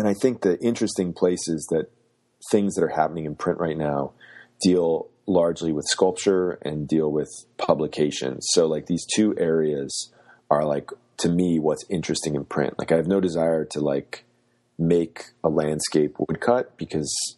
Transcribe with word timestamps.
and 0.00 0.08
I 0.08 0.14
think 0.14 0.40
the 0.40 0.58
interesting 0.60 1.12
place 1.12 1.46
is 1.46 1.66
that 1.70 1.90
things 2.50 2.74
that 2.74 2.82
are 2.82 2.88
happening 2.88 3.26
in 3.26 3.34
print 3.34 3.58
right 3.58 3.76
now 3.76 4.12
deal 4.62 5.10
largely 5.26 5.72
with 5.72 5.84
sculpture 5.84 6.52
and 6.62 6.88
deal 6.88 7.12
with 7.12 7.28
publications. 7.58 8.46
So 8.52 8.66
like 8.66 8.86
these 8.86 9.04
two 9.14 9.36
areas 9.36 10.10
are 10.50 10.64
like 10.64 10.88
to 11.18 11.28
me 11.28 11.58
what's 11.58 11.84
interesting 11.90 12.34
in 12.34 12.46
print. 12.46 12.78
Like 12.78 12.92
I 12.92 12.96
have 12.96 13.08
no 13.08 13.20
desire 13.20 13.66
to 13.72 13.80
like 13.80 14.24
make 14.78 15.32
a 15.44 15.50
landscape 15.50 16.16
woodcut 16.18 16.78
because 16.78 17.36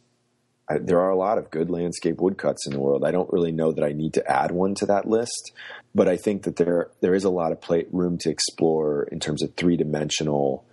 I, 0.70 0.79
there 0.79 1.00
are 1.00 1.10
a 1.10 1.18
lot 1.18 1.38
of 1.38 1.50
good 1.50 1.68
landscape 1.68 2.20
woodcuts 2.20 2.64
in 2.64 2.74
the 2.74 2.79
world. 2.79 3.04
I 3.04 3.10
don't 3.10 3.32
really 3.32 3.50
know 3.50 3.72
that 3.72 3.82
I 3.82 3.90
need 3.90 4.14
to 4.14 4.30
add 4.30 4.52
one 4.52 4.76
to 4.76 4.86
that 4.86 5.08
list, 5.08 5.50
but 5.96 6.06
I 6.06 6.16
think 6.16 6.44
that 6.44 6.54
there 6.54 6.90
there 7.00 7.16
is 7.16 7.24
a 7.24 7.29
lot 7.29 7.50
of 7.50 7.60
play, 7.60 7.86
room 7.90 8.18
to 8.18 8.30
explore 8.30 9.02
in 9.10 9.18
terms 9.18 9.42
of 9.42 9.52
three 9.56 9.76
dimensional 9.76 10.64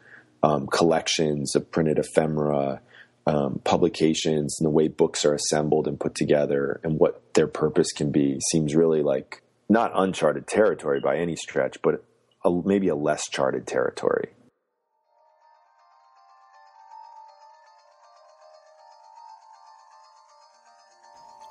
um, 0.43 0.67
collections 0.67 1.55
of 1.55 1.71
printed 1.71 1.99
ephemera, 1.99 2.81
um, 3.27 3.59
publications, 3.63 4.57
and 4.59 4.65
the 4.65 4.71
way 4.71 4.87
books 4.87 5.25
are 5.25 5.33
assembled 5.33 5.87
and 5.87 5.99
put 5.99 6.15
together, 6.15 6.79
and 6.83 6.99
what 6.99 7.33
their 7.33 7.47
purpose 7.47 7.91
can 7.91 8.11
be. 8.11 8.39
Seems 8.51 8.75
really 8.75 9.03
like 9.03 9.41
not 9.69 9.91
uncharted 9.93 10.47
territory 10.47 10.99
by 10.99 11.17
any 11.17 11.35
stretch, 11.35 11.81
but 11.81 12.03
a, 12.43 12.51
maybe 12.65 12.87
a 12.87 12.95
less 12.95 13.29
charted 13.29 13.67
territory. 13.67 14.29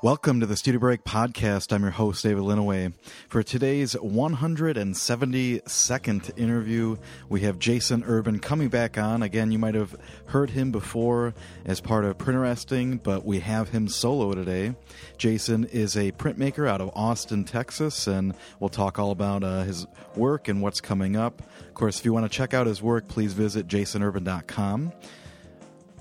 Welcome 0.01 0.39
to 0.39 0.47
the 0.47 0.57
Studio 0.57 0.79
Break 0.79 1.03
podcast. 1.03 1.73
I'm 1.73 1.83
your 1.83 1.91
host, 1.91 2.23
David 2.23 2.45
Linneweh. 2.45 2.93
For 3.29 3.43
today's 3.43 3.97
172nd 3.97 6.39
interview, 6.39 6.97
we 7.29 7.41
have 7.41 7.59
Jason 7.59 8.05
Urban 8.07 8.39
coming 8.39 8.69
back 8.69 8.97
on. 8.97 9.25
Again, 9.25 9.51
you 9.51 9.59
might 9.59 9.75
have 9.75 9.97
heard 10.27 10.51
him 10.51 10.71
before 10.71 11.35
as 11.65 11.81
part 11.81 12.05
of 12.05 12.17
Printeresting, 12.17 12.99
but 12.99 13.25
we 13.25 13.41
have 13.41 13.71
him 13.71 13.89
solo 13.89 14.35
today. 14.35 14.77
Jason 15.17 15.65
is 15.65 15.97
a 15.97 16.13
printmaker 16.13 16.69
out 16.69 16.81
of 16.81 16.93
Austin, 16.95 17.43
Texas, 17.43 18.07
and 18.07 18.37
we'll 18.61 18.71
talk 18.71 19.01
all 19.01 19.11
about 19.11 19.43
uh, 19.43 19.65
his 19.65 19.85
work 20.15 20.47
and 20.47 20.63
what's 20.63 20.81
coming 20.81 21.17
up. 21.17 21.43
Of 21.67 21.75
course, 21.75 21.99
if 21.99 22.05
you 22.05 22.13
want 22.13 22.25
to 22.25 22.31
check 22.31 22.55
out 22.55 22.69
his 22.69 22.81
work, 22.81 23.09
please 23.09 23.33
visit 23.33 23.67
jasonurban.com. 23.67 24.93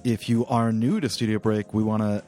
If 0.03 0.29
you 0.29 0.45
are 0.45 0.71
new 0.71 0.99
to 0.99 1.09
Studio 1.09 1.39
Break, 1.39 1.73
we 1.73 1.81
want 1.81 2.03
to 2.03 2.23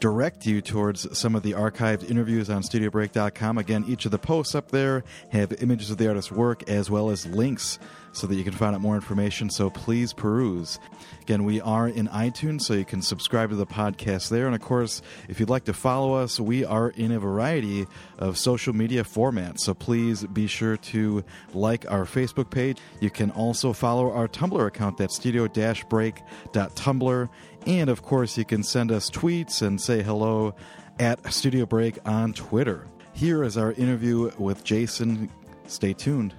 direct 0.00 0.46
you 0.46 0.60
towards 0.60 1.18
some 1.18 1.34
of 1.34 1.42
the 1.42 1.52
archived 1.52 2.08
interviews 2.10 2.50
on 2.50 2.62
studiobreak.com. 2.62 3.58
Again, 3.58 3.84
each 3.88 4.04
of 4.04 4.10
the 4.10 4.18
posts 4.18 4.54
up 4.54 4.70
there 4.70 5.04
have 5.30 5.52
images 5.62 5.90
of 5.90 5.98
the 5.98 6.08
artist's 6.08 6.32
work 6.32 6.68
as 6.68 6.90
well 6.90 7.10
as 7.10 7.26
links 7.26 7.78
so 8.16 8.26
that 8.26 8.34
you 8.34 8.44
can 8.44 8.52
find 8.54 8.74
out 8.74 8.80
more 8.80 8.94
information. 8.94 9.50
So 9.50 9.68
please 9.68 10.12
peruse. 10.14 10.78
Again, 11.20 11.44
we 11.44 11.60
are 11.60 11.86
in 11.86 12.08
iTunes, 12.08 12.62
so 12.62 12.72
you 12.72 12.84
can 12.84 13.02
subscribe 13.02 13.50
to 13.50 13.56
the 13.56 13.66
podcast 13.66 14.30
there. 14.30 14.46
And 14.46 14.54
of 14.54 14.62
course, 14.62 15.02
if 15.28 15.38
you'd 15.38 15.50
like 15.50 15.64
to 15.64 15.74
follow 15.74 16.14
us, 16.14 16.40
we 16.40 16.64
are 16.64 16.90
in 16.90 17.12
a 17.12 17.20
variety 17.20 17.86
of 18.18 18.38
social 18.38 18.72
media 18.72 19.04
formats. 19.04 19.60
So 19.60 19.74
please 19.74 20.24
be 20.24 20.46
sure 20.46 20.78
to 20.78 21.24
like 21.52 21.90
our 21.90 22.04
Facebook 22.04 22.50
page. 22.50 22.78
You 23.00 23.10
can 23.10 23.30
also 23.32 23.74
follow 23.74 24.10
our 24.12 24.28
Tumblr 24.28 24.66
account, 24.66 24.96
that's 24.96 25.16
studio 25.16 25.46
break.tumblr. 25.46 27.28
And 27.66 27.90
of 27.90 28.02
course, 28.02 28.38
you 28.38 28.44
can 28.44 28.62
send 28.62 28.92
us 28.92 29.10
tweets 29.10 29.60
and 29.60 29.80
say 29.80 30.00
hello 30.00 30.54
at 31.00 31.32
Studio 31.32 31.66
Break 31.66 31.98
on 32.06 32.32
Twitter. 32.32 32.86
Here 33.12 33.42
is 33.42 33.58
our 33.58 33.72
interview 33.72 34.30
with 34.38 34.62
Jason. 34.62 35.28
Stay 35.66 35.92
tuned. 35.92 36.32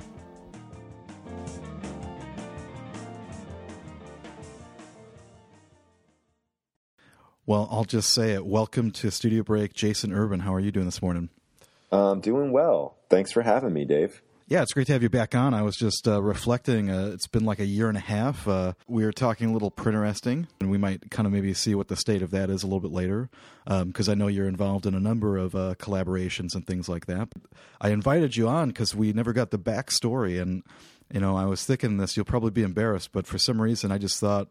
Well, 7.45 7.67
I'll 7.71 7.85
just 7.85 8.13
say 8.13 8.31
it. 8.33 8.45
Welcome 8.45 8.91
to 8.91 9.11
Studio 9.11 9.43
Break, 9.43 9.73
Jason 9.73 10.13
Urban. 10.13 10.41
How 10.41 10.53
are 10.53 10.59
you 10.59 10.71
doing 10.71 10.85
this 10.85 11.01
morning? 11.01 11.29
Um, 11.91 12.21
doing 12.21 12.51
well. 12.51 12.97
Thanks 13.09 13.31
for 13.33 13.41
having 13.41 13.73
me, 13.73 13.83
Dave. 13.85 14.21
Yeah, 14.49 14.61
it's 14.61 14.71
great 14.71 14.87
to 14.87 14.93
have 14.93 15.03
you 15.03 15.09
back 15.09 15.35
on. 15.35 15.53
I 15.53 15.61
was 15.61 15.75
just 15.75 16.07
uh, 16.07 16.21
reflecting. 16.23 16.89
Uh, 16.89 17.11
it's 17.13 17.27
been 17.27 17.43
like 17.43 17.59
a 17.59 17.65
year 17.65 17.89
and 17.89 17.97
a 17.97 18.01
half. 18.01 18.47
Uh, 18.47 18.73
we 18.87 19.03
were 19.03 19.11
talking 19.11 19.49
a 19.49 19.51
little 19.51 19.69
printeresting, 19.71 20.47
and 20.61 20.71
we 20.71 20.77
might 20.77 21.11
kind 21.11 21.27
of 21.27 21.33
maybe 21.33 21.53
see 21.53 21.75
what 21.75 21.89
the 21.89 21.97
state 21.97 22.21
of 22.21 22.31
that 22.31 22.49
is 22.49 22.63
a 22.63 22.65
little 22.65 22.79
bit 22.79 22.93
later, 22.93 23.29
because 23.65 24.07
um, 24.07 24.11
I 24.11 24.15
know 24.15 24.27
you're 24.27 24.47
involved 24.47 24.85
in 24.85 24.93
a 24.93 25.01
number 25.01 25.35
of 25.35 25.53
uh, 25.53 25.75
collaborations 25.79 26.55
and 26.55 26.65
things 26.65 26.87
like 26.87 27.07
that. 27.07 27.27
I 27.81 27.89
invited 27.89 28.37
you 28.37 28.47
on 28.47 28.69
because 28.69 28.95
we 28.95 29.11
never 29.11 29.33
got 29.33 29.51
the 29.51 29.59
backstory, 29.59 30.41
and 30.41 30.63
you 31.13 31.19
know, 31.19 31.35
I 31.35 31.43
was 31.43 31.65
thinking 31.65 31.97
this. 31.97 32.15
You'll 32.15 32.25
probably 32.25 32.51
be 32.51 32.63
embarrassed, 32.63 33.11
but 33.11 33.27
for 33.27 33.37
some 33.37 33.61
reason, 33.61 33.91
I 33.91 33.97
just 33.97 34.17
thought 34.17 34.47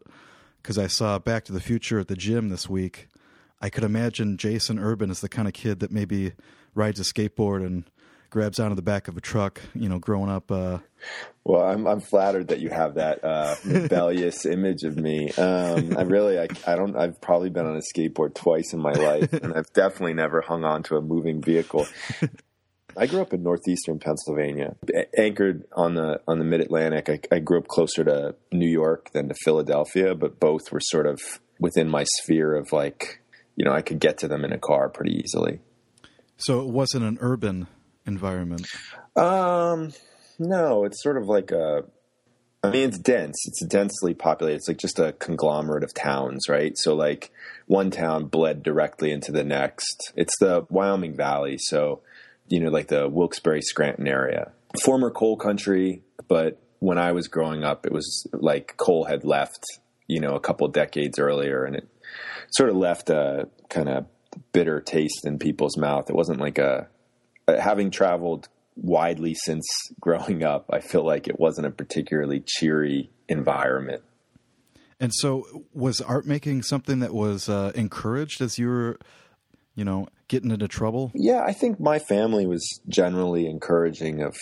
because 0.61 0.77
I 0.77 0.85
saw 0.85 1.17
Back 1.17 1.43
to 1.45 1.51
the 1.51 1.59
Future 1.59 1.99
at 1.99 2.07
the 2.07 2.15
gym 2.15 2.49
this 2.49 2.69
week. 2.69 3.07
I 3.59 3.71
could 3.71 3.83
imagine 3.83 4.37
Jason 4.37 4.77
Urban 4.77 5.09
as 5.09 5.21
the 5.21 5.29
kind 5.29 5.47
of 5.47 5.55
kid 5.55 5.79
that 5.79 5.91
maybe 5.91 6.33
rides 6.75 6.99
a 6.99 7.03
skateboard 7.03 7.65
and 7.65 7.85
grabs 8.29 8.59
onto 8.59 8.75
the 8.75 8.81
back 8.81 9.07
of 9.07 9.17
a 9.17 9.21
truck. 9.21 9.61
You 9.73 9.89
know, 9.89 9.99
growing 9.99 10.29
up. 10.29 10.51
Uh, 10.51 10.79
well, 11.43 11.61
I'm 11.61 11.87
I'm 11.87 12.01
flattered 12.01 12.49
that 12.49 12.59
you 12.59 12.69
have 12.69 12.95
that 12.95 13.23
uh, 13.23 13.55
rebellious 13.65 14.45
image 14.45 14.83
of 14.83 14.97
me. 14.97 15.31
Um, 15.31 15.97
I 15.97 16.01
really, 16.01 16.39
I, 16.39 16.47
I 16.65 16.75
don't. 16.75 16.95
I've 16.95 17.21
probably 17.21 17.49
been 17.49 17.65
on 17.65 17.75
a 17.75 17.81
skateboard 17.81 18.35
twice 18.35 18.73
in 18.73 18.79
my 18.79 18.93
life, 18.93 19.33
and 19.33 19.53
I've 19.53 19.71
definitely 19.73 20.13
never 20.13 20.41
hung 20.41 20.63
on 20.63 20.83
to 20.83 20.97
a 20.97 21.01
moving 21.01 21.41
vehicle. 21.41 21.87
I 22.97 23.05
grew 23.05 23.21
up 23.21 23.31
in 23.31 23.43
northeastern 23.43 23.99
Pennsylvania, 23.99 24.75
anchored 25.17 25.65
on 25.73 25.93
the 25.93 26.19
on 26.27 26.39
the 26.39 26.45
Mid 26.45 26.61
Atlantic. 26.61 27.09
I, 27.09 27.35
I, 27.35 27.39
grew 27.39 27.59
up 27.59 27.67
closer 27.67 28.03
to 28.03 28.35
New 28.51 28.67
York 28.67 29.11
than 29.11 29.29
to 29.29 29.35
Philadelphia, 29.43 30.15
but 30.15 30.39
both 30.39 30.71
were 30.71 30.79
sort 30.81 31.05
of 31.05 31.19
within 31.59 31.89
my 31.89 32.05
sphere 32.17 32.55
of 32.55 32.71
like, 32.71 33.21
you 33.55 33.65
know, 33.65 33.71
I 33.71 33.83
could 33.83 33.99
get 33.99 34.17
to 34.19 34.27
them 34.27 34.43
in 34.43 34.51
a 34.51 34.57
car 34.57 34.89
pretty 34.89 35.21
easily. 35.23 35.59
So 36.37 36.61
it 36.61 36.69
wasn't 36.69 37.03
an 37.03 37.17
urban 37.21 37.67
environment. 38.07 38.67
Um, 39.15 39.93
no, 40.39 40.85
it's 40.85 41.01
sort 41.03 41.17
of 41.17 41.27
like 41.27 41.51
a. 41.51 41.83
I 42.63 42.71
mean, 42.71 42.89
it's 42.89 42.97
dense. 42.97 43.37
It's 43.45 43.63
densely 43.65 44.13
populated. 44.15 44.57
It's 44.57 44.67
like 44.67 44.77
just 44.77 44.99
a 44.99 45.13
conglomerate 45.13 45.83
of 45.83 45.93
towns, 45.93 46.49
right? 46.49 46.73
So, 46.75 46.95
like, 46.95 47.31
one 47.67 47.91
town 47.91 48.25
bled 48.25 48.63
directly 48.63 49.11
into 49.11 49.31
the 49.31 49.43
next. 49.43 50.11
It's 50.15 50.33
the 50.39 50.65
Wyoming 50.69 51.15
Valley, 51.15 51.57
so 51.59 52.01
you 52.47 52.59
know, 52.59 52.69
like 52.69 52.87
the 52.87 53.09
Wilkes-Barre 53.09 53.61
Scranton 53.61 54.07
area. 54.07 54.51
Former 54.83 55.11
coal 55.11 55.37
country, 55.37 56.01
but 56.27 56.59
when 56.79 56.97
I 56.97 57.11
was 57.11 57.27
growing 57.27 57.63
up, 57.63 57.85
it 57.85 57.91
was 57.91 58.27
like 58.33 58.75
coal 58.77 59.05
had 59.05 59.23
left, 59.23 59.63
you 60.07 60.19
know, 60.19 60.35
a 60.35 60.39
couple 60.39 60.67
decades 60.67 61.19
earlier, 61.19 61.63
and 61.63 61.75
it 61.75 61.87
sort 62.51 62.69
of 62.69 62.75
left 62.75 63.09
a 63.09 63.49
kind 63.69 63.89
of 63.89 64.05
bitter 64.51 64.79
taste 64.81 65.25
in 65.25 65.39
people's 65.39 65.77
mouth. 65.77 66.09
It 66.09 66.15
wasn't 66.15 66.39
like 66.39 66.57
a 66.57 66.87
having 67.47 67.91
traveled 67.91 68.49
widely 68.75 69.33
since 69.33 69.65
growing 69.99 70.43
up. 70.43 70.65
I 70.69 70.79
feel 70.79 71.03
like 71.03 71.27
it 71.27 71.39
wasn't 71.39 71.67
a 71.67 71.71
particularly 71.71 72.43
cheery 72.45 73.09
environment. 73.27 74.03
And 74.99 75.13
so, 75.13 75.65
was 75.73 76.01
art 76.01 76.25
making 76.25 76.63
something 76.63 76.99
that 76.99 77.13
was 77.13 77.47
uh, 77.47 77.71
encouraged 77.75 78.41
as 78.41 78.57
you 78.57 78.67
were 78.67 78.97
you 79.77 79.85
know, 79.85 80.07
getting 80.27 80.51
into 80.51 80.67
trouble? 80.67 81.11
Yeah, 81.13 81.43
I 81.45 81.53
think 81.53 81.79
my 81.79 81.99
family 81.99 82.45
was 82.45 82.81
generally 82.89 83.47
encouraging 83.47 84.21
of 84.21 84.35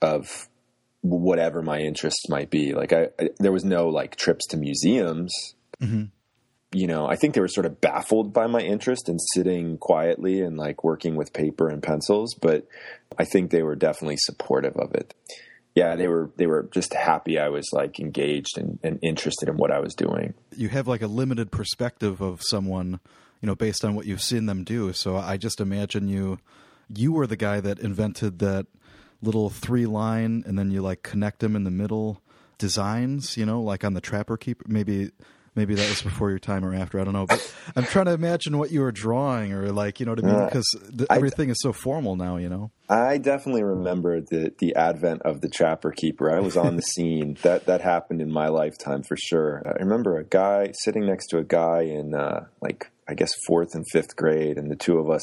of 0.00 0.48
whatever 1.00 1.62
my 1.62 1.80
interests 1.80 2.28
might 2.28 2.50
be. 2.50 2.74
Like 2.74 2.92
I, 2.92 3.08
I 3.18 3.30
there 3.40 3.50
was 3.50 3.64
no 3.64 3.88
like 3.88 4.14
trips 4.14 4.46
to 4.48 4.58
museums. 4.58 5.34
Mm-hmm. 5.80 6.04
You 6.74 6.86
know, 6.86 7.06
I 7.06 7.16
think 7.16 7.34
they 7.34 7.40
were 7.40 7.48
sort 7.48 7.66
of 7.66 7.80
baffled 7.80 8.32
by 8.32 8.46
my 8.46 8.60
interest 8.60 9.08
in 9.08 9.18
sitting 9.18 9.78
quietly 9.78 10.40
and 10.42 10.56
like 10.56 10.82
working 10.82 11.16
with 11.16 11.32
paper 11.32 11.68
and 11.68 11.82
pencils, 11.82 12.34
but 12.34 12.66
I 13.18 13.24
think 13.24 13.50
they 13.50 13.62
were 13.62 13.76
definitely 13.76 14.16
supportive 14.18 14.76
of 14.76 14.94
it. 14.94 15.14
Yeah, 15.74 15.96
they 15.96 16.08
were 16.08 16.30
they 16.36 16.46
were 16.46 16.68
just 16.72 16.94
happy 16.94 17.38
I 17.38 17.48
was 17.48 17.68
like 17.72 17.98
engaged 17.98 18.58
and, 18.58 18.78
and 18.82 18.98
interested 19.02 19.48
in 19.48 19.56
what 19.56 19.72
I 19.72 19.80
was 19.80 19.94
doing. 19.94 20.34
You 20.56 20.68
have 20.68 20.86
like 20.86 21.02
a 21.02 21.08
limited 21.08 21.50
perspective 21.50 22.20
of 22.20 22.42
someone 22.42 23.00
you 23.44 23.46
know, 23.46 23.54
based 23.54 23.84
on 23.84 23.94
what 23.94 24.06
you've 24.06 24.22
seen 24.22 24.46
them 24.46 24.64
do. 24.64 24.94
So 24.94 25.18
I 25.18 25.36
just 25.36 25.60
imagine 25.60 26.08
you 26.08 26.38
you 26.88 27.12
were 27.12 27.26
the 27.26 27.36
guy 27.36 27.60
that 27.60 27.78
invented 27.78 28.38
that 28.38 28.64
little 29.20 29.50
three 29.50 29.84
line 29.84 30.42
and 30.46 30.58
then 30.58 30.70
you 30.70 30.80
like 30.80 31.02
connect 31.02 31.40
them 31.40 31.54
in 31.54 31.64
the 31.64 31.70
middle 31.70 32.22
designs, 32.56 33.36
you 33.36 33.44
know, 33.44 33.60
like 33.60 33.84
on 33.84 33.92
the 33.92 34.00
Trapper 34.00 34.38
Keeper. 34.38 34.64
Maybe 34.66 35.10
maybe 35.54 35.74
that 35.74 35.88
was 35.88 36.02
before 36.02 36.30
your 36.30 36.38
time 36.38 36.64
or 36.64 36.74
after. 36.74 37.00
I 37.00 37.04
don't 37.04 37.12
know, 37.12 37.26
but 37.26 37.54
I'm 37.76 37.84
trying 37.84 38.06
to 38.06 38.12
imagine 38.12 38.58
what 38.58 38.70
you 38.70 38.80
were 38.80 38.92
drawing 38.92 39.52
or 39.52 39.70
like, 39.72 40.00
you 40.00 40.06
know 40.06 40.12
what 40.12 40.24
I 40.24 40.26
mean? 40.26 40.44
Because 40.44 40.66
uh, 41.00 41.04
everything 41.10 41.50
is 41.50 41.56
so 41.60 41.72
formal 41.72 42.16
now, 42.16 42.36
you 42.36 42.48
know. 42.48 42.70
I 42.88 43.18
definitely 43.18 43.62
remember 43.64 44.20
the 44.20 44.52
the 44.58 44.74
advent 44.74 45.22
of 45.22 45.40
the 45.40 45.48
Trapper 45.48 45.90
Keeper. 45.92 46.34
I 46.34 46.40
was 46.40 46.56
on 46.56 46.76
the 46.76 46.82
scene. 46.94 47.36
that 47.42 47.66
that 47.66 47.80
happened 47.80 48.20
in 48.20 48.30
my 48.30 48.48
lifetime 48.48 49.02
for 49.02 49.16
sure. 49.16 49.62
I 49.66 49.82
remember 49.82 50.18
a 50.18 50.24
guy 50.24 50.72
sitting 50.82 51.06
next 51.06 51.28
to 51.28 51.38
a 51.38 51.44
guy 51.44 51.82
in 51.82 52.14
uh, 52.14 52.46
like 52.60 52.90
I 53.08 53.14
guess 53.14 53.32
fourth 53.46 53.74
and 53.74 53.84
fifth 53.90 54.16
grade, 54.16 54.58
and 54.58 54.70
the 54.70 54.76
two 54.76 54.98
of 54.98 55.10
us 55.10 55.22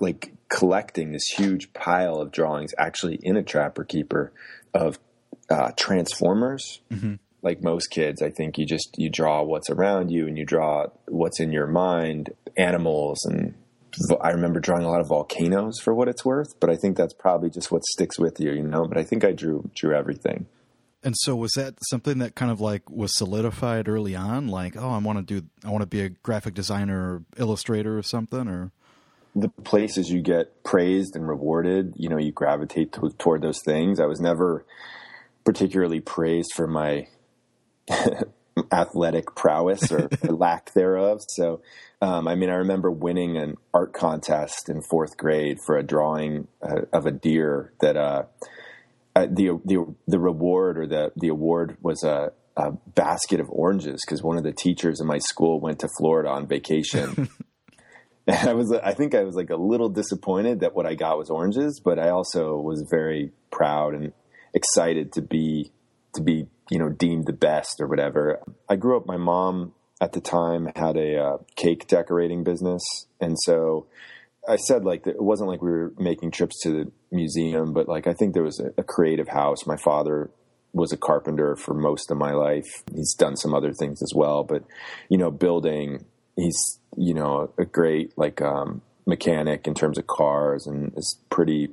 like 0.00 0.32
collecting 0.48 1.12
this 1.12 1.28
huge 1.28 1.72
pile 1.72 2.16
of 2.16 2.32
drawings, 2.32 2.72
actually 2.76 3.18
in 3.22 3.36
a 3.36 3.42
trapper 3.42 3.84
keeper 3.84 4.32
of 4.74 4.98
uh, 5.48 5.72
Transformers. 5.76 6.80
Mm-hmm. 6.90 7.14
Like 7.42 7.62
most 7.62 7.88
kids, 7.88 8.22
I 8.22 8.30
think 8.30 8.58
you 8.58 8.66
just 8.66 8.94
you 8.96 9.10
draw 9.10 9.42
what's 9.42 9.70
around 9.70 10.10
you 10.10 10.26
and 10.26 10.36
you 10.36 10.44
draw 10.44 10.86
what's 11.06 11.40
in 11.40 11.52
your 11.52 11.66
mind, 11.66 12.30
animals 12.56 13.24
and 13.24 13.54
I 14.20 14.30
remember 14.30 14.60
drawing 14.60 14.84
a 14.84 14.88
lot 14.88 15.00
of 15.00 15.08
volcanoes 15.08 15.80
for 15.80 15.92
what 15.94 16.08
it's 16.08 16.24
worth, 16.24 16.58
but 16.60 16.70
I 16.70 16.76
think 16.76 16.96
that's 16.96 17.12
probably 17.12 17.50
just 17.50 17.72
what 17.72 17.84
sticks 17.84 18.18
with 18.18 18.38
you, 18.38 18.52
you 18.52 18.62
know. 18.62 18.86
But 18.86 18.98
I 18.98 19.02
think 19.02 19.24
I 19.24 19.32
drew 19.32 19.68
drew 19.74 19.94
everything. 19.94 20.46
And 21.02 21.14
so 21.16 21.34
was 21.34 21.52
that 21.56 21.74
something 21.88 22.18
that 22.18 22.34
kind 22.34 22.52
of 22.52 22.60
like 22.60 22.88
was 22.90 23.16
solidified 23.16 23.88
early 23.88 24.14
on? 24.14 24.48
Like, 24.48 24.76
oh, 24.76 24.90
I 24.90 24.98
want 24.98 25.26
to 25.26 25.40
do, 25.40 25.46
I 25.64 25.70
want 25.70 25.80
to 25.80 25.86
be 25.86 26.02
a 26.02 26.10
graphic 26.10 26.52
designer 26.52 27.14
or 27.14 27.22
illustrator 27.38 27.96
or 27.96 28.02
something, 28.02 28.46
or 28.48 28.70
the 29.34 29.48
places 29.48 30.10
you 30.10 30.20
get 30.20 30.62
praised 30.62 31.16
and 31.16 31.26
rewarded, 31.26 31.94
you 31.96 32.08
know, 32.08 32.18
you 32.18 32.32
gravitate 32.32 32.92
to, 32.94 33.10
toward 33.18 33.40
those 33.40 33.60
things. 33.64 33.98
I 33.98 34.06
was 34.06 34.20
never 34.20 34.66
particularly 35.44 36.00
praised 36.00 36.50
for 36.54 36.66
my 36.66 37.06
athletic 38.72 39.34
prowess 39.34 39.90
or 39.90 40.08
lack 40.22 40.72
thereof. 40.74 41.20
So, 41.28 41.62
um, 42.02 42.28
I 42.28 42.34
mean, 42.34 42.50
I 42.50 42.56
remember 42.56 42.90
winning 42.90 43.36
an 43.36 43.56
art 43.72 43.92
contest 43.92 44.68
in 44.68 44.82
fourth 44.82 45.16
grade 45.16 45.58
for 45.64 45.76
a 45.76 45.82
drawing 45.82 46.48
uh, 46.62 46.82
of 46.92 47.06
a 47.06 47.10
deer 47.10 47.72
that 47.80 47.96
uh, 47.96 48.24
uh, 49.14 49.26
the 49.30 49.60
the 49.64 49.94
the 50.06 50.18
reward 50.18 50.78
or 50.78 50.86
the 50.86 51.12
the 51.16 51.28
award 51.28 51.76
was 51.82 52.02
a, 52.04 52.32
a 52.56 52.72
basket 52.94 53.40
of 53.40 53.48
oranges 53.50 54.02
because 54.06 54.22
one 54.22 54.36
of 54.36 54.44
the 54.44 54.52
teachers 54.52 55.00
in 55.00 55.06
my 55.06 55.18
school 55.18 55.60
went 55.60 55.80
to 55.80 55.88
Florida 55.98 56.30
on 56.30 56.46
vacation. 56.46 57.28
and 58.26 58.48
I 58.48 58.54
was 58.54 58.72
I 58.72 58.94
think 58.94 59.14
I 59.14 59.24
was 59.24 59.34
like 59.34 59.50
a 59.50 59.56
little 59.56 59.88
disappointed 59.88 60.60
that 60.60 60.74
what 60.74 60.86
I 60.86 60.94
got 60.94 61.18
was 61.18 61.30
oranges, 61.30 61.80
but 61.84 61.98
I 61.98 62.10
also 62.10 62.56
was 62.56 62.86
very 62.90 63.32
proud 63.50 63.94
and 63.94 64.12
excited 64.54 65.12
to 65.12 65.22
be 65.22 65.72
to 66.14 66.22
be 66.22 66.46
you 66.70 66.78
know 66.78 66.88
deemed 66.88 67.26
the 67.26 67.32
best 67.32 67.80
or 67.80 67.86
whatever. 67.86 68.40
I 68.68 68.76
grew 68.76 68.96
up. 68.96 69.06
My 69.06 69.16
mom 69.16 69.74
at 70.00 70.12
the 70.12 70.20
time 70.20 70.70
had 70.76 70.96
a 70.96 71.22
uh, 71.22 71.36
cake 71.56 71.86
decorating 71.86 72.44
business, 72.44 72.82
and 73.20 73.36
so 73.40 73.86
I 74.48 74.56
said 74.56 74.84
like 74.84 75.06
it 75.06 75.20
wasn't 75.20 75.50
like 75.50 75.62
we 75.62 75.70
were 75.70 75.92
making 75.98 76.30
trips 76.30 76.60
to 76.62 76.70
the 76.70 76.92
museum, 77.10 77.72
but 77.72 77.88
like 77.88 78.06
I 78.06 78.14
think 78.14 78.34
there 78.34 78.42
was 78.42 78.60
a, 78.60 78.72
a 78.78 78.82
creative 78.82 79.28
house. 79.28 79.66
My 79.66 79.76
father 79.76 80.30
was 80.72 80.92
a 80.92 80.96
carpenter 80.96 81.56
for 81.56 81.74
most 81.74 82.10
of 82.10 82.16
my 82.16 82.32
life. 82.32 82.84
He's 82.94 83.14
done 83.14 83.36
some 83.36 83.54
other 83.54 83.72
things 83.72 84.02
as 84.02 84.12
well, 84.14 84.44
but 84.44 84.64
you 85.08 85.18
know, 85.18 85.30
building. 85.30 86.04
He's 86.36 86.78
you 86.96 87.12
know 87.12 87.52
a 87.58 87.64
great 87.64 88.16
like 88.16 88.40
um, 88.40 88.82
mechanic 89.06 89.66
in 89.66 89.74
terms 89.74 89.98
of 89.98 90.06
cars 90.06 90.66
and 90.66 90.92
is 90.96 91.18
pretty 91.28 91.68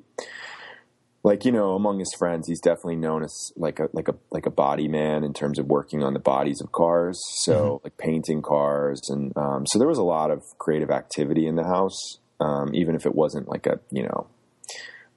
like 1.24 1.46
you 1.46 1.52
know 1.52 1.74
among 1.74 2.00
his 2.00 2.14
friends 2.18 2.48
he's 2.48 2.62
definitely 2.62 2.96
known 2.96 3.24
as 3.24 3.52
like 3.56 3.80
a 3.80 3.90
like 3.94 4.08
a 4.08 4.16
like 4.32 4.46
a 4.46 4.52
body 4.52 4.88
man 4.88 5.24
in 5.24 5.34
terms 5.34 5.60
of 5.60 5.66
working 5.68 6.04
on 6.04 6.14
the 6.14 6.20
bodies 6.20 6.62
of 6.62 6.72
cars 6.72 7.20
so 7.40 7.54
mm-hmm. 7.54 7.86
like 7.86 7.98
painting 7.98 8.42
cars 8.42 9.02
and 9.10 9.36
um, 9.36 9.66
so 9.68 9.80
there 9.80 9.88
was 9.88 9.98
a 9.98 10.04
lot 10.04 10.32
of 10.32 10.42
creative 10.58 10.90
activity 10.90 11.46
in 11.46 11.56
the 11.56 11.64
house 11.64 12.20
um, 12.40 12.74
even 12.74 12.96
if 12.96 13.06
it 13.06 13.16
wasn't 13.16 13.48
like 13.48 13.66
a 13.66 13.80
you 13.92 14.04
know 14.04 14.28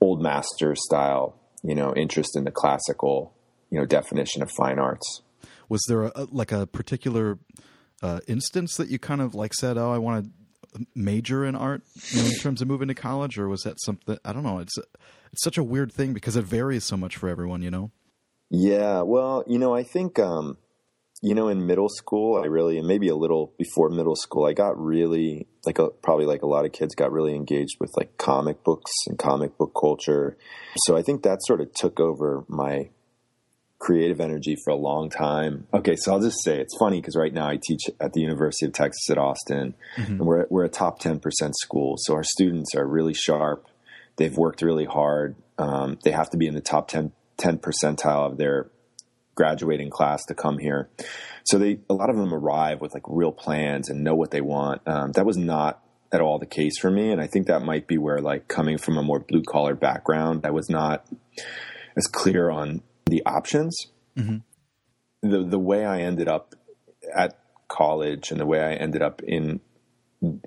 old 0.00 0.22
master 0.22 0.74
style 0.74 1.36
you 1.62 1.74
know 1.74 1.94
interest 1.94 2.36
in 2.36 2.44
the 2.44 2.50
classical 2.50 3.32
you 3.70 3.78
know 3.78 3.86
definition 3.86 4.42
of 4.42 4.50
fine 4.50 4.78
arts 4.78 5.22
was 5.68 5.82
there 5.88 6.04
a, 6.04 6.26
like 6.30 6.52
a 6.52 6.66
particular 6.66 7.38
uh, 8.02 8.20
instance 8.26 8.76
that 8.76 8.88
you 8.88 8.98
kind 8.98 9.20
of 9.20 9.34
like 9.34 9.54
said 9.54 9.76
oh 9.76 9.92
i 9.92 9.98
want 9.98 10.24
to 10.24 10.30
major 10.94 11.44
in 11.44 11.54
art 11.54 11.82
you 12.10 12.22
know, 12.22 12.28
in 12.28 12.34
terms 12.34 12.62
of 12.62 12.68
moving 12.68 12.88
to 12.88 12.94
college 12.94 13.38
or 13.38 13.48
was 13.48 13.62
that 13.62 13.80
something 13.80 14.18
i 14.24 14.32
don't 14.32 14.42
know 14.42 14.58
it's 14.58 14.76
it's 15.32 15.42
such 15.42 15.58
a 15.58 15.62
weird 15.62 15.92
thing 15.92 16.12
because 16.12 16.36
it 16.36 16.44
varies 16.44 16.84
so 16.84 16.96
much 16.96 17.16
for 17.16 17.28
everyone 17.28 17.62
you 17.62 17.70
know? 17.70 17.90
Yeah 18.50 19.02
well 19.02 19.44
you 19.46 19.58
know 19.58 19.74
i 19.74 19.82
think 19.82 20.18
um 20.18 20.56
you 21.22 21.34
know 21.34 21.48
in 21.48 21.66
middle 21.66 21.88
school 21.88 22.40
i 22.42 22.46
really 22.46 22.78
and 22.78 22.86
maybe 22.86 23.08
a 23.08 23.16
little 23.16 23.52
before 23.58 23.90
middle 23.90 24.16
school 24.16 24.46
i 24.46 24.52
got 24.52 24.78
really 24.78 25.46
like 25.66 25.78
a, 25.78 25.88
probably 25.88 26.26
like 26.26 26.42
a 26.42 26.46
lot 26.46 26.64
of 26.64 26.72
kids 26.72 26.94
got 26.94 27.12
really 27.12 27.34
engaged 27.34 27.76
with 27.78 27.90
like 27.96 28.16
comic 28.16 28.64
books 28.64 28.90
and 29.06 29.18
comic 29.18 29.56
book 29.58 29.72
culture. 29.78 30.36
So 30.84 30.96
i 30.96 31.02
think 31.02 31.22
that 31.22 31.38
sort 31.42 31.60
of 31.60 31.72
took 31.74 32.00
over 32.00 32.44
my 32.48 32.90
creative 33.80 34.20
energy 34.20 34.56
for 34.62 34.70
a 34.70 34.76
long 34.76 35.10
time. 35.10 35.66
Okay, 35.74 35.96
so 35.96 36.12
I'll 36.12 36.20
just 36.20 36.44
say 36.44 36.60
it's 36.60 36.76
funny 36.78 37.00
because 37.00 37.16
right 37.16 37.32
now 37.32 37.48
I 37.48 37.58
teach 37.60 37.80
at 37.98 38.12
the 38.12 38.20
University 38.20 38.66
of 38.66 38.72
Texas 38.72 39.10
at 39.10 39.18
Austin, 39.18 39.74
mm-hmm. 39.96 40.12
and 40.12 40.20
we're 40.20 40.46
we're 40.48 40.64
a 40.64 40.68
top 40.68 41.00
ten 41.00 41.18
percent 41.18 41.56
school. 41.58 41.96
So 41.98 42.14
our 42.14 42.22
students 42.22 42.74
are 42.76 42.86
really 42.86 43.14
sharp. 43.14 43.66
They've 44.16 44.36
worked 44.36 44.62
really 44.62 44.84
hard. 44.84 45.34
Um, 45.58 45.98
they 46.04 46.12
have 46.12 46.30
to 46.30 46.36
be 46.36 46.46
in 46.46 46.54
the 46.54 46.60
top 46.60 46.88
10, 46.88 47.12
10 47.38 47.58
percentile 47.58 48.30
of 48.30 48.36
their 48.38 48.70
graduating 49.34 49.90
class 49.90 50.24
to 50.26 50.34
come 50.34 50.58
here. 50.58 50.90
So 51.44 51.58
they 51.58 51.80
a 51.88 51.94
lot 51.94 52.10
of 52.10 52.16
them 52.16 52.34
arrive 52.34 52.82
with 52.82 52.92
like 52.92 53.04
real 53.06 53.32
plans 53.32 53.88
and 53.88 54.04
know 54.04 54.14
what 54.14 54.30
they 54.30 54.42
want. 54.42 54.82
Um, 54.86 55.12
that 55.12 55.24
was 55.24 55.38
not 55.38 55.82
at 56.12 56.20
all 56.20 56.38
the 56.38 56.46
case 56.46 56.78
for 56.78 56.90
me, 56.90 57.10
and 57.10 57.20
I 57.20 57.26
think 57.26 57.46
that 57.46 57.62
might 57.62 57.86
be 57.86 57.96
where 57.96 58.20
like 58.20 58.46
coming 58.46 58.76
from 58.76 58.98
a 58.98 59.02
more 59.02 59.20
blue 59.20 59.42
collar 59.42 59.74
background, 59.74 60.44
I 60.44 60.50
was 60.50 60.68
not 60.68 61.06
as 61.96 62.06
clear 62.06 62.50
on 62.50 62.82
the 63.10 63.22
options. 63.26 63.86
Mm-hmm. 64.16 64.38
The 65.22 65.44
the 65.44 65.58
way 65.58 65.84
I 65.84 66.00
ended 66.00 66.28
up 66.28 66.54
at 67.14 67.38
college 67.68 68.30
and 68.30 68.40
the 68.40 68.46
way 68.46 68.60
I 68.60 68.74
ended 68.74 69.02
up 69.02 69.22
in 69.22 69.60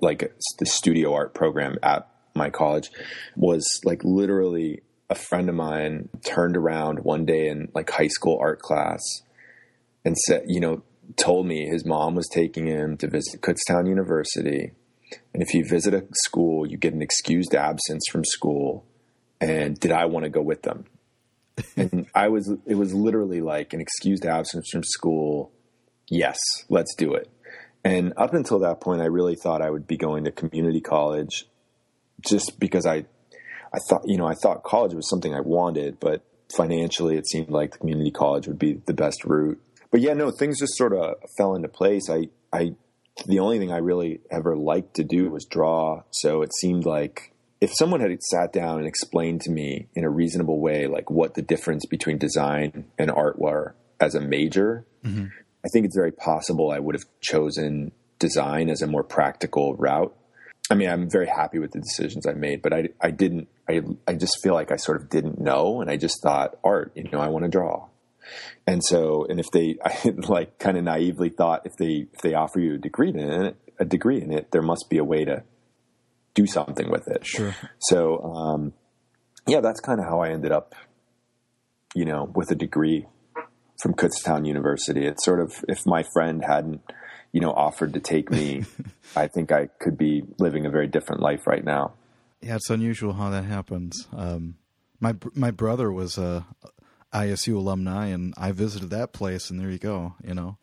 like 0.00 0.32
the 0.58 0.66
studio 0.66 1.14
art 1.14 1.34
program 1.34 1.78
at 1.82 2.08
my 2.34 2.50
college 2.50 2.90
was 3.36 3.64
like 3.84 4.02
literally 4.04 4.82
a 5.10 5.14
friend 5.14 5.48
of 5.48 5.54
mine 5.54 6.08
turned 6.24 6.56
around 6.56 7.00
one 7.00 7.24
day 7.24 7.48
in 7.48 7.68
like 7.74 7.90
high 7.90 8.08
school 8.08 8.38
art 8.40 8.60
class 8.60 9.00
and 10.04 10.16
said, 10.16 10.44
you 10.46 10.60
know, 10.60 10.82
told 11.16 11.46
me 11.46 11.66
his 11.66 11.84
mom 11.84 12.14
was 12.14 12.28
taking 12.32 12.66
him 12.66 12.96
to 12.96 13.08
visit 13.08 13.40
Kutztown 13.40 13.88
University. 13.88 14.72
And 15.32 15.42
if 15.42 15.54
you 15.54 15.64
visit 15.64 15.94
a 15.94 16.04
school, 16.12 16.66
you 16.66 16.76
get 16.76 16.94
an 16.94 17.02
excused 17.02 17.54
absence 17.54 18.04
from 18.10 18.24
school. 18.24 18.84
And 19.40 19.78
did 19.78 19.92
I 19.92 20.06
want 20.06 20.24
to 20.24 20.30
go 20.30 20.42
with 20.42 20.62
them? 20.62 20.86
and 21.76 22.06
I 22.14 22.28
was, 22.28 22.52
it 22.66 22.74
was 22.74 22.94
literally 22.94 23.40
like 23.40 23.72
an 23.72 23.80
excused 23.80 24.26
absence 24.26 24.68
from 24.70 24.82
school. 24.82 25.52
Yes, 26.08 26.38
let's 26.68 26.94
do 26.94 27.14
it. 27.14 27.30
And 27.84 28.14
up 28.16 28.32
until 28.32 28.58
that 28.60 28.80
point, 28.80 29.02
I 29.02 29.06
really 29.06 29.36
thought 29.36 29.60
I 29.60 29.70
would 29.70 29.86
be 29.86 29.96
going 29.96 30.24
to 30.24 30.32
community 30.32 30.80
college 30.80 31.46
just 32.26 32.58
because 32.58 32.86
I, 32.86 33.04
I 33.72 33.78
thought, 33.88 34.02
you 34.06 34.16
know, 34.16 34.26
I 34.26 34.34
thought 34.34 34.62
college 34.62 34.94
was 34.94 35.08
something 35.08 35.34
I 35.34 35.40
wanted, 35.40 36.00
but 36.00 36.24
financially 36.56 37.16
it 37.16 37.28
seemed 37.28 37.50
like 37.50 37.72
the 37.72 37.78
community 37.78 38.10
college 38.10 38.48
would 38.48 38.58
be 38.58 38.80
the 38.86 38.94
best 38.94 39.24
route. 39.24 39.60
But 39.90 40.00
yeah, 40.00 40.14
no, 40.14 40.30
things 40.30 40.58
just 40.58 40.76
sort 40.76 40.94
of 40.94 41.16
fell 41.36 41.54
into 41.54 41.68
place. 41.68 42.08
I, 42.10 42.28
I, 42.52 42.74
the 43.26 43.40
only 43.40 43.58
thing 43.58 43.70
I 43.70 43.78
really 43.78 44.20
ever 44.30 44.56
liked 44.56 44.94
to 44.94 45.04
do 45.04 45.30
was 45.30 45.44
draw. 45.44 46.02
So 46.10 46.42
it 46.42 46.50
seemed 46.54 46.86
like 46.86 47.33
if 47.60 47.72
someone 47.74 48.00
had 48.00 48.22
sat 48.22 48.52
down 48.52 48.78
and 48.78 48.86
explained 48.86 49.40
to 49.42 49.50
me 49.50 49.88
in 49.94 50.04
a 50.04 50.10
reasonable 50.10 50.60
way, 50.60 50.86
like 50.86 51.10
what 51.10 51.34
the 51.34 51.42
difference 51.42 51.86
between 51.86 52.18
design 52.18 52.86
and 52.98 53.10
art 53.10 53.38
were 53.38 53.74
as 54.00 54.14
a 54.14 54.20
major, 54.20 54.84
mm-hmm. 55.04 55.26
I 55.64 55.68
think 55.68 55.86
it's 55.86 55.96
very 55.96 56.12
possible 56.12 56.70
I 56.70 56.78
would 56.78 56.94
have 56.94 57.06
chosen 57.20 57.92
design 58.18 58.68
as 58.68 58.82
a 58.82 58.86
more 58.86 59.02
practical 59.02 59.74
route. 59.76 60.14
I 60.70 60.74
mean, 60.74 60.88
I'm 60.88 61.10
very 61.10 61.26
happy 61.26 61.58
with 61.58 61.72
the 61.72 61.80
decisions 61.80 62.26
I 62.26 62.32
made, 62.32 62.62
but 62.62 62.72
I, 62.72 62.88
I 63.00 63.10
didn't, 63.10 63.48
I, 63.68 63.82
I 64.06 64.14
just 64.14 64.42
feel 64.42 64.54
like 64.54 64.72
I 64.72 64.76
sort 64.76 65.00
of 65.00 65.10
didn't 65.10 65.40
know. 65.40 65.80
And 65.80 65.90
I 65.90 65.96
just 65.96 66.22
thought 66.22 66.58
art, 66.64 66.92
you 66.94 67.04
know, 67.10 67.20
I 67.20 67.28
want 67.28 67.44
to 67.44 67.50
draw. 67.50 67.88
And 68.66 68.82
so, 68.82 69.26
and 69.28 69.38
if 69.38 69.50
they, 69.52 69.76
I 69.84 70.14
like 70.28 70.58
kind 70.58 70.76
of 70.76 70.84
naively 70.84 71.28
thought 71.28 71.66
if 71.66 71.72
they, 71.78 72.06
if 72.12 72.20
they 72.22 72.34
offer 72.34 72.60
you 72.60 72.74
a 72.74 72.78
degree 72.78 73.10
in 73.10 73.18
it, 73.18 73.56
a 73.78 73.84
degree 73.84 74.20
in 74.20 74.32
it, 74.32 74.50
there 74.52 74.62
must 74.62 74.88
be 74.88 74.98
a 74.98 75.04
way 75.04 75.24
to 75.24 75.42
do 76.34 76.46
something 76.46 76.90
with 76.90 77.08
it. 77.08 77.26
Sure. 77.26 77.54
So, 77.78 78.20
um, 78.22 78.72
yeah, 79.46 79.60
that's 79.60 79.80
kind 79.80 80.00
of 80.00 80.06
how 80.06 80.20
I 80.20 80.30
ended 80.30 80.52
up, 80.52 80.74
you 81.94 82.04
know, 82.04 82.30
with 82.34 82.50
a 82.50 82.54
degree 82.54 83.06
from 83.80 83.94
Kutztown 83.94 84.46
University. 84.46 85.06
It's 85.06 85.24
sort 85.24 85.40
of 85.40 85.64
if 85.68 85.86
my 85.86 86.04
friend 86.12 86.44
hadn't, 86.44 86.80
you 87.32 87.40
know, 87.40 87.52
offered 87.52 87.94
to 87.94 88.00
take 88.00 88.30
me, 88.30 88.64
I 89.16 89.28
think 89.28 89.52
I 89.52 89.68
could 89.80 89.96
be 89.98 90.22
living 90.38 90.66
a 90.66 90.70
very 90.70 90.86
different 90.86 91.20
life 91.22 91.46
right 91.46 91.64
now. 91.64 91.94
Yeah, 92.40 92.56
it's 92.56 92.70
unusual 92.70 93.14
how 93.14 93.30
that 93.30 93.44
happens. 93.44 94.06
Um, 94.14 94.56
my 95.00 95.14
my 95.34 95.50
brother 95.50 95.90
was 95.90 96.18
a 96.18 96.46
ISU 97.12 97.56
alumni, 97.56 98.06
and 98.06 98.34
I 98.36 98.52
visited 98.52 98.90
that 98.90 99.12
place, 99.12 99.50
and 99.50 99.60
there 99.60 99.70
you 99.70 99.78
go. 99.78 100.14
You 100.22 100.34
know, 100.34 100.58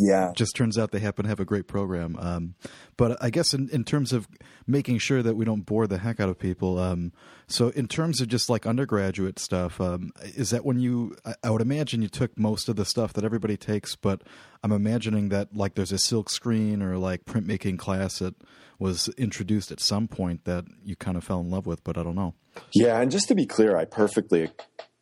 yeah. 0.00 0.32
Just 0.34 0.56
turns 0.56 0.78
out 0.78 0.92
they 0.92 0.98
happen 0.98 1.24
to 1.24 1.28
have 1.28 1.40
a 1.40 1.44
great 1.44 1.68
program. 1.68 2.16
Um, 2.18 2.54
but 2.96 3.22
I 3.22 3.28
guess 3.28 3.52
in, 3.52 3.68
in 3.68 3.84
terms 3.84 4.12
of 4.12 4.26
making 4.66 4.98
sure 4.98 5.22
that 5.22 5.36
we 5.36 5.44
don't 5.44 5.66
bore 5.66 5.86
the 5.86 5.98
heck 5.98 6.20
out 6.20 6.28
of 6.30 6.38
people, 6.38 6.78
um, 6.78 7.12
so 7.46 7.68
in 7.68 7.86
terms 7.86 8.20
of 8.20 8.28
just 8.28 8.48
like 8.48 8.66
undergraduate 8.66 9.38
stuff, 9.38 9.80
um, 9.80 10.12
is 10.22 10.50
that 10.50 10.64
when 10.64 10.80
you, 10.80 11.16
I, 11.24 11.34
I, 11.44 11.50
would 11.50 11.60
imagine 11.60 12.00
you 12.00 12.08
took 12.08 12.38
most 12.38 12.68
of 12.68 12.76
the 12.76 12.84
stuff 12.84 13.12
that 13.12 13.24
everybody 13.24 13.56
takes, 13.56 13.94
but 13.94 14.22
I'm 14.62 14.72
imagining 14.72 15.28
that 15.28 15.54
like 15.54 15.74
there's 15.74 15.92
a 15.92 15.98
silk 15.98 16.30
screen 16.30 16.82
or 16.82 16.96
like 16.96 17.26
printmaking 17.26 17.78
class 17.78 18.20
that 18.20 18.34
was 18.78 19.08
introduced 19.18 19.70
at 19.70 19.80
some 19.80 20.08
point 20.08 20.46
that 20.46 20.64
you 20.82 20.96
kind 20.96 21.18
of 21.18 21.24
fell 21.24 21.40
in 21.40 21.50
love 21.50 21.66
with, 21.66 21.84
but 21.84 21.98
I 21.98 22.02
don't 22.02 22.14
know. 22.14 22.34
Yeah. 22.72 23.00
And 23.00 23.10
just 23.10 23.28
to 23.28 23.34
be 23.34 23.44
clear, 23.44 23.76
I 23.76 23.84
perfectly 23.84 24.50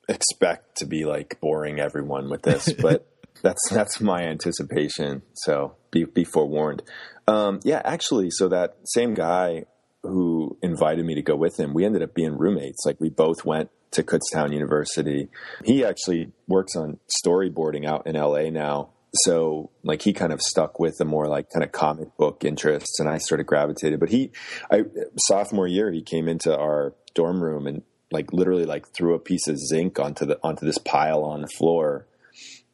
expect 0.09 0.78
to 0.78 0.87
be 0.87 1.05
like 1.05 1.38
boring 1.40 1.78
everyone 1.78 2.28
with 2.28 2.43
this, 2.43 2.73
but 2.81 3.07
that's 3.42 3.68
that's 3.71 4.00
my 4.00 4.23
anticipation. 4.23 5.23
So 5.35 5.76
be 5.90 6.04
be 6.04 6.25
forewarned. 6.25 6.83
Um, 7.26 7.61
yeah, 7.62 7.83
actually, 7.85 8.30
so 8.30 8.49
that 8.49 8.76
same 8.85 9.14
guy 9.14 9.64
who 10.02 10.57
invited 10.62 11.04
me 11.04 11.14
to 11.14 11.23
go 11.23 11.37
with 11.37 11.59
him, 11.59 11.75
we 11.75 11.85
ended 11.85 12.02
up 12.02 12.14
being 12.14 12.38
roommates. 12.38 12.87
Like 12.87 13.00
we 13.00 13.11
both 13.11 13.45
went 13.45 13.71
to 13.92 14.02
Kutztown 14.02 14.52
University. 14.52 15.28
He 15.64 15.85
actually 15.85 16.33
works 16.47 16.76
on 16.76 16.99
storyboarding 17.25 17.87
out 17.87 18.07
in 18.07 18.14
LA 18.14 18.50
now. 18.50 18.90
So 19.25 19.71
like 19.83 20.02
he 20.02 20.12
kind 20.12 20.33
of 20.33 20.40
stuck 20.42 20.78
with 20.78 20.99
the 20.99 21.04
more 21.04 21.26
like 21.26 21.47
kind 21.50 21.64
of 21.64 21.73
comic 21.73 22.16
book 22.16 22.45
interests 22.45 23.00
and 23.00 23.09
I 23.09 23.18
sort 23.18 23.40
of 23.40 23.47
gravitated. 23.47 23.99
But 23.99 24.11
he 24.11 24.30
I 24.71 24.85
sophomore 25.26 25.66
year 25.66 25.90
he 25.90 26.02
came 26.02 26.28
into 26.28 26.57
our 26.57 26.95
dorm 27.14 27.42
room 27.42 27.66
and 27.66 27.83
like 28.11 28.33
literally 28.33 28.64
like 28.64 28.87
threw 28.95 29.14
a 29.14 29.18
piece 29.18 29.49
of 29.49 29.59
zinc 29.59 29.99
onto 29.99 30.26
the 30.26 30.38
onto 30.42 30.66
this 30.66 30.78
pile 30.78 31.25
on 31.25 31.40
the 31.40 31.49
floor. 31.49 32.07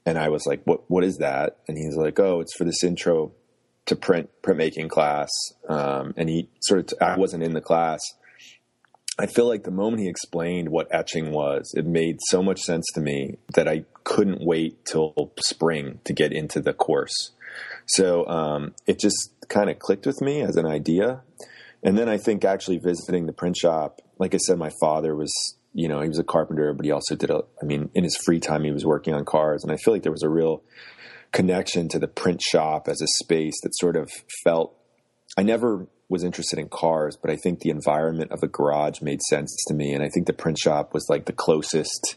And 0.06 0.18
I 0.18 0.28
was 0.28 0.46
like, 0.46 0.62
What 0.64 0.88
what 0.90 1.04
is 1.04 1.18
that? 1.18 1.58
And 1.68 1.76
he's 1.76 1.96
like, 1.96 2.18
Oh, 2.18 2.40
it's 2.40 2.54
for 2.54 2.64
this 2.64 2.82
intro 2.82 3.32
to 3.86 3.96
print 3.96 4.30
printmaking 4.42 4.88
class. 4.88 5.30
Um, 5.68 6.14
and 6.16 6.28
he 6.28 6.48
sort 6.62 6.80
of 6.80 6.86
t- 6.86 7.04
I 7.04 7.16
wasn't 7.16 7.42
in 7.42 7.54
the 7.54 7.60
class 7.60 8.00
I 9.18 9.26
feel 9.26 9.46
like 9.46 9.62
the 9.62 9.70
moment 9.70 10.02
he 10.02 10.08
explained 10.08 10.70
what 10.70 10.88
etching 10.90 11.30
was, 11.30 11.72
it 11.76 11.86
made 11.86 12.18
so 12.30 12.42
much 12.42 12.60
sense 12.60 12.84
to 12.94 13.00
me 13.00 13.38
that 13.54 13.68
I 13.68 13.84
couldn't 14.02 14.44
wait 14.44 14.84
till 14.84 15.32
spring 15.38 16.00
to 16.04 16.12
get 16.12 16.32
into 16.32 16.60
the 16.60 16.72
course. 16.72 17.30
So 17.86 18.26
um, 18.26 18.74
it 18.86 18.98
just 18.98 19.30
kind 19.48 19.70
of 19.70 19.78
clicked 19.78 20.06
with 20.06 20.20
me 20.20 20.42
as 20.42 20.56
an 20.56 20.66
idea. 20.66 21.20
And 21.82 21.96
then 21.96 22.08
I 22.08 22.16
think 22.16 22.44
actually 22.44 22.78
visiting 22.78 23.26
the 23.26 23.32
print 23.32 23.56
shop, 23.56 24.00
like 24.18 24.34
I 24.34 24.38
said, 24.38 24.58
my 24.58 24.72
father 24.80 25.14
was, 25.14 25.32
you 25.74 25.88
know, 25.88 26.00
he 26.00 26.08
was 26.08 26.18
a 26.18 26.24
carpenter, 26.24 26.72
but 26.72 26.86
he 26.86 26.92
also 26.92 27.16
did 27.16 27.30
a, 27.30 27.42
I 27.60 27.66
mean, 27.66 27.90
in 27.94 28.04
his 28.04 28.16
free 28.24 28.40
time, 28.40 28.62
he 28.62 28.70
was 28.70 28.86
working 28.86 29.12
on 29.12 29.24
cars. 29.24 29.64
And 29.64 29.72
I 29.72 29.76
feel 29.76 29.92
like 29.92 30.04
there 30.04 30.12
was 30.12 30.22
a 30.22 30.28
real 30.28 30.62
connection 31.32 31.88
to 31.88 31.98
the 31.98 32.06
print 32.06 32.40
shop 32.40 32.88
as 32.88 33.02
a 33.02 33.08
space 33.24 33.54
that 33.64 33.76
sort 33.76 33.96
of 33.96 34.10
felt, 34.44 34.76
I 35.36 35.42
never 35.42 35.88
was 36.08 36.22
interested 36.22 36.60
in 36.60 36.68
cars, 36.68 37.18
but 37.20 37.30
I 37.30 37.36
think 37.36 37.60
the 37.60 37.70
environment 37.70 38.30
of 38.30 38.42
a 38.42 38.46
garage 38.46 39.00
made 39.00 39.20
sense 39.22 39.52
to 39.66 39.74
me, 39.74 39.92
and 39.92 40.02
I 40.02 40.08
think 40.08 40.26
the 40.26 40.32
print 40.32 40.58
shop 40.58 40.94
was 40.94 41.06
like 41.08 41.24
the 41.24 41.32
closest, 41.32 42.16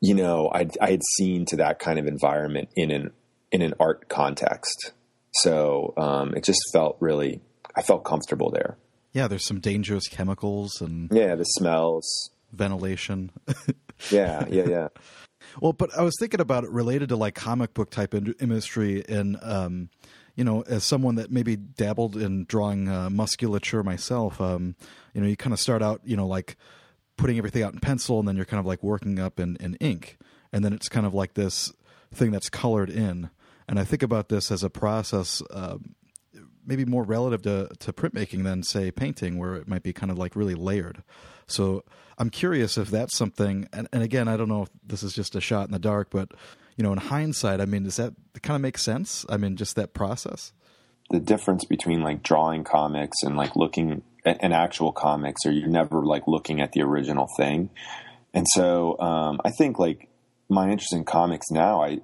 you 0.00 0.14
know, 0.14 0.50
i 0.54 0.66
I 0.80 0.90
had 0.92 1.02
seen 1.16 1.44
to 1.46 1.56
that 1.56 1.78
kind 1.78 1.98
of 1.98 2.06
environment 2.06 2.70
in 2.76 2.90
an 2.90 3.10
in 3.52 3.62
an 3.62 3.74
art 3.78 4.08
context. 4.08 4.92
So 5.42 5.92
um, 5.98 6.34
it 6.34 6.44
just 6.44 6.60
felt 6.72 6.96
really, 7.00 7.40
I 7.76 7.82
felt 7.82 8.04
comfortable 8.04 8.50
there. 8.50 8.78
Yeah, 9.12 9.28
there's 9.28 9.46
some 9.46 9.60
dangerous 9.60 10.08
chemicals 10.08 10.80
and 10.80 11.10
yeah, 11.10 11.34
the 11.34 11.44
smells, 11.44 12.30
ventilation. 12.52 13.30
yeah, 14.10 14.44
yeah, 14.48 14.68
yeah. 14.68 14.88
Well, 15.60 15.72
but 15.72 15.96
I 15.96 16.02
was 16.02 16.14
thinking 16.18 16.40
about 16.40 16.64
it 16.64 16.70
related 16.70 17.08
to 17.10 17.16
like 17.16 17.34
comic 17.34 17.72
book 17.72 17.90
type 17.90 18.14
industry 18.14 19.04
and 19.08 19.38
um, 19.42 19.88
you 20.36 20.44
know, 20.44 20.62
as 20.62 20.84
someone 20.84 21.14
that 21.14 21.32
maybe 21.32 21.56
dabbled 21.56 22.16
in 22.16 22.44
drawing 22.44 22.88
uh, 22.88 23.08
musculature 23.08 23.82
myself, 23.82 24.40
um, 24.40 24.76
you 25.14 25.20
know, 25.20 25.26
you 25.26 25.36
kind 25.36 25.54
of 25.54 25.58
start 25.58 25.82
out, 25.82 26.02
you 26.04 26.16
know, 26.16 26.26
like 26.26 26.56
putting 27.16 27.38
everything 27.38 27.62
out 27.62 27.72
in 27.72 27.80
pencil, 27.80 28.18
and 28.18 28.28
then 28.28 28.36
you're 28.36 28.44
kind 28.44 28.60
of 28.60 28.66
like 28.66 28.82
working 28.82 29.18
up 29.18 29.40
in, 29.40 29.56
in 29.56 29.74
ink, 29.76 30.18
and 30.52 30.62
then 30.62 30.74
it's 30.74 30.90
kind 30.90 31.06
of 31.06 31.14
like 31.14 31.34
this 31.34 31.72
thing 32.12 32.30
that's 32.30 32.50
colored 32.50 32.90
in. 32.90 33.30
And 33.66 33.80
I 33.80 33.84
think 33.84 34.02
about 34.02 34.28
this 34.28 34.50
as 34.52 34.62
a 34.62 34.70
process, 34.70 35.42
uh, 35.50 35.78
maybe 36.66 36.84
more 36.84 37.04
relative 37.04 37.42
to, 37.42 37.68
to 37.78 37.92
printmaking 37.92 38.44
than 38.44 38.62
say 38.62 38.90
painting, 38.90 39.38
where 39.38 39.54
it 39.54 39.68
might 39.68 39.82
be 39.82 39.92
kind 39.92 40.10
of 40.10 40.18
like 40.18 40.36
really 40.36 40.54
layered. 40.54 41.02
So 41.46 41.84
I'm 42.18 42.30
curious 42.30 42.76
if 42.76 42.90
that's 42.90 43.16
something. 43.16 43.68
And, 43.72 43.88
and 43.92 44.02
again, 44.02 44.28
I 44.28 44.36
don't 44.36 44.48
know 44.48 44.62
if 44.62 44.68
this 44.84 45.02
is 45.02 45.12
just 45.12 45.36
a 45.36 45.40
shot 45.40 45.66
in 45.66 45.72
the 45.72 45.78
dark, 45.78 46.08
but 46.10 46.32
you 46.76 46.82
know, 46.82 46.92
in 46.92 46.98
hindsight, 46.98 47.60
I 47.60 47.64
mean, 47.64 47.84
does 47.84 47.96
that 47.96 48.14
kind 48.42 48.56
of 48.56 48.60
make 48.60 48.78
sense? 48.78 49.24
I 49.28 49.36
mean, 49.36 49.56
just 49.56 49.76
that 49.76 49.94
process. 49.94 50.52
The 51.10 51.20
difference 51.20 51.64
between 51.64 52.02
like 52.02 52.22
drawing 52.22 52.64
comics 52.64 53.22
and 53.22 53.36
like 53.36 53.56
looking 53.56 54.02
at 54.24 54.42
an 54.42 54.52
actual 54.52 54.92
comics, 54.92 55.46
or 55.46 55.52
you're 55.52 55.68
never 55.68 56.04
like 56.04 56.26
looking 56.26 56.60
at 56.60 56.72
the 56.72 56.82
original 56.82 57.28
thing. 57.36 57.70
And 58.34 58.46
so 58.48 58.98
um, 58.98 59.40
I 59.44 59.50
think 59.50 59.78
like 59.78 60.08
my 60.48 60.64
interest 60.64 60.92
in 60.92 61.04
comics 61.04 61.50
now, 61.50 61.82
I, 61.82 62.00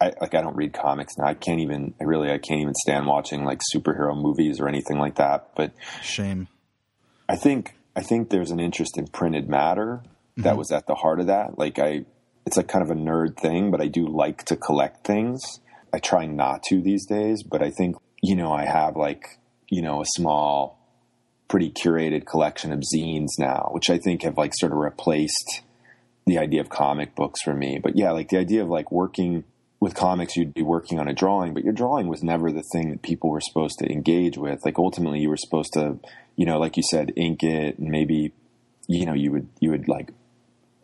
I 0.00 0.12
like 0.20 0.34
I 0.34 0.40
don't 0.40 0.56
read 0.56 0.72
comics 0.72 1.18
now. 1.18 1.26
I 1.26 1.34
can't 1.34 1.60
even 1.60 1.94
I 2.00 2.04
really 2.04 2.30
I 2.30 2.38
can't 2.38 2.60
even 2.60 2.74
stand 2.74 3.06
watching 3.06 3.44
like 3.44 3.60
superhero 3.74 4.16
movies 4.20 4.60
or 4.60 4.68
anything 4.68 4.98
like 4.98 5.16
that. 5.16 5.50
But 5.56 5.72
shame. 6.02 6.48
I 7.28 7.36
think 7.36 7.74
I 7.96 8.02
think 8.02 8.30
there's 8.30 8.50
an 8.50 8.60
interest 8.60 8.96
in 8.96 9.08
printed 9.08 9.48
matter 9.48 10.02
that 10.36 10.50
mm-hmm. 10.50 10.58
was 10.58 10.70
at 10.70 10.86
the 10.86 10.94
heart 10.94 11.20
of 11.20 11.26
that. 11.26 11.58
Like 11.58 11.78
I 11.78 12.04
it's 12.48 12.56
like 12.56 12.68
kind 12.68 12.82
of 12.82 12.90
a 12.90 12.98
nerd 12.98 13.36
thing, 13.36 13.70
but 13.70 13.82
I 13.82 13.88
do 13.88 14.06
like 14.06 14.44
to 14.44 14.56
collect 14.56 15.06
things. 15.06 15.60
I 15.92 15.98
try 15.98 16.24
not 16.24 16.62
to 16.68 16.80
these 16.80 17.04
days, 17.04 17.42
but 17.42 17.62
I 17.62 17.70
think, 17.70 17.96
you 18.22 18.36
know, 18.36 18.52
I 18.52 18.64
have 18.64 18.96
like, 18.96 19.38
you 19.68 19.82
know, 19.82 20.00
a 20.00 20.06
small, 20.06 20.78
pretty 21.48 21.70
curated 21.70 22.24
collection 22.24 22.72
of 22.72 22.80
zines 22.80 23.38
now, 23.38 23.68
which 23.72 23.90
I 23.90 23.98
think 23.98 24.22
have 24.22 24.38
like 24.38 24.52
sort 24.54 24.72
of 24.72 24.78
replaced 24.78 25.60
the 26.26 26.38
idea 26.38 26.62
of 26.62 26.70
comic 26.70 27.14
books 27.14 27.42
for 27.42 27.52
me. 27.52 27.80
But 27.82 27.98
yeah, 27.98 28.12
like 28.12 28.30
the 28.30 28.38
idea 28.38 28.62
of 28.62 28.68
like 28.70 28.90
working 28.90 29.44
with 29.80 29.94
comics, 29.94 30.36
you'd 30.36 30.54
be 30.54 30.62
working 30.62 30.98
on 30.98 31.08
a 31.08 31.14
drawing, 31.14 31.54
but 31.54 31.64
your 31.64 31.72
drawing 31.72 32.08
was 32.08 32.22
never 32.22 32.50
the 32.50 32.64
thing 32.72 32.90
that 32.90 33.02
people 33.02 33.30
were 33.30 33.40
supposed 33.40 33.78
to 33.78 33.90
engage 33.90 34.36
with. 34.36 34.64
Like 34.64 34.78
ultimately 34.78 35.20
you 35.20 35.28
were 35.28 35.36
supposed 35.36 35.72
to, 35.74 35.98
you 36.36 36.46
know, 36.46 36.58
like 36.58 36.76
you 36.76 36.82
said, 36.82 37.12
ink 37.16 37.42
it 37.44 37.78
and 37.78 37.88
maybe, 37.88 38.32
you 38.88 39.06
know, 39.06 39.14
you 39.14 39.30
would, 39.30 39.48
you 39.60 39.70
would 39.70 39.86
like 39.86 40.12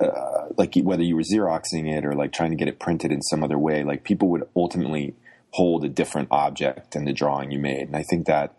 uh, 0.01 0.49
like 0.57 0.75
whether 0.83 1.03
you 1.03 1.15
were 1.15 1.23
xeroxing 1.23 1.91
it 1.91 2.05
or 2.05 2.15
like 2.15 2.33
trying 2.33 2.51
to 2.51 2.57
get 2.57 2.69
it 2.69 2.81
printed 2.81 3.13
in 3.13 3.23
some 3.23 3.45
other 3.45 3.57
way 3.57 3.85
like 3.85 4.03
people 4.03 4.29
would 4.29 4.43
ultimately 4.57 5.15
hold 5.53 5.85
a 5.85 5.89
different 5.89 6.27
object 6.33 6.93
than 6.93 7.05
the 7.05 7.13
drawing 7.13 7.53
you 7.53 7.61
made 7.61 7.83
and 7.83 7.97
i 7.97 8.03
think 8.03 8.27
that 8.27 8.55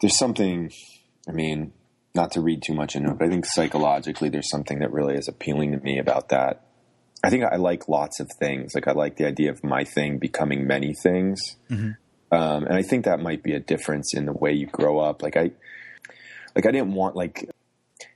there's 0.00 0.16
something 0.16 0.70
i 1.28 1.32
mean 1.32 1.72
not 2.14 2.30
to 2.30 2.40
read 2.40 2.62
too 2.62 2.72
much 2.74 2.94
into 2.94 3.10
it 3.10 3.18
but 3.18 3.26
i 3.26 3.28
think 3.28 3.44
psychologically 3.44 4.28
there's 4.28 4.48
something 4.50 4.78
that 4.78 4.92
really 4.92 5.14
is 5.14 5.26
appealing 5.26 5.72
to 5.72 5.78
me 5.78 5.98
about 5.98 6.28
that 6.28 6.62
i 7.22 7.30
think 7.30 7.44
i 7.44 7.56
like 7.56 7.88
lots 7.88 8.20
of 8.20 8.28
things 8.38 8.74
like 8.74 8.88
i 8.88 8.92
like 8.92 9.16
the 9.16 9.26
idea 9.26 9.50
of 9.50 9.62
my 9.62 9.84
thing 9.84 10.18
becoming 10.18 10.66
many 10.66 10.94
things 10.94 11.56
mm-hmm. 11.70 11.90
um, 12.36 12.64
and 12.64 12.74
i 12.74 12.82
think 12.82 13.04
that 13.04 13.20
might 13.20 13.42
be 13.42 13.52
a 13.52 13.60
difference 13.60 14.14
in 14.14 14.26
the 14.26 14.32
way 14.32 14.52
you 14.52 14.66
grow 14.66 14.98
up 14.98 15.22
like 15.22 15.36
i 15.36 15.50
like 16.54 16.66
i 16.66 16.70
didn't 16.70 16.94
want 16.94 17.16
like 17.16 17.48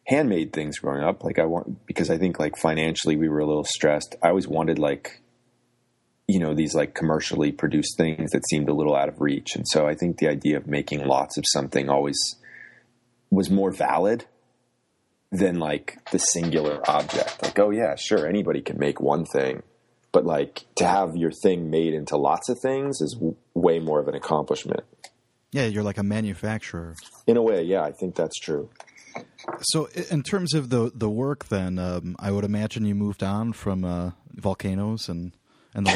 handmade 0.07 0.53
things 0.53 0.79
growing 0.79 1.03
up. 1.03 1.25
Like 1.25 1.39
I 1.39 1.45
want 1.45 1.87
because 1.87 2.11
I 2.11 2.19
think 2.19 2.39
like 2.39 2.57
financially 2.57 3.17
we 3.17 3.29
were 3.29 3.41
a 3.41 3.47
little 3.47 3.65
stressed. 3.65 4.17
I 4.23 4.29
always 4.29 4.49
wanted 4.49 4.79
like 4.79 5.21
you 6.27 6.41
know 6.41 6.55
these 6.55 6.75
like 6.75 6.95
commercially 6.95 7.53
produced 7.53 7.97
things 7.97 8.33
that 8.33 8.47
seemed 8.49 8.69
a 8.69 8.75
little 8.75 8.97
out 8.97 9.09
of 9.09 9.21
reach. 9.21 9.55
And 9.55 9.67
so 9.69 9.87
I 9.87 9.95
think 9.95 10.19
the 10.19 10.29
idea 10.29 10.57
of 10.57 10.67
making 10.67 11.07
lots 11.07 11.37
of 11.37 11.45
something 11.47 11.89
always 11.89 12.19
was 13.31 13.51
more 13.51 13.73
valid 13.73 14.25
than 15.31 15.59
like 15.59 15.99
the 16.11 16.19
singular 16.19 16.81
object. 16.89 17.43
Like 17.43 17.59
oh 17.59 17.71
yeah, 17.71 17.95
sure 17.97 18.27
anybody 18.27 18.63
can 18.63 18.79
make 18.79 19.01
one 19.01 19.25
thing. 19.25 19.63
But 20.13 20.25
like 20.25 20.65
to 20.77 20.87
have 20.87 21.17
your 21.17 21.31
thing 21.31 21.71
made 21.71 21.93
into 21.93 22.17
lots 22.17 22.49
of 22.49 22.59
things 22.61 23.01
is 23.01 23.15
w- 23.15 23.37
way 23.55 23.79
more 23.79 24.01
of 24.01 24.09
an 24.09 24.15
accomplishment. 24.15 24.81
Yeah, 25.53 25.67
you're 25.67 25.83
like 25.83 25.99
a 25.99 26.03
manufacturer. 26.03 26.97
In 27.27 27.37
a 27.37 27.43
way, 27.43 27.63
yeah, 27.63 27.83
I 27.83 27.93
think 27.93 28.15
that's 28.15 28.39
true. 28.39 28.71
So, 29.61 29.89
in 30.11 30.23
terms 30.23 30.55
of 30.55 30.71
the 30.71 30.91
the 30.95 31.09
work, 31.09 31.49
then 31.49 31.79
um, 31.79 32.17
I 32.19 32.31
would 32.31 32.45
imagine 32.45 32.85
you 32.85 32.95
moved 32.95 33.23
on 33.23 33.53
from 33.53 33.85
uh, 33.85 34.11
volcanoes 34.35 35.09
and 35.09 35.33
and 35.75 35.87
the 35.87 35.95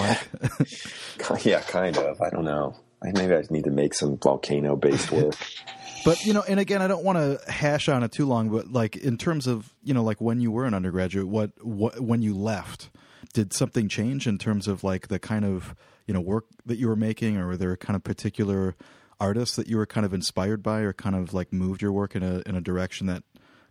like. 1.18 1.44
yeah, 1.44 1.60
kind 1.60 1.96
of. 1.96 2.20
I 2.20 2.30
don't 2.30 2.44
know. 2.44 2.76
Maybe 3.02 3.34
I 3.34 3.42
need 3.50 3.64
to 3.64 3.70
make 3.70 3.94
some 3.94 4.18
volcano 4.18 4.76
based 4.76 5.10
work. 5.10 5.34
but 6.04 6.24
you 6.24 6.32
know, 6.32 6.42
and 6.42 6.60
again, 6.60 6.82
I 6.82 6.88
don't 6.88 7.04
want 7.04 7.18
to 7.18 7.50
hash 7.50 7.88
on 7.88 8.02
it 8.02 8.12
too 8.12 8.26
long. 8.26 8.48
But 8.48 8.72
like 8.72 8.96
in 8.96 9.18
terms 9.18 9.46
of 9.46 9.72
you 9.82 9.94
know, 9.94 10.02
like 10.02 10.20
when 10.20 10.40
you 10.40 10.50
were 10.50 10.64
an 10.64 10.74
undergraduate, 10.74 11.28
what 11.28 11.50
what 11.64 12.00
when 12.00 12.22
you 12.22 12.34
left, 12.34 12.90
did 13.32 13.52
something 13.52 13.88
change 13.88 14.26
in 14.26 14.38
terms 14.38 14.68
of 14.68 14.84
like 14.84 15.08
the 15.08 15.18
kind 15.18 15.44
of 15.44 15.74
you 16.06 16.14
know 16.14 16.20
work 16.20 16.46
that 16.66 16.78
you 16.78 16.88
were 16.88 16.96
making, 16.96 17.36
or 17.36 17.46
were 17.46 17.56
there 17.56 17.76
kind 17.76 17.96
of 17.96 18.04
particular 18.04 18.74
artists 19.18 19.56
that 19.56 19.68
you 19.68 19.76
were 19.76 19.86
kind 19.86 20.06
of 20.06 20.14
inspired 20.14 20.62
by, 20.62 20.80
or 20.80 20.92
kind 20.92 21.14
of 21.14 21.34
like 21.34 21.52
moved 21.52 21.82
your 21.82 21.92
work 21.92 22.16
in 22.16 22.22
a 22.22 22.42
in 22.46 22.56
a 22.56 22.60
direction 22.60 23.06
that 23.06 23.22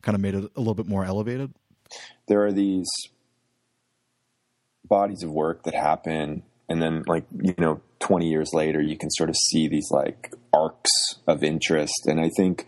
kind 0.01 0.15
of 0.15 0.21
made 0.21 0.35
it 0.35 0.51
a 0.55 0.59
little 0.59 0.75
bit 0.75 0.87
more 0.87 1.05
elevated? 1.05 1.53
There 2.27 2.45
are 2.45 2.51
these 2.51 2.89
bodies 4.85 5.23
of 5.23 5.31
work 5.31 5.63
that 5.63 5.73
happen, 5.73 6.43
and 6.67 6.81
then 6.81 7.03
like 7.07 7.25
you 7.41 7.55
know, 7.57 7.81
twenty 7.99 8.29
years 8.29 8.51
later, 8.53 8.81
you 8.81 8.97
can 8.97 9.09
sort 9.11 9.29
of 9.29 9.35
see 9.35 9.67
these 9.67 9.89
like 9.91 10.33
arcs 10.53 10.91
of 11.27 11.43
interest. 11.43 12.05
And 12.05 12.19
I 12.19 12.29
think 12.35 12.65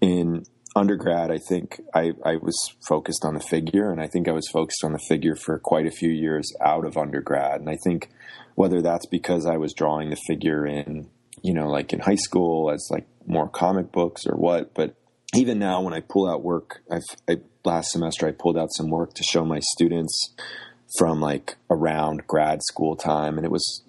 in 0.00 0.44
undergrad, 0.74 1.30
I 1.30 1.38
think 1.38 1.80
I, 1.94 2.12
I 2.24 2.36
was 2.36 2.56
focused 2.88 3.24
on 3.24 3.34
the 3.34 3.40
figure, 3.40 3.90
and 3.90 4.00
I 4.00 4.06
think 4.06 4.28
I 4.28 4.32
was 4.32 4.48
focused 4.48 4.84
on 4.84 4.92
the 4.92 5.04
figure 5.08 5.36
for 5.36 5.58
quite 5.58 5.86
a 5.86 5.90
few 5.90 6.10
years 6.10 6.50
out 6.60 6.84
of 6.84 6.96
undergrad. 6.96 7.60
And 7.60 7.68
I 7.68 7.76
think 7.84 8.08
whether 8.54 8.82
that's 8.82 9.06
because 9.06 9.46
I 9.46 9.56
was 9.56 9.72
drawing 9.74 10.10
the 10.10 10.16
figure 10.26 10.66
in 10.66 11.08
you 11.42 11.52
know, 11.52 11.68
like 11.68 11.92
in 11.92 12.00
high 12.00 12.16
school 12.16 12.70
as 12.70 12.88
like 12.90 13.06
more 13.26 13.48
comic 13.48 13.92
books 13.92 14.26
or 14.26 14.36
what. 14.36 14.74
But 14.74 14.94
even 15.34 15.58
now, 15.58 15.80
when 15.82 15.92
I 15.92 16.00
pull 16.00 16.28
out 16.28 16.42
work, 16.42 16.82
I've, 16.90 17.02
I, 17.28 17.38
last 17.64 17.90
semester 17.92 18.26
I 18.26 18.32
pulled 18.32 18.56
out 18.56 18.72
some 18.72 18.90
work 18.90 19.14
to 19.14 19.22
show 19.22 19.44
my 19.44 19.60
students 19.60 20.34
from 20.98 21.20
like 21.20 21.56
around 21.70 22.26
grad 22.26 22.62
school 22.62 22.96
time, 22.96 23.36
and 23.36 23.44
it 23.44 23.50
was 23.50 23.82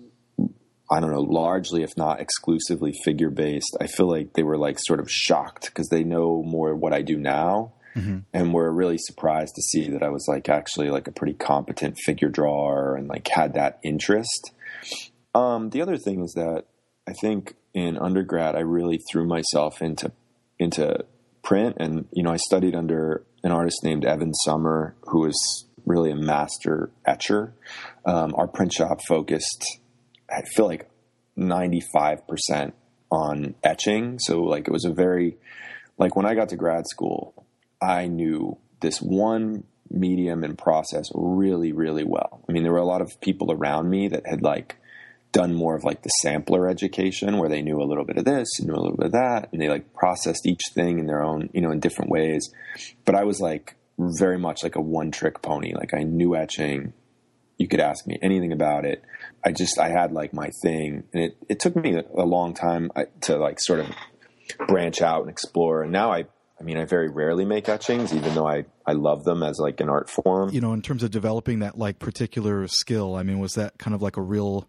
I 0.94 1.00
don't 1.00 1.12
know, 1.12 1.22
largely, 1.22 1.82
if 1.82 1.98
not 1.98 2.22
exclusively 2.22 2.94
figure 3.04 3.32
based. 3.32 3.76
I 3.82 3.88
feel 3.88 4.08
like 4.08 4.34
they 4.34 4.44
were 4.44 4.58
like 4.58 4.78
sort 4.80 5.00
of 5.00 5.10
shocked 5.10 5.66
because 5.66 5.90
they 5.90 6.04
know 6.04 6.44
more 6.44 6.76
what 6.76 6.94
I 6.94 7.02
do 7.02 7.18
now. 7.18 7.74
Mm-hmm. 7.96 8.20
And 8.32 8.54
were 8.54 8.72
really 8.72 8.98
surprised 9.00 9.54
to 9.56 9.62
see 9.62 9.90
that 9.90 10.04
I 10.04 10.10
was 10.10 10.26
like 10.28 10.50
actually 10.50 10.90
like 10.90 11.08
a 11.08 11.12
pretty 11.12 11.34
competent 11.34 11.98
figure 11.98 12.30
drawer 12.30 12.96
and 12.96 13.08
like 13.08 13.28
had 13.28 13.54
that 13.56 13.80
interest. 13.84 14.52
Um, 15.34 15.72
the 15.72 15.82
other 15.82 15.98
thing 15.98 16.24
is 16.24 16.34
that 16.34 16.66
I 17.08 17.14
think 17.14 17.56
in 17.74 17.98
undergrad 17.98 18.56
I 18.56 18.62
really 18.62 19.00
threw 19.12 19.26
myself 19.28 19.82
into 19.82 20.12
into 20.60 21.06
print, 21.44 21.78
and 21.80 22.08
you 22.12 22.24
know 22.24 22.32
I 22.32 22.38
studied 22.38 22.76
under 22.76 23.24
an 23.44 23.52
artist 23.52 23.84
named 23.84 24.06
Evan 24.06 24.34
Summer, 24.34 24.96
who 25.04 25.22
was 25.22 25.66
really 25.86 26.12
a 26.12 26.16
master 26.16 26.92
etcher. 27.06 27.54
Um, 28.06 28.34
our 28.36 28.48
print 28.48 28.74
shop 28.74 29.02
focused 29.08 29.80
I 30.30 30.42
feel 30.56 30.68
like 30.68 30.90
95% 31.38 32.74
on 33.12 33.56
etching. 33.64 34.20
So 34.20 34.44
like 34.44 34.68
it 34.68 34.72
was 34.72 34.86
a 34.86 34.94
very 34.94 35.38
like 35.98 36.16
when 36.16 36.26
I 36.26 36.34
got 36.34 36.50
to 36.50 36.56
grad 36.56 36.88
school, 36.88 37.46
I 37.82 38.08
knew 38.08 38.58
this 38.82 39.00
one 39.00 39.64
medium 39.90 40.44
and 40.44 40.58
process 40.58 41.06
really 41.14 41.72
really 41.72 42.04
well. 42.04 42.44
I 42.48 42.52
mean, 42.52 42.64
there 42.64 42.72
were 42.72 42.80
a 42.80 42.86
lot 42.86 43.02
of 43.02 43.22
people 43.22 43.52
around 43.52 43.90
me 43.90 44.08
that 44.10 44.24
had 44.26 44.42
like 44.42 44.78
done 45.32 45.54
more 45.54 45.76
of 45.76 45.84
like 45.84 46.04
the 46.04 46.10
sampler 46.10 46.68
education 46.68 47.38
where 47.38 47.50
they 47.50 47.62
knew 47.62 47.82
a 47.82 47.86
little 47.86 48.06
bit 48.06 48.18
of 48.18 48.26
this 48.26 48.48
and 48.60 48.68
knew 48.68 48.76
a 48.76 48.82
little 48.82 48.98
bit 48.98 49.08
of 49.08 49.12
that 49.14 49.50
and 49.52 49.62
they 49.62 49.68
like 49.68 49.94
processed 49.94 50.46
each 50.46 50.62
thing 50.74 51.00
in 51.00 51.08
their 51.08 51.24
own, 51.24 51.50
you 51.54 51.62
know, 51.62 51.72
in 51.72 51.80
different 51.80 52.12
ways. 52.12 52.52
But 53.06 53.16
I 53.16 53.24
was 53.24 53.40
like 53.40 53.76
very 54.00 54.38
much 54.38 54.64
like 54.64 54.76
a 54.76 54.82
one 54.82 55.12
trick 55.12 55.42
pony. 55.42 55.74
Like 55.74 55.94
I 55.94 56.04
knew 56.04 56.36
etching 56.36 56.94
you 57.58 57.68
could 57.68 57.80
ask 57.80 58.06
me 58.08 58.18
anything 58.22 58.52
about 58.52 58.86
it. 58.86 59.04
I 59.46 59.52
just 59.52 59.80
I 59.80 59.90
had 59.90 60.12
like 60.12 60.34
my 60.34 60.50
thing, 60.62 61.04
and 61.14 61.24
it 61.24 61.38
it 61.50 61.60
took 61.60 61.76
me 61.76 61.96
a 61.96 62.26
long 62.26 62.54
time 62.54 62.92
uh, 62.96 63.06
to 63.22 63.38
like 63.38 63.60
sort 63.60 63.80
of 63.80 63.88
branch 64.68 65.02
out 65.02 65.22
and 65.22 65.30
explore. 65.30 65.84
And 65.84 65.92
now 65.92 66.12
I 66.12 66.26
I 66.60 66.64
mean 66.64 66.78
I 66.78 66.86
very 66.86 67.10
rarely 67.10 67.46
make 67.46 67.68
etchings, 67.68 68.14
even 68.14 68.36
though 68.36 68.48
I 68.48 68.66
I 68.86 68.94
love 68.94 69.24
them 69.24 69.44
as 69.44 69.60
like 69.60 69.80
an 69.82 69.90
art 69.90 70.10
form. 70.10 70.50
You 70.50 70.62
know, 70.62 70.74
in 70.74 70.82
terms 70.82 71.04
of 71.04 71.12
developing 71.12 71.60
that 71.60 71.78
like 71.78 72.00
particular 72.00 72.68
skill, 72.68 73.16
I 73.16 73.24
mean, 73.24 73.40
was 73.40 73.56
that 73.56 73.78
kind 73.78 73.94
of 73.94 74.02
like 74.02 74.18
a 74.18 74.22
real 74.22 74.68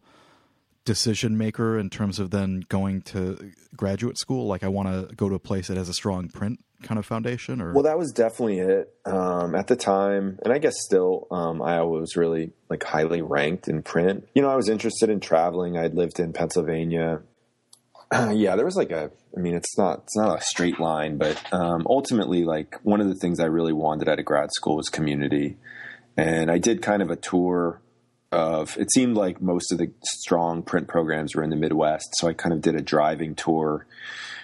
decision 0.85 1.37
maker 1.39 1.79
in 1.79 1.91
terms 1.91 2.19
of 2.19 2.31
then 2.31 2.65
going 2.69 3.03
to 3.03 3.53
graduate 3.77 4.19
school? 4.19 4.47
Like, 4.47 4.63
I 4.63 4.69
want 4.69 4.89
to 4.89 5.15
go 5.15 5.29
to 5.29 5.35
a 5.35 5.41
place 5.41 5.69
that 5.69 5.77
has 5.77 5.89
a 5.89 5.95
strong 5.95 6.29
print 6.29 6.61
kind 6.85 6.99
of 6.99 7.07
foundation, 7.07 7.61
or 7.61 7.73
well, 7.73 7.83
that 7.83 7.99
was 7.99 8.13
definitely 8.13 8.61
it 8.61 8.95
um, 9.05 9.55
at 9.55 9.67
the 9.67 9.77
time, 9.77 10.39
and 10.45 10.53
I 10.53 10.59
guess 10.59 10.75
still, 10.79 11.27
um, 11.31 11.61
Iowa 11.61 11.99
was 11.99 12.17
really 12.17 12.53
like 12.69 12.85
highly 12.85 13.23
ranked 13.23 13.69
in 13.69 13.83
print. 13.83 14.29
You 14.35 14.43
know, 14.43 14.51
I 14.51 14.57
was 14.57 14.69
interested 14.69 15.11
in 15.11 15.21
traveling. 15.21 15.77
I'd 15.77 15.95
lived 15.95 16.21
in 16.21 16.33
Pennsylvania. 16.33 17.23
Uh, 18.11 18.31
yeah, 18.35 18.55
there 18.55 18.65
was 18.65 18.77
like 18.77 18.93
a. 18.93 19.11
I 19.37 19.41
mean, 19.41 19.55
it's 19.55 19.77
not 19.77 20.03
it's 20.05 20.17
not 20.17 20.39
a 20.39 20.43
straight 20.43 20.79
line, 20.79 21.19
but 21.19 21.43
um, 21.53 21.87
ultimately, 21.89 22.45
like 22.45 22.79
one 22.83 23.01
of 23.01 23.09
the 23.09 23.17
things 23.17 23.41
I 23.41 23.47
really 23.47 23.73
wanted 23.73 24.09
at 24.09 24.19
a 24.19 24.23
grad 24.23 24.51
school 24.53 24.77
was 24.77 24.89
community, 24.89 25.57
and 26.17 26.51
I 26.51 26.59
did 26.59 26.83
kind 26.83 27.03
of 27.03 27.11
a 27.11 27.17
tour 27.17 27.81
of 28.35 28.77
it 28.79 28.93
seemed 28.93 29.17
like 29.17 29.41
most 29.41 29.73
of 29.73 29.79
the 29.79 29.91
strong 30.03 30.63
print 30.63 30.89
programs 30.89 31.35
were 31.35 31.43
in 31.43 31.51
the 31.51 31.57
Midwest. 31.57 32.09
So 32.17 32.29
I 32.29 32.33
kind 32.33 32.53
of 32.53 32.61
did 32.61 32.75
a 32.75 32.83
driving 32.83 33.35
tour, 33.35 33.87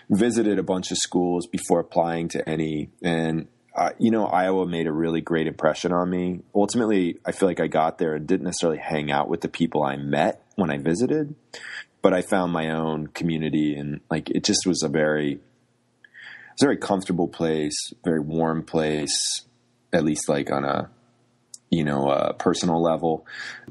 visited 0.08 0.58
a 0.58 0.62
bunch 0.62 0.90
of 0.90 0.98
schools 0.98 1.46
before 1.46 1.80
applying 1.80 2.28
to 2.28 2.48
any. 2.48 2.90
And, 3.02 3.48
uh, 3.76 3.90
you 3.98 4.10
know, 4.10 4.26
Iowa 4.26 4.66
made 4.66 4.86
a 4.86 4.92
really 4.92 5.20
great 5.20 5.46
impression 5.46 5.92
on 5.92 6.10
me. 6.10 6.40
Ultimately, 6.54 7.18
I 7.24 7.32
feel 7.32 7.48
like 7.48 7.60
I 7.60 7.66
got 7.66 7.98
there 7.98 8.14
and 8.14 8.26
didn't 8.26 8.44
necessarily 8.44 8.78
hang 8.78 9.10
out 9.10 9.28
with 9.28 9.40
the 9.40 9.48
people 9.48 9.82
I 9.82 9.96
met 9.96 10.44
when 10.56 10.70
I 10.70 10.78
visited, 10.78 11.34
but 12.02 12.12
I 12.12 12.22
found 12.22 12.52
my 12.52 12.70
own 12.70 13.08
community 13.08 13.76
and 13.76 14.00
like 14.10 14.30
it 14.30 14.44
just 14.44 14.66
was 14.66 14.82
a 14.82 14.88
very, 14.88 15.40
it's 16.52 16.62
a 16.62 16.66
very 16.66 16.76
comfortable 16.76 17.28
place, 17.28 17.92
very 18.04 18.20
warm 18.20 18.62
place, 18.64 19.44
at 19.92 20.04
least 20.04 20.28
like 20.28 20.50
on 20.50 20.64
a 20.64 20.90
you 21.70 21.84
know, 21.84 22.08
uh, 22.08 22.32
personal 22.34 22.82
level. 22.82 23.26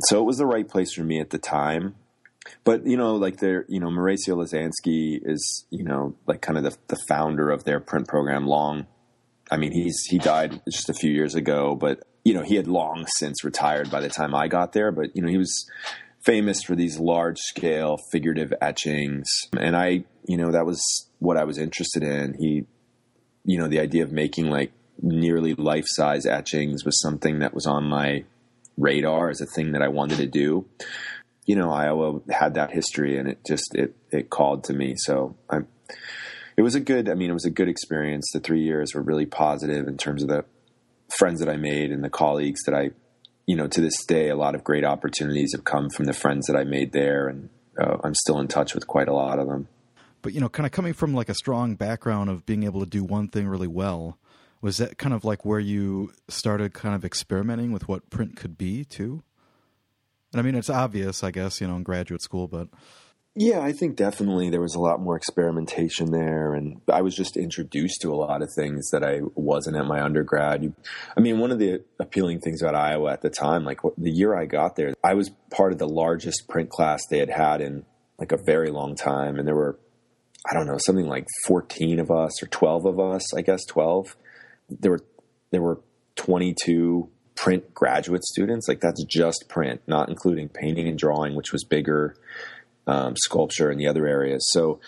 So 0.07 0.19
it 0.19 0.25
was 0.25 0.37
the 0.37 0.45
right 0.45 0.67
place 0.67 0.93
for 0.93 1.03
me 1.03 1.19
at 1.19 1.29
the 1.29 1.37
time. 1.37 1.95
But 2.63 2.85
you 2.85 2.97
know, 2.97 3.15
like 3.15 3.37
there, 3.37 3.65
you 3.67 3.79
know, 3.79 3.89
Mauricio 3.89 4.35
Lasansky 4.35 5.19
is, 5.23 5.65
you 5.69 5.83
know, 5.83 6.15
like 6.25 6.41
kind 6.41 6.57
of 6.57 6.63
the, 6.63 6.77
the 6.87 6.99
founder 7.07 7.49
of 7.49 7.63
their 7.63 7.79
print 7.79 8.07
program. 8.07 8.47
Long, 8.47 8.87
I 9.51 9.57
mean, 9.57 9.71
he's 9.71 10.01
he 10.09 10.17
died 10.17 10.61
just 10.69 10.89
a 10.89 10.93
few 10.93 11.11
years 11.11 11.35
ago, 11.35 11.75
but 11.75 12.03
you 12.23 12.33
know, 12.33 12.43
he 12.43 12.55
had 12.55 12.67
long 12.67 13.05
since 13.17 13.43
retired 13.43 13.91
by 13.91 14.01
the 14.01 14.09
time 14.09 14.33
I 14.33 14.47
got 14.47 14.73
there. 14.73 14.91
But 14.91 15.15
you 15.15 15.21
know, 15.21 15.29
he 15.29 15.37
was 15.37 15.69
famous 16.23 16.63
for 16.63 16.75
these 16.75 16.99
large 16.99 17.37
scale 17.39 17.97
figurative 18.11 18.53
etchings, 18.61 19.27
and 19.57 19.75
I, 19.75 20.05
you 20.25 20.37
know, 20.37 20.51
that 20.51 20.65
was 20.65 20.81
what 21.19 21.37
I 21.37 21.43
was 21.43 21.57
interested 21.57 22.03
in. 22.03 22.35
He, 22.39 22.65
you 23.43 23.57
know, 23.57 23.67
the 23.67 23.79
idea 23.79 24.03
of 24.03 24.11
making 24.11 24.49
like 24.49 24.71
nearly 25.01 25.53
life 25.53 25.85
size 25.87 26.25
etchings 26.25 26.85
was 26.85 26.99
something 27.01 27.39
that 27.39 27.53
was 27.53 27.65
on 27.65 27.85
my 27.85 28.23
radar 28.77 29.29
as 29.29 29.41
a 29.41 29.45
thing 29.45 29.73
that 29.73 29.81
I 29.81 29.87
wanted 29.87 30.17
to 30.17 30.27
do. 30.27 30.65
You 31.45 31.55
know, 31.55 31.71
Iowa 31.71 32.21
had 32.29 32.55
that 32.55 32.71
history 32.71 33.17
and 33.17 33.27
it 33.27 33.39
just 33.47 33.75
it 33.75 33.95
it 34.11 34.29
called 34.29 34.65
to 34.65 34.73
me. 34.73 34.95
So 34.97 35.35
I 35.49 35.59
it 36.57 36.61
was 36.61 36.75
a 36.75 36.79
good 36.79 37.09
I 37.09 37.15
mean 37.15 37.29
it 37.29 37.33
was 37.33 37.45
a 37.45 37.51
good 37.51 37.69
experience. 37.69 38.29
The 38.33 38.39
3 38.39 38.61
years 38.61 38.93
were 38.93 39.01
really 39.01 39.25
positive 39.25 39.87
in 39.87 39.97
terms 39.97 40.21
of 40.21 40.29
the 40.29 40.45
friends 41.17 41.39
that 41.39 41.49
I 41.49 41.57
made 41.57 41.91
and 41.91 42.03
the 42.03 42.09
colleagues 42.09 42.61
that 42.65 42.75
I 42.75 42.91
you 43.47 43.55
know, 43.55 43.67
to 43.67 43.81
this 43.81 44.05
day 44.05 44.29
a 44.29 44.35
lot 44.35 44.53
of 44.53 44.63
great 44.63 44.85
opportunities 44.85 45.53
have 45.55 45.63
come 45.63 45.89
from 45.89 46.05
the 46.05 46.13
friends 46.13 46.45
that 46.45 46.55
I 46.55 46.65
made 46.65 46.91
there 46.91 47.27
and 47.27 47.49
uh, 47.81 47.97
I'm 48.03 48.13
still 48.13 48.39
in 48.39 48.47
touch 48.47 48.75
with 48.75 48.85
quite 48.85 49.07
a 49.07 49.13
lot 49.13 49.39
of 49.39 49.47
them. 49.47 49.67
But 50.21 50.33
you 50.33 50.41
know, 50.41 50.49
kind 50.49 50.65
of 50.65 50.71
coming 50.71 50.93
from 50.93 51.13
like 51.13 51.29
a 51.29 51.33
strong 51.33 51.75
background 51.75 52.29
of 52.29 52.45
being 52.45 52.63
able 52.63 52.81
to 52.81 52.85
do 52.85 53.03
one 53.03 53.27
thing 53.27 53.47
really 53.47 53.67
well, 53.67 54.17
was 54.61 54.77
that 54.77 54.97
kind 54.97 55.13
of 55.13 55.23
like 55.23 55.45
where 55.45 55.59
you 55.59 56.11
started 56.27 56.73
kind 56.73 56.95
of 56.95 57.05
experimenting 57.05 57.71
with 57.71 57.87
what 57.87 58.09
print 58.09 58.35
could 58.35 58.57
be 58.57 58.83
too? 58.83 59.23
And 60.31 60.39
I 60.39 60.43
mean, 60.43 60.55
it's 60.55 60.69
obvious, 60.69 61.23
I 61.23 61.31
guess, 61.31 61.59
you 61.61 61.67
know, 61.67 61.75
in 61.75 61.83
graduate 61.83 62.21
school, 62.21 62.47
but 62.47 62.67
yeah, 63.35 63.61
I 63.61 63.71
think 63.71 63.95
definitely 63.95 64.49
there 64.49 64.59
was 64.59 64.75
a 64.75 64.81
lot 64.81 64.99
more 64.99 65.15
experimentation 65.15 66.11
there, 66.11 66.55
and 66.55 66.81
I 66.91 67.01
was 67.01 67.15
just 67.15 67.37
introduced 67.37 68.01
to 68.01 68.11
a 68.11 68.17
lot 68.17 68.41
of 68.41 68.49
things 68.53 68.89
that 68.89 69.03
I 69.03 69.21
wasn't 69.35 69.77
at 69.77 69.85
my 69.85 70.01
undergrad. 70.01 70.73
I 71.15 71.21
mean, 71.21 71.39
one 71.39 71.51
of 71.51 71.59
the 71.59 71.83
appealing 71.99 72.41
things 72.41 72.61
about 72.61 72.75
Iowa 72.75 73.13
at 73.13 73.21
the 73.21 73.29
time, 73.29 73.63
like 73.63 73.79
the 73.97 74.11
year 74.11 74.35
I 74.35 74.45
got 74.45 74.75
there, 74.75 74.93
I 75.03 75.13
was 75.13 75.29
part 75.51 75.71
of 75.71 75.77
the 75.77 75.87
largest 75.87 76.49
print 76.49 76.69
class 76.69 77.05
they 77.07 77.19
had 77.19 77.29
had 77.29 77.61
in 77.61 77.85
like 78.17 78.31
a 78.31 78.43
very 78.43 78.71
long 78.71 78.95
time, 78.95 79.37
and 79.37 79.47
there 79.47 79.55
were, 79.55 79.79
I 80.49 80.53
don't 80.53 80.67
know, 80.67 80.79
something 80.79 81.07
like 81.07 81.27
fourteen 81.45 81.99
of 81.99 82.11
us 82.11 82.43
or 82.43 82.47
twelve 82.47 82.85
of 82.85 82.99
us, 82.99 83.33
I 83.33 83.41
guess 83.41 83.63
twelve 83.63 84.17
there 84.69 84.91
were 84.91 85.05
there 85.51 85.61
were 85.61 85.81
22 86.15 87.09
print 87.35 87.73
graduate 87.73 88.23
students. 88.23 88.67
Like 88.67 88.81
that's 88.81 89.03
just 89.05 89.45
print, 89.47 89.81
not 89.87 90.09
including 90.09 90.49
painting 90.49 90.87
and 90.87 90.97
drawing, 90.97 91.35
which 91.35 91.53
was 91.53 91.63
bigger, 91.63 92.15
um, 92.85 93.15
sculpture 93.15 93.69
and 93.69 93.79
the 93.79 93.87
other 93.87 94.05
areas. 94.05 94.45
So, 94.51 94.79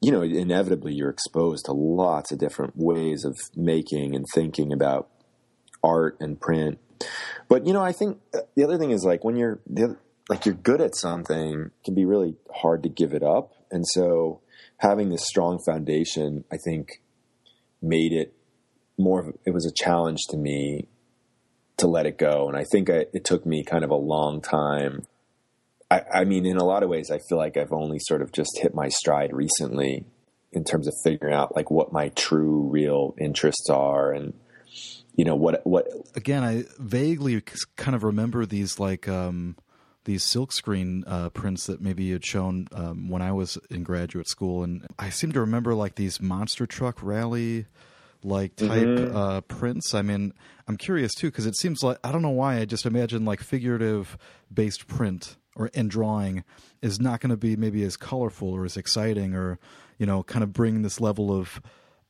you 0.00 0.12
know, 0.12 0.22
inevitably 0.22 0.94
you're 0.94 1.10
exposed 1.10 1.64
to 1.64 1.72
lots 1.72 2.30
of 2.30 2.38
different 2.38 2.74
ways 2.76 3.24
of 3.24 3.36
making 3.56 4.14
and 4.14 4.24
thinking 4.32 4.72
about 4.72 5.08
art 5.82 6.16
and 6.20 6.40
print. 6.40 6.78
But 7.48 7.66
you 7.66 7.72
know, 7.72 7.82
I 7.82 7.92
think 7.92 8.18
uh, 8.34 8.40
the 8.54 8.64
other 8.64 8.78
thing 8.78 8.90
is 8.90 9.04
like 9.04 9.24
when 9.24 9.36
you're 9.36 9.60
like 10.28 10.46
you're 10.46 10.54
good 10.54 10.80
at 10.80 10.94
something, 10.94 11.66
it 11.66 11.84
can 11.84 11.94
be 11.94 12.04
really 12.04 12.36
hard 12.54 12.82
to 12.84 12.88
give 12.88 13.12
it 13.12 13.22
up. 13.22 13.54
And 13.70 13.84
so, 13.86 14.40
having 14.78 15.08
this 15.08 15.26
strong 15.26 15.58
foundation, 15.64 16.44
I 16.52 16.56
think, 16.64 17.02
made 17.82 18.12
it 18.12 18.34
more 18.98 19.32
it 19.44 19.52
was 19.52 19.66
a 19.66 19.72
challenge 19.72 20.20
to 20.30 20.36
me 20.36 20.88
to 21.78 21.86
let 21.86 22.06
it 22.06 22.18
go. 22.18 22.48
And 22.48 22.56
I 22.56 22.64
think 22.64 22.90
I, 22.90 23.06
it 23.12 23.24
took 23.24 23.46
me 23.46 23.64
kind 23.64 23.84
of 23.84 23.90
a 23.90 23.96
long 23.96 24.40
time. 24.40 25.06
I, 25.90 26.02
I 26.12 26.24
mean, 26.24 26.44
in 26.44 26.56
a 26.56 26.64
lot 26.64 26.82
of 26.82 26.88
ways, 26.88 27.10
I 27.10 27.18
feel 27.28 27.38
like 27.38 27.56
I've 27.56 27.72
only 27.72 27.98
sort 28.00 28.20
of 28.20 28.32
just 28.32 28.58
hit 28.58 28.74
my 28.74 28.88
stride 28.88 29.32
recently 29.32 30.04
in 30.52 30.64
terms 30.64 30.88
of 30.88 30.94
figuring 31.04 31.34
out 31.34 31.54
like 31.54 31.70
what 31.70 31.92
my 31.92 32.08
true 32.10 32.68
real 32.68 33.14
interests 33.18 33.68
are 33.70 34.12
and 34.12 34.32
you 35.14 35.24
know 35.24 35.34
what 35.34 35.60
what 35.66 35.86
again 36.14 36.42
i 36.42 36.64
vaguely 36.78 37.42
kind 37.76 37.94
of 37.94 38.02
remember 38.02 38.46
these 38.46 38.78
like 38.78 39.06
um 39.08 39.56
these 40.08 40.24
silkscreen 40.24 41.02
uh, 41.06 41.28
prints 41.28 41.66
that 41.66 41.82
maybe 41.82 42.04
you 42.04 42.14
had 42.14 42.24
shown 42.24 42.66
um, 42.72 43.10
when 43.10 43.20
I 43.20 43.30
was 43.32 43.58
in 43.68 43.82
graduate 43.82 44.26
school, 44.26 44.64
and 44.64 44.86
I 44.98 45.10
seem 45.10 45.32
to 45.32 45.40
remember 45.40 45.74
like 45.74 45.96
these 45.96 46.18
monster 46.18 46.64
truck 46.64 47.02
rally 47.02 47.66
like 48.22 48.56
type 48.56 48.68
mm-hmm. 48.68 49.16
uh, 49.16 49.40
prints. 49.42 49.94
I 49.94 50.02
mean, 50.02 50.32
I'm 50.66 50.76
curious 50.76 51.14
too 51.14 51.28
because 51.28 51.46
it 51.46 51.56
seems 51.56 51.82
like 51.82 51.98
I 52.02 52.12
don't 52.12 52.22
know 52.22 52.30
why 52.30 52.58
I 52.58 52.64
just 52.64 52.86
imagine 52.86 53.24
like 53.24 53.40
figurative 53.40 54.18
based 54.52 54.86
print 54.86 55.36
or 55.56 55.70
and 55.74 55.90
drawing 55.90 56.44
is 56.82 57.00
not 57.00 57.20
going 57.20 57.30
to 57.30 57.36
be 57.36 57.56
maybe 57.56 57.82
as 57.84 57.96
colorful 57.96 58.50
or 58.50 58.64
as 58.64 58.76
exciting 58.76 59.34
or 59.34 59.58
you 59.98 60.06
know 60.06 60.22
kind 60.22 60.42
of 60.42 60.52
bring 60.52 60.82
this 60.82 61.00
level 61.00 61.36
of 61.36 61.60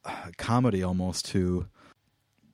uh, 0.05 0.31
comedy 0.37 0.83
almost 0.83 1.27
to 1.27 1.67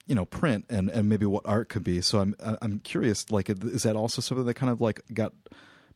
you 0.06 0.14
know 0.14 0.24
print 0.24 0.64
and 0.68 0.90
and 0.90 1.08
maybe 1.08 1.26
what 1.26 1.42
art 1.46 1.68
could 1.68 1.84
be. 1.84 2.00
So 2.00 2.20
I'm 2.20 2.34
I'm 2.40 2.80
curious. 2.80 3.30
Like, 3.30 3.48
is 3.50 3.82
that 3.84 3.96
also 3.96 4.20
something 4.20 4.46
that 4.46 4.54
kind 4.54 4.70
of 4.70 4.80
like 4.80 5.00
got 5.12 5.32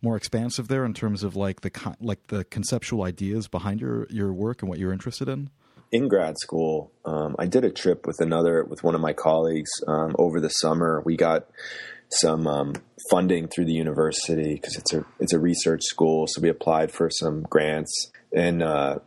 more 0.00 0.16
expansive 0.16 0.68
there 0.68 0.84
in 0.84 0.94
terms 0.94 1.22
of 1.22 1.36
like 1.36 1.62
the 1.62 1.70
con- 1.70 1.96
like 2.00 2.28
the 2.28 2.44
conceptual 2.44 3.02
ideas 3.02 3.48
behind 3.48 3.80
your 3.80 4.06
your 4.10 4.32
work 4.32 4.62
and 4.62 4.68
what 4.68 4.78
you're 4.78 4.92
interested 4.92 5.28
in? 5.28 5.50
In 5.90 6.08
grad 6.08 6.36
school, 6.38 6.92
um, 7.04 7.34
I 7.38 7.46
did 7.46 7.64
a 7.64 7.70
trip 7.70 8.06
with 8.06 8.20
another 8.20 8.62
with 8.64 8.84
one 8.84 8.94
of 8.94 9.00
my 9.00 9.12
colleagues 9.14 9.70
um, 9.86 10.14
over 10.18 10.40
the 10.40 10.50
summer. 10.50 11.02
We 11.04 11.16
got 11.16 11.48
some 12.10 12.46
um, 12.46 12.74
funding 13.10 13.48
through 13.48 13.66
the 13.66 13.72
university 13.72 14.54
because 14.54 14.76
it's 14.76 14.92
a 14.92 15.04
it's 15.18 15.32
a 15.32 15.38
research 15.38 15.82
school. 15.84 16.26
So 16.28 16.42
we 16.42 16.48
applied 16.48 16.92
for 16.92 17.10
some 17.10 17.42
grants 17.42 18.10
and 18.32 18.62
uh, 18.62 18.98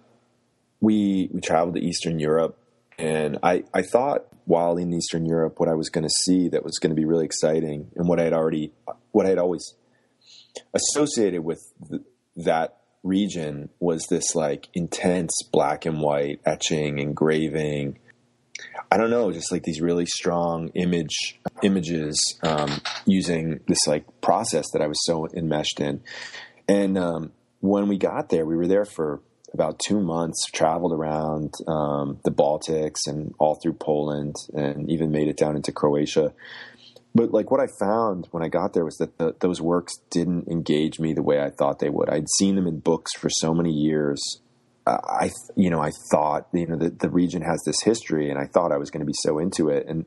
we 0.80 1.30
we 1.32 1.42
traveled 1.42 1.76
to 1.76 1.82
Eastern 1.82 2.20
Europe. 2.20 2.58
And 2.98 3.38
I 3.44 3.64
I 3.74 3.82
thought 3.84 4.26
while 4.46 4.78
in 4.78 4.94
Eastern 4.94 5.26
Europe, 5.26 5.60
what 5.60 5.70
I 5.70 5.76
was 5.76 5.90
going 5.90 6.04
to 6.04 6.14
see 6.26 6.50
that 6.50 6.64
was 6.64 6.78
going 6.80 6.90
to 6.90 6.96
be 6.96 7.06
really 7.06 7.26
exciting, 7.26 7.92
and 7.96 8.08
what 8.08 8.20
I 8.20 8.24
had 8.24 8.34
already 8.34 8.74
what 9.12 9.26
I 9.26 9.30
had 9.30 9.38
always 9.38 9.76
associated 10.74 11.44
with 11.44 11.62
th- 11.90 12.02
that 12.38 12.81
region 13.04 13.70
was 13.80 14.06
this 14.10 14.36
like 14.36 14.68
intense 14.74 15.32
black 15.52 15.86
and 15.86 16.02
white 16.02 16.40
etching, 16.46 17.00
engraving. 17.00 18.00
I 18.92 18.98
don't 18.98 19.10
know, 19.10 19.32
just 19.32 19.52
like 19.52 19.64
these 19.64 19.82
really 19.82 20.06
strong 20.06 20.70
image 20.76 21.40
images 21.64 22.38
um, 22.44 22.82
using 23.06 23.62
this 23.68 23.88
like 23.88 24.06
process 24.22 24.66
that 24.74 24.82
I 24.82 24.88
was 24.88 25.04
so 25.06 25.28
enmeshed 25.36 25.80
in. 25.80 26.02
And 26.68 26.98
um, 26.98 27.32
when 27.60 27.88
we 27.88 27.98
got 27.98 28.30
there, 28.30 28.46
we 28.46 28.56
were 28.56 28.68
there 28.68 28.86
for 28.86 29.22
about 29.54 29.80
two 29.86 30.00
months, 30.00 30.46
traveled 30.54 30.94
around 30.94 31.54
um, 31.68 32.20
the 32.24 32.32
Baltics 32.32 33.08
and 33.08 33.34
all 33.40 33.56
through 33.56 33.74
Poland, 33.74 34.36
and 34.54 34.90
even 34.90 35.12
made 35.12 35.28
it 35.28 35.38
down 35.38 35.56
into 35.56 35.72
Croatia 35.72 36.34
but 37.14 37.32
like 37.32 37.52
what 37.52 37.60
I 37.60 37.68
found 37.80 38.28
when 38.32 38.44
I 38.44 38.48
got 38.48 38.74
there 38.74 38.86
was 38.86 38.98
that 38.98 39.18
the, 39.18 39.36
those 39.40 39.62
works 39.62 39.94
didn't 40.10 40.48
engage 40.48 41.00
me 41.00 41.14
the 41.14 41.24
way 41.24 41.42
I 41.42 41.50
thought 41.50 41.80
they 41.80 41.90
would. 41.90 42.10
I'd 42.10 42.30
seen 42.38 42.56
them 42.56 42.68
in 42.68 42.80
books 42.80 43.12
for 43.14 43.30
so 43.30 43.54
many 43.54 43.72
years. 43.72 44.22
Uh, 44.88 44.98
I, 45.04 45.32
you 45.56 45.70
know, 45.70 45.82
I 45.82 45.92
thought, 46.10 46.48
you 46.54 46.66
know, 46.66 46.78
the, 46.78 46.90
the 46.90 47.10
region 47.10 47.42
has 47.42 47.62
this 47.66 47.82
history, 47.84 48.30
and 48.30 48.40
I 48.40 48.46
thought 48.46 48.72
I 48.72 48.78
was 48.78 48.90
going 48.90 49.02
to 49.02 49.06
be 49.06 49.14
so 49.24 49.38
into 49.38 49.70
it, 49.70 49.86
and 49.88 50.06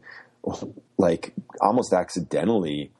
like 0.99 1.33
almost 1.61 1.93
accidentally, 1.93 2.91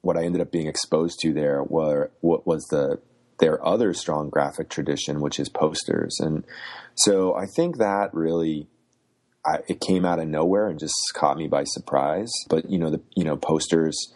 what 0.00 0.16
I 0.16 0.24
ended 0.24 0.40
up 0.40 0.50
being 0.50 0.66
exposed 0.66 1.18
to 1.20 1.32
there 1.32 1.62
were 1.62 2.10
what 2.20 2.46
was 2.46 2.64
the 2.70 3.00
their 3.38 3.64
other 3.66 3.94
strong 3.94 4.30
graphic 4.30 4.68
tradition, 4.68 5.20
which 5.20 5.38
is 5.38 5.48
posters, 5.48 6.16
and 6.20 6.44
so 6.94 7.34
I 7.34 7.46
think 7.54 7.78
that 7.78 8.10
really 8.12 8.66
I, 9.44 9.58
it 9.68 9.80
came 9.80 10.04
out 10.04 10.18
of 10.18 10.28
nowhere 10.28 10.68
and 10.68 10.78
just 10.78 10.94
caught 11.14 11.36
me 11.36 11.48
by 11.48 11.64
surprise. 11.64 12.30
But 12.48 12.70
you 12.70 12.78
know, 12.78 12.90
the 12.90 13.00
you 13.16 13.24
know 13.24 13.36
posters, 13.36 14.12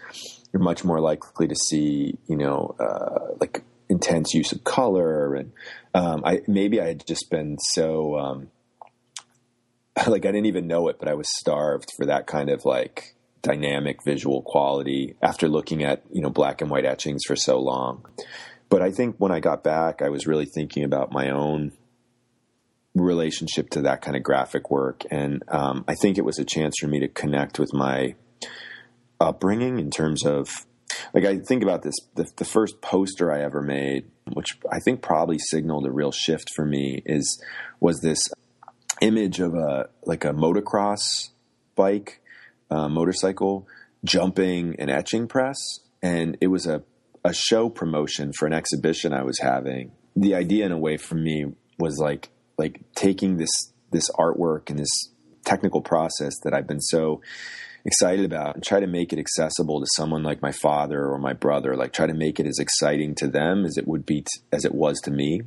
you're 0.52 0.62
much 0.62 0.84
more 0.84 1.00
likely 1.00 1.48
to 1.48 1.56
see 1.56 2.18
you 2.26 2.36
know 2.36 2.74
uh, 2.78 3.34
like 3.40 3.62
intense 3.88 4.34
use 4.34 4.52
of 4.52 4.64
color, 4.64 5.34
and 5.34 5.52
um, 5.94 6.22
I 6.24 6.42
maybe 6.46 6.80
I 6.80 6.88
had 6.88 7.06
just 7.06 7.30
been 7.30 7.56
so 7.58 8.18
um, 8.18 8.48
like 10.06 10.26
I 10.26 10.32
didn't 10.32 10.46
even 10.46 10.66
know 10.66 10.88
it, 10.88 10.98
but 10.98 11.08
I 11.08 11.14
was 11.14 11.26
starved 11.38 11.90
for 11.96 12.06
that 12.06 12.26
kind 12.26 12.50
of 12.50 12.64
like 12.64 13.14
dynamic 13.42 14.02
visual 14.04 14.42
quality 14.42 15.14
after 15.22 15.48
looking 15.48 15.84
at 15.84 16.02
you 16.10 16.20
know 16.20 16.30
black 16.30 16.60
and 16.60 16.70
white 16.70 16.84
etchings 16.84 17.22
for 17.26 17.36
so 17.36 17.58
long. 17.58 18.04
But 18.68 18.82
I 18.82 18.90
think 18.90 19.16
when 19.18 19.30
I 19.30 19.40
got 19.40 19.62
back, 19.62 20.02
I 20.02 20.08
was 20.08 20.26
really 20.26 20.46
thinking 20.46 20.84
about 20.84 21.12
my 21.12 21.30
own 21.30 21.72
relationship 22.94 23.70
to 23.70 23.82
that 23.82 24.02
kind 24.02 24.16
of 24.16 24.22
graphic 24.22 24.70
work. 24.70 25.02
And 25.10 25.42
um, 25.48 25.84
I 25.88 25.94
think 25.94 26.16
it 26.16 26.24
was 26.24 26.38
a 26.38 26.44
chance 26.44 26.74
for 26.80 26.86
me 26.86 27.00
to 27.00 27.08
connect 27.08 27.58
with 27.58 27.72
my 27.72 28.14
upbringing 29.20 29.78
in 29.78 29.90
terms 29.90 30.24
of, 30.24 30.48
like, 31.12 31.24
I 31.24 31.38
think 31.38 31.62
about 31.62 31.82
this 31.82 31.94
the, 32.14 32.26
the 32.36 32.44
first 32.44 32.80
poster 32.80 33.32
I 33.32 33.42
ever 33.42 33.62
made, 33.62 34.04
which 34.32 34.58
I 34.70 34.78
think 34.78 35.02
probably 35.02 35.38
signaled 35.38 35.86
a 35.86 35.90
real 35.90 36.12
shift 36.12 36.50
for 36.54 36.64
me, 36.64 37.02
is 37.04 37.42
was 37.80 38.00
this 38.00 38.28
image 39.00 39.40
of 39.40 39.54
a 39.54 39.88
like 40.04 40.24
a 40.24 40.32
motocross 40.32 41.30
bike, 41.74 42.20
uh, 42.70 42.88
motorcycle 42.88 43.66
jumping 44.04 44.76
an 44.78 44.88
etching 44.88 45.26
press, 45.26 45.56
and 46.02 46.36
it 46.40 46.48
was 46.48 46.66
a 46.66 46.82
a 47.24 47.32
show 47.32 47.70
promotion 47.70 48.32
for 48.38 48.46
an 48.46 48.52
exhibition 48.52 49.12
I 49.12 49.24
was 49.24 49.38
having. 49.40 49.92
The 50.14 50.34
idea, 50.34 50.66
in 50.66 50.72
a 50.72 50.78
way, 50.78 50.96
for 50.96 51.16
me 51.16 51.46
was 51.78 51.98
like 51.98 52.28
like 52.58 52.80
taking 52.94 53.36
this 53.36 53.72
this 53.90 54.10
artwork 54.18 54.70
and 54.70 54.78
this 54.78 55.10
technical 55.44 55.80
process 55.80 56.34
that 56.42 56.54
I've 56.54 56.66
been 56.66 56.80
so 56.80 57.20
excited 57.84 58.24
about 58.24 58.54
and 58.54 58.64
try 58.64 58.80
to 58.80 58.86
make 58.86 59.12
it 59.12 59.18
accessible 59.18 59.78
to 59.80 59.86
someone 59.94 60.22
like 60.22 60.40
my 60.40 60.52
father 60.52 61.06
or 61.06 61.18
my 61.18 61.34
brother 61.34 61.76
like 61.76 61.92
try 61.92 62.06
to 62.06 62.14
make 62.14 62.40
it 62.40 62.46
as 62.46 62.58
exciting 62.58 63.14
to 63.14 63.28
them 63.28 63.66
as 63.66 63.76
it 63.76 63.86
would 63.86 64.06
be 64.06 64.22
t- 64.22 64.26
as 64.52 64.64
it 64.64 64.74
was 64.74 64.98
to 65.00 65.10
me. 65.10 65.42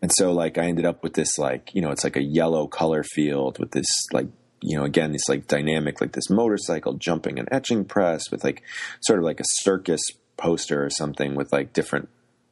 And 0.00 0.10
so 0.14 0.32
like 0.32 0.58
i 0.58 0.64
ended 0.64 0.86
up 0.86 1.02
with 1.02 1.14
this 1.14 1.38
like 1.38 1.70
you 1.74 1.82
know 1.82 1.90
it's 1.90 2.04
like 2.04 2.16
a 2.16 2.22
yellow 2.22 2.66
color 2.66 3.02
field 3.02 3.58
with 3.58 3.72
this 3.72 3.86
like 4.12 4.28
you 4.62 4.76
know 4.76 4.84
again 4.84 5.12
this 5.12 5.28
like 5.28 5.46
dynamic 5.46 6.00
like 6.00 6.12
this 6.12 6.30
motorcycle 6.30 6.94
jumping 6.94 7.38
and 7.38 7.48
etching 7.52 7.84
press 7.84 8.30
with 8.30 8.42
like 8.42 8.62
sort 9.02 9.18
of 9.18 9.24
like 9.24 9.40
a 9.40 9.44
circus 9.46 10.00
poster 10.36 10.84
or 10.84 10.90
something 10.90 11.34
with 11.34 11.52
like 11.52 11.72
different 11.72 12.08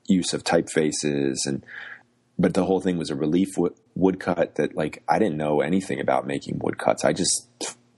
use 0.07 0.35
of 0.35 0.45
typefaces 0.45 1.37
and 1.47 1.65
but 2.39 2.55
the 2.55 2.65
whole 2.65 2.81
thing 2.81 2.99
was 2.99 3.11
a 3.11 3.15
relief 3.15 3.51
woodcut 3.95 4.57
that 4.57 4.77
like 4.77 5.03
I 5.09 5.19
didn't 5.19 5.37
know 5.37 5.61
anything 5.61 6.01
about 6.01 6.27
making 6.27 6.59
woodcuts. 6.63 7.05
I 7.05 7.13
just 7.13 7.49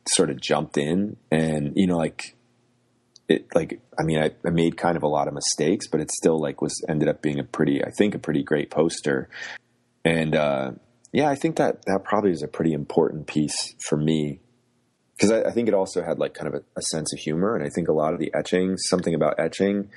sort 0.09 0.31
of 0.31 0.41
jumped 0.41 0.77
in 0.77 1.17
and 1.33 1.73
you 1.75 1.87
know 1.87 1.97
like 1.97 2.37
it 3.29 3.47
like 3.55 3.81
I 3.99 4.05
mean 4.05 4.19
I, 4.19 4.31
I, 4.45 4.51
made 4.51 4.77
kind 4.77 4.97
of 4.97 5.03
a 5.03 5.09
lot 5.09 5.27
of 5.27 5.35
mistakes, 5.35 5.89
but 5.89 6.01
it 6.01 6.11
still 6.11 6.41
like 6.41 6.63
was 6.63 6.85
ended 6.89 7.09
up 7.09 7.23
being 7.23 7.41
a 7.41 7.45
pretty 7.45 7.83
I 7.85 7.91
think 7.91 8.15
a 8.15 8.19
pretty 8.19 8.43
great 8.43 8.71
poster. 8.71 9.29
And 10.05 10.37
uh, 10.37 10.73
yeah, 11.13 11.29
I 11.29 11.35
think 11.35 11.57
that 11.57 11.85
that 11.87 12.05
probably 12.05 12.31
is 12.31 12.43
a 12.43 12.49
pretty 12.49 12.73
important 12.73 13.27
piece 13.27 13.75
for 13.89 13.97
me 13.97 14.41
because 15.17 15.33
I, 15.33 15.49
I, 15.49 15.51
think 15.51 15.67
it 15.67 15.75
also 15.75 16.03
had 16.03 16.19
like 16.19 16.35
kind 16.35 16.55
of 16.55 16.61
a, 16.61 16.79
a, 16.79 16.83
sense 16.83 17.13
of 17.13 17.19
humor, 17.19 17.57
and 17.57 17.65
I 17.65 17.71
think 17.71 17.89
a 17.89 17.93
lot 17.93 18.13
of 18.13 18.21
the 18.21 18.31
etching, 18.35 18.77
something 18.77 19.15
about 19.15 19.41
etching, 19.41 19.89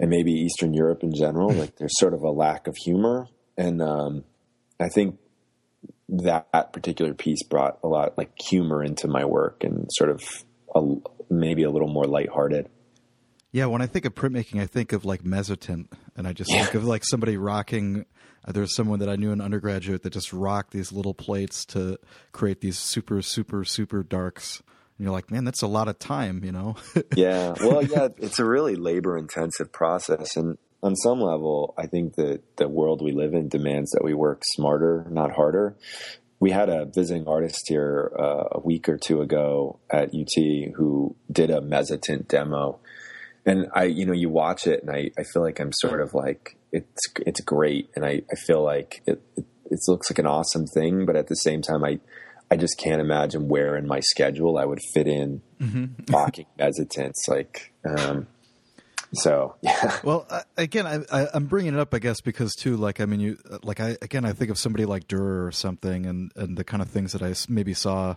and 0.00 0.10
maybe 0.10 0.32
Eastern 0.32 0.74
Europe 0.74 1.02
in 1.02 1.14
general, 1.14 1.52
like 1.52 1.76
there's 1.76 1.96
sort 1.98 2.12
of 2.12 2.22
a 2.22 2.30
lack 2.30 2.66
of 2.66 2.76
humor, 2.76 3.28
and 3.58 3.82
um, 3.82 4.24
I 4.80 4.88
think 4.88 5.18
that 6.08 6.72
particular 6.72 7.12
piece 7.12 7.42
brought 7.42 7.78
a 7.82 7.88
lot 7.88 8.16
like 8.16 8.30
humor 8.40 8.82
into 8.82 9.08
my 9.08 9.24
work 9.24 9.62
and 9.64 9.88
sort 9.90 10.10
of 10.10 10.22
a, 10.74 10.82
maybe 11.28 11.64
a 11.64 11.70
little 11.70 11.88
more 11.88 12.06
lighthearted. 12.06 12.70
Yeah, 13.50 13.66
when 13.66 13.82
I 13.82 13.86
think 13.86 14.04
of 14.04 14.14
printmaking, 14.14 14.60
I 14.60 14.66
think 14.66 14.92
of 14.92 15.04
like 15.04 15.22
mezzotint, 15.24 15.88
and 16.16 16.26
I 16.26 16.32
just 16.32 16.50
yeah. 16.50 16.62
think 16.62 16.74
of 16.74 16.84
like 16.84 17.02
somebody 17.04 17.36
rocking. 17.36 18.06
Uh, 18.46 18.52
was 18.60 18.74
someone 18.74 19.00
that 19.00 19.08
I 19.08 19.16
knew 19.16 19.32
in 19.32 19.40
undergraduate 19.40 20.04
that 20.04 20.12
just 20.12 20.32
rocked 20.32 20.70
these 20.70 20.92
little 20.92 21.12
plates 21.12 21.64
to 21.66 21.98
create 22.32 22.60
these 22.60 22.78
super, 22.78 23.20
super, 23.20 23.64
super 23.64 24.02
darks. 24.02 24.62
And 24.96 25.04
you're 25.04 25.12
like, 25.12 25.30
man, 25.30 25.44
that's 25.44 25.60
a 25.60 25.66
lot 25.66 25.88
of 25.88 25.98
time, 25.98 26.44
you 26.44 26.52
know? 26.52 26.76
yeah. 27.14 27.54
Well, 27.60 27.84
yeah, 27.84 28.08
it's 28.18 28.38
a 28.38 28.44
really 28.44 28.76
labor 28.76 29.18
intensive 29.18 29.72
process. 29.72 30.36
And 30.36 30.56
on 30.82 30.94
some 30.96 31.20
level, 31.20 31.74
I 31.76 31.86
think 31.86 32.14
that 32.16 32.56
the 32.56 32.68
world 32.68 33.02
we 33.02 33.12
live 33.12 33.34
in 33.34 33.48
demands 33.48 33.90
that 33.90 34.04
we 34.04 34.14
work 34.14 34.42
smarter, 34.44 35.06
not 35.10 35.32
harder. 35.32 35.76
We 36.40 36.52
had 36.52 36.68
a 36.68 36.84
visiting 36.84 37.26
artist 37.26 37.64
here 37.66 38.12
uh, 38.16 38.44
a 38.52 38.60
week 38.60 38.88
or 38.88 38.96
two 38.96 39.20
ago 39.20 39.80
at 39.90 40.14
UT 40.14 40.72
who 40.76 41.16
did 41.30 41.50
a 41.50 41.60
mezzotint 41.60 42.28
demo, 42.28 42.78
and 43.44 43.66
I, 43.74 43.84
you 43.84 44.06
know, 44.06 44.12
you 44.12 44.28
watch 44.28 44.66
it, 44.66 44.82
and 44.82 44.90
I, 44.90 45.10
I 45.18 45.24
feel 45.24 45.42
like 45.42 45.58
I'm 45.58 45.72
sort 45.72 46.00
of 46.00 46.14
like 46.14 46.56
it's 46.70 47.06
it's 47.26 47.40
great, 47.40 47.90
and 47.96 48.04
I, 48.04 48.22
I 48.30 48.36
feel 48.46 48.62
like 48.62 49.02
it, 49.06 49.20
it 49.36 49.44
it 49.70 49.80
looks 49.88 50.10
like 50.10 50.18
an 50.18 50.26
awesome 50.26 50.66
thing, 50.66 51.06
but 51.06 51.16
at 51.16 51.26
the 51.26 51.34
same 51.34 51.60
time, 51.60 51.84
I 51.84 51.98
I 52.50 52.56
just 52.56 52.78
can't 52.78 53.00
imagine 53.00 53.48
where 53.48 53.76
in 53.76 53.86
my 53.86 54.00
schedule 54.00 54.58
I 54.58 54.64
would 54.64 54.80
fit 54.94 55.06
in 55.06 55.42
mm-hmm. 55.60 55.86
mocking 56.10 56.46
mezzotints. 56.58 57.28
Like, 57.28 57.72
um, 57.84 58.26
so 59.12 59.56
yeah. 59.62 59.98
Well, 60.04 60.26
again, 60.56 60.86
I, 60.86 61.00
I, 61.10 61.36
am 61.36 61.46
bringing 61.46 61.74
it 61.74 61.80
up, 61.80 61.94
I 61.94 61.98
guess, 61.98 62.20
because 62.20 62.54
too, 62.54 62.76
like, 62.76 63.00
I 63.00 63.06
mean, 63.06 63.20
you, 63.20 63.38
like, 63.62 63.80
I 63.80 63.96
again, 64.02 64.24
I 64.24 64.32
think 64.32 64.50
of 64.50 64.58
somebody 64.58 64.84
like 64.84 65.08
Durer 65.08 65.46
or 65.46 65.52
something, 65.52 66.06
and 66.06 66.32
and 66.36 66.56
the 66.56 66.64
kind 66.64 66.82
of 66.82 66.88
things 66.88 67.12
that 67.12 67.22
I 67.22 67.34
maybe 67.48 67.74
saw, 67.74 68.16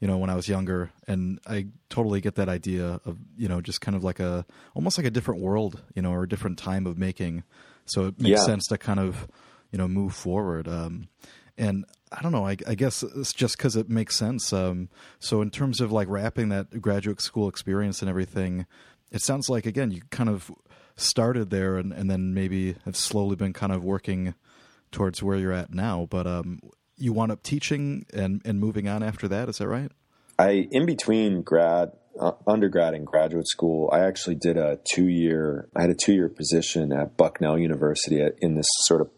you 0.00 0.06
know, 0.06 0.18
when 0.18 0.30
I 0.30 0.34
was 0.34 0.48
younger, 0.48 0.90
and 1.06 1.40
I 1.46 1.66
totally 1.88 2.20
get 2.20 2.36
that 2.36 2.48
idea 2.48 3.00
of, 3.04 3.18
you 3.36 3.48
know, 3.48 3.60
just 3.60 3.80
kind 3.80 3.96
of 3.96 4.04
like 4.04 4.20
a 4.20 4.46
almost 4.74 4.98
like 4.98 5.06
a 5.06 5.10
different 5.10 5.40
world, 5.40 5.82
you 5.94 6.02
know, 6.02 6.12
or 6.12 6.22
a 6.22 6.28
different 6.28 6.58
time 6.58 6.86
of 6.86 6.98
making. 6.98 7.42
So 7.86 8.06
it 8.06 8.20
makes 8.20 8.40
yeah. 8.40 8.44
sense 8.44 8.66
to 8.68 8.78
kind 8.78 9.00
of, 9.00 9.28
you 9.72 9.78
know, 9.78 9.88
move 9.88 10.14
forward. 10.14 10.68
Um, 10.68 11.08
and 11.56 11.84
I 12.12 12.22
don't 12.22 12.32
know. 12.32 12.46
I, 12.46 12.56
I 12.66 12.74
guess 12.74 13.02
it's 13.02 13.32
just 13.32 13.56
because 13.56 13.76
it 13.76 13.88
makes 13.88 14.14
sense. 14.14 14.52
Um, 14.52 14.88
so 15.18 15.42
in 15.42 15.50
terms 15.50 15.80
of 15.80 15.90
like 15.90 16.08
wrapping 16.08 16.50
that 16.50 16.80
graduate 16.80 17.20
school 17.20 17.48
experience 17.48 18.00
and 18.00 18.08
everything, 18.08 18.66
it 19.10 19.22
sounds 19.22 19.48
like 19.48 19.66
again 19.66 19.90
you 19.90 20.02
kind 20.10 20.28
of 20.28 20.50
started 20.96 21.50
there 21.50 21.76
and, 21.76 21.92
and 21.92 22.10
then 22.10 22.34
maybe 22.34 22.74
have 22.84 22.96
slowly 22.96 23.36
been 23.36 23.52
kind 23.52 23.72
of 23.72 23.84
working 23.84 24.34
towards 24.90 25.22
where 25.22 25.36
you're 25.36 25.52
at 25.52 25.72
now. 25.72 26.06
But 26.10 26.26
um, 26.26 26.60
you 26.96 27.12
wound 27.12 27.32
up 27.32 27.42
teaching 27.42 28.04
and, 28.12 28.42
and 28.44 28.58
moving 28.58 28.88
on 28.88 29.02
after 29.02 29.28
that. 29.28 29.48
Is 29.48 29.58
that 29.58 29.68
right? 29.68 29.90
I 30.38 30.68
in 30.70 30.86
between 30.86 31.42
grad 31.42 31.92
uh, 32.20 32.32
undergrad 32.46 32.94
and 32.94 33.06
graduate 33.06 33.48
school, 33.48 33.88
I 33.92 34.00
actually 34.00 34.36
did 34.36 34.56
a 34.56 34.78
two 34.84 35.08
year. 35.08 35.68
I 35.76 35.82
had 35.82 35.90
a 35.90 35.94
two 35.94 36.14
year 36.14 36.28
position 36.28 36.92
at 36.92 37.16
Bucknell 37.16 37.58
University 37.58 38.20
in 38.40 38.54
this 38.54 38.66
sort 38.86 39.00
of 39.00 39.10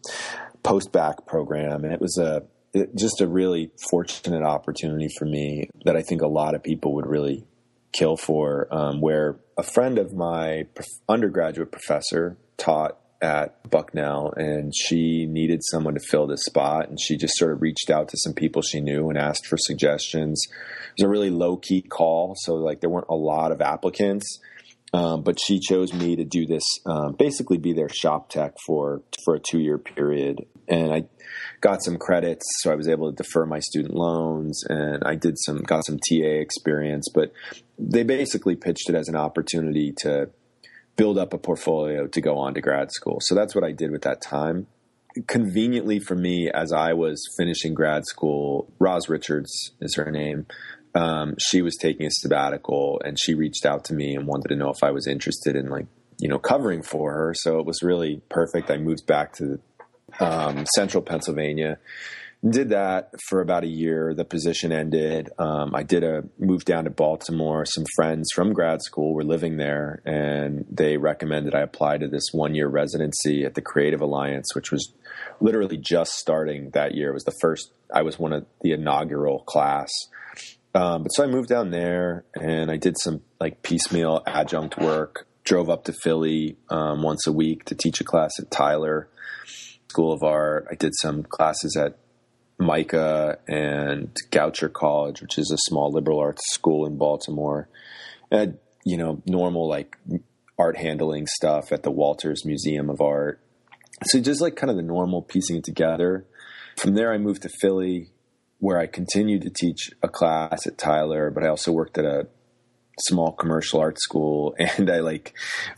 post 0.63 0.91
bac 0.91 1.25
program, 1.25 1.83
and 1.83 1.93
it 1.93 1.99
was 1.99 2.17
a 2.17 2.43
it, 2.73 2.95
just 2.95 3.21
a 3.21 3.27
really 3.27 3.71
fortunate 3.89 4.43
opportunity 4.43 5.09
for 5.17 5.25
me 5.25 5.69
that 5.85 5.95
I 5.95 6.01
think 6.01 6.21
a 6.21 6.27
lot 6.27 6.55
of 6.55 6.63
people 6.63 6.95
would 6.95 7.07
really 7.07 7.45
kill 7.93 8.17
for. 8.17 8.67
Um, 8.71 9.01
where 9.01 9.39
a 9.57 9.63
friend 9.63 9.97
of 9.97 10.13
my 10.13 10.65
undergraduate 11.07 11.71
professor 11.71 12.37
taught 12.57 12.97
at 13.21 13.69
Bucknell 13.69 14.33
and 14.35 14.73
she 14.75 15.27
needed 15.27 15.61
someone 15.63 15.93
to 15.93 15.99
fill 15.99 16.25
this 16.25 16.43
spot 16.43 16.89
and 16.89 16.99
she 16.99 17.17
just 17.17 17.37
sort 17.37 17.51
of 17.51 17.61
reached 17.61 17.91
out 17.91 18.09
to 18.09 18.17
some 18.17 18.33
people 18.33 18.63
she 18.63 18.81
knew 18.81 19.09
and 19.09 19.17
asked 19.17 19.45
for 19.45 19.57
suggestions. 19.57 20.43
It 20.49 21.03
was 21.03 21.05
a 21.05 21.09
really 21.09 21.29
low 21.29 21.57
key 21.57 21.81
call, 21.81 22.33
so 22.35 22.55
like 22.55 22.81
there 22.81 22.89
weren't 22.89 23.05
a 23.09 23.15
lot 23.15 23.51
of 23.51 23.61
applicants. 23.61 24.39
Um, 24.93 25.21
but 25.23 25.39
she 25.39 25.59
chose 25.59 25.93
me 25.93 26.17
to 26.17 26.25
do 26.25 26.45
this, 26.45 26.63
um, 26.85 27.13
basically 27.13 27.57
be 27.57 27.71
their 27.71 27.87
shop 27.87 28.29
tech 28.29 28.55
for 28.65 29.01
for 29.23 29.35
a 29.35 29.39
two 29.39 29.59
year 29.59 29.77
period, 29.77 30.45
and 30.67 30.93
I 30.93 31.05
got 31.61 31.81
some 31.81 31.95
credits, 31.95 32.43
so 32.59 32.73
I 32.73 32.75
was 32.75 32.89
able 32.89 33.09
to 33.09 33.15
defer 33.15 33.45
my 33.45 33.59
student 33.59 33.93
loans, 33.93 34.65
and 34.67 35.01
I 35.05 35.15
did 35.15 35.35
some 35.39 35.59
got 35.59 35.85
some 35.85 35.97
TA 35.97 36.41
experience. 36.41 37.07
But 37.13 37.31
they 37.81 38.03
basically 38.03 38.55
pitched 38.55 38.89
it 38.89 38.95
as 38.95 39.07
an 39.07 39.15
opportunity 39.15 39.93
to 39.97 40.29
build 40.95 41.17
up 41.17 41.33
a 41.33 41.37
portfolio 41.37 42.05
to 42.07 42.21
go 42.21 42.37
on 42.37 42.53
to 42.53 42.61
grad 42.61 42.91
school. 42.91 43.17
So 43.21 43.33
that's 43.33 43.55
what 43.55 43.63
I 43.63 43.71
did 43.71 43.91
with 43.91 44.03
that 44.03 44.21
time. 44.21 44.67
Conveniently 45.27 45.99
for 45.99 46.15
me, 46.15 46.49
as 46.49 46.71
I 46.71 46.93
was 46.93 47.27
finishing 47.37 47.73
grad 47.73 48.05
school, 48.05 48.71
Roz 48.79 49.09
Richards 49.09 49.71
is 49.81 49.95
her 49.95 50.11
name. 50.11 50.45
Um, 50.93 51.35
she 51.39 51.61
was 51.61 51.75
taking 51.77 52.05
a 52.05 52.11
sabbatical 52.11 53.01
and 53.03 53.17
she 53.19 53.33
reached 53.33 53.65
out 53.65 53.85
to 53.85 53.93
me 53.93 54.15
and 54.15 54.27
wanted 54.27 54.49
to 54.49 54.55
know 54.55 54.69
if 54.69 54.83
I 54.83 54.91
was 54.91 55.07
interested 55.07 55.55
in 55.55 55.69
like, 55.69 55.87
you 56.19 56.29
know, 56.29 56.39
covering 56.39 56.83
for 56.83 57.13
her. 57.13 57.33
So 57.35 57.59
it 57.59 57.65
was 57.65 57.81
really 57.81 58.21
perfect. 58.29 58.69
I 58.69 58.77
moved 58.77 59.07
back 59.07 59.33
to 59.33 59.59
um, 60.19 60.65
central 60.75 61.01
Pennsylvania 61.01 61.79
did 62.47 62.69
that 62.69 63.11
for 63.29 63.41
about 63.41 63.63
a 63.63 63.67
year. 63.67 64.13
The 64.15 64.25
position 64.25 64.71
ended. 64.71 65.29
Um, 65.37 65.75
I 65.75 65.83
did 65.83 66.03
a 66.03 66.23
move 66.39 66.65
down 66.65 66.85
to 66.85 66.89
Baltimore. 66.89 67.65
Some 67.65 67.85
friends 67.95 68.29
from 68.33 68.53
grad 68.53 68.81
school 68.81 69.13
were 69.13 69.23
living 69.23 69.57
there, 69.57 70.01
and 70.05 70.65
they 70.69 70.97
recommended 70.97 71.53
I 71.53 71.61
apply 71.61 71.99
to 71.99 72.07
this 72.07 72.29
one 72.31 72.55
year 72.55 72.67
residency 72.67 73.45
at 73.45 73.53
the 73.53 73.61
Creative 73.61 74.01
Alliance, 74.01 74.55
which 74.55 74.71
was 74.71 74.91
literally 75.39 75.77
just 75.77 76.13
starting 76.13 76.71
that 76.71 76.95
year. 76.95 77.11
It 77.11 77.13
was 77.13 77.25
the 77.25 77.37
first. 77.41 77.71
I 77.93 78.01
was 78.01 78.17
one 78.17 78.33
of 78.33 78.45
the 78.61 78.71
inaugural 78.71 79.39
class. 79.41 79.89
Um, 80.73 81.03
but 81.03 81.09
so 81.09 81.23
I 81.23 81.27
moved 81.27 81.49
down 81.49 81.69
there, 81.69 82.25
and 82.33 82.71
I 82.71 82.77
did 82.77 82.97
some 82.99 83.21
like 83.39 83.61
piecemeal 83.61 84.23
adjunct 84.25 84.79
work. 84.79 85.27
Drove 85.43 85.69
up 85.69 85.83
to 85.85 85.93
Philly 85.93 86.57
um, 86.69 87.03
once 87.03 87.27
a 87.27 87.31
week 87.31 87.65
to 87.65 87.75
teach 87.75 87.99
a 87.99 88.03
class 88.03 88.31
at 88.39 88.49
Tyler 88.49 89.09
School 89.89 90.13
of 90.13 90.23
Art. 90.23 90.67
I 90.71 90.75
did 90.75 90.93
some 91.01 91.23
classes 91.23 91.75
at 91.75 91.97
MICA 92.61 93.39
and 93.47 94.15
Goucher 94.31 94.71
College, 94.71 95.21
which 95.21 95.37
is 95.37 95.51
a 95.51 95.57
small 95.57 95.91
liberal 95.91 96.19
arts 96.19 96.53
school 96.53 96.85
in 96.85 96.97
Baltimore. 96.97 97.67
And, 98.29 98.57
you 98.85 98.97
know, 98.97 99.21
normal 99.25 99.67
like 99.67 99.97
art 100.57 100.77
handling 100.77 101.27
stuff 101.27 101.71
at 101.71 101.83
the 101.83 101.91
Walters 101.91 102.45
Museum 102.45 102.89
of 102.89 103.01
Art. 103.01 103.41
So 104.05 104.19
just 104.19 104.41
like 104.41 104.55
kind 104.55 104.69
of 104.69 104.77
the 104.77 104.83
normal 104.83 105.21
piecing 105.21 105.57
it 105.57 105.63
together. 105.63 106.25
From 106.77 106.93
there, 106.93 107.11
I 107.13 107.17
moved 107.17 107.41
to 107.43 107.49
Philly, 107.49 108.09
where 108.59 108.79
I 108.79 108.87
continued 108.87 109.41
to 109.41 109.49
teach 109.49 109.89
a 110.01 110.07
class 110.07 110.65
at 110.65 110.77
Tyler, 110.77 111.31
but 111.31 111.43
I 111.43 111.47
also 111.47 111.71
worked 111.71 111.97
at 111.97 112.05
a 112.05 112.27
small 112.99 113.31
commercial 113.31 113.79
art 113.79 113.99
school 113.99 114.55
and 114.59 114.89
I 114.89 114.99
like 114.99 115.33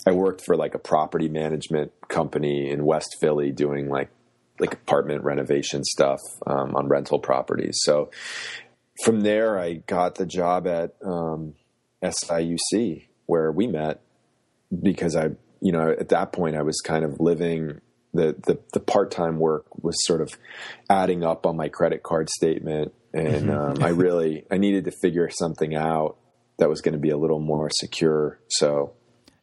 I 0.08 0.12
worked 0.12 0.42
for 0.46 0.56
like 0.56 0.76
a 0.76 0.80
property 0.80 1.30
management 1.30 1.92
company 2.10 2.70
in 2.70 2.86
West 2.86 3.18
Philly 3.20 3.52
doing 3.52 3.90
like 3.90 4.10
like 4.60 4.74
apartment 4.74 5.24
renovation 5.24 5.84
stuff 5.84 6.20
um, 6.46 6.76
on 6.76 6.88
rental 6.88 7.20
properties. 7.20 7.80
So 7.84 8.12
from 9.04 9.22
there, 9.22 9.60
I 9.60 9.74
got 9.74 10.16
the 10.16 10.26
job 10.26 10.68
at 10.68 10.96
um, 11.04 11.56
SIUC 12.04 13.08
where 13.26 13.52
we 13.52 13.68
met 13.68 14.02
because 14.82 15.16
I, 15.16 15.32
you 15.62 15.72
know, 15.72 15.90
at 15.90 16.10
that 16.10 16.32
point 16.32 16.56
I 16.56 16.62
was 16.62 16.80
kind 16.82 17.04
of 17.04 17.20
living 17.20 17.82
the 18.14 18.36
the, 18.46 18.60
the 18.74 18.80
part 18.80 19.12
time 19.12 19.40
work 19.40 19.66
was 19.84 19.96
sort 20.06 20.22
of 20.22 20.38
adding 20.90 21.24
up 21.24 21.46
on 21.46 21.58
my 21.58 21.70
credit 21.70 22.04
card 22.04 22.30
statement, 22.30 22.94
and 23.14 23.50
mm-hmm. 23.50 23.52
um, 23.52 23.84
I 23.84 23.90
really 23.90 24.46
I 24.52 24.58
needed 24.58 24.86
to 24.86 24.92
figure 24.92 25.30
something 25.30 25.76
out 25.76 26.18
that 26.58 26.70
was 26.70 26.82
going 26.82 26.94
to 26.94 27.00
be 27.00 27.10
a 27.10 27.18
little 27.18 27.40
more 27.40 27.70
secure. 27.72 28.40
So. 28.50 28.94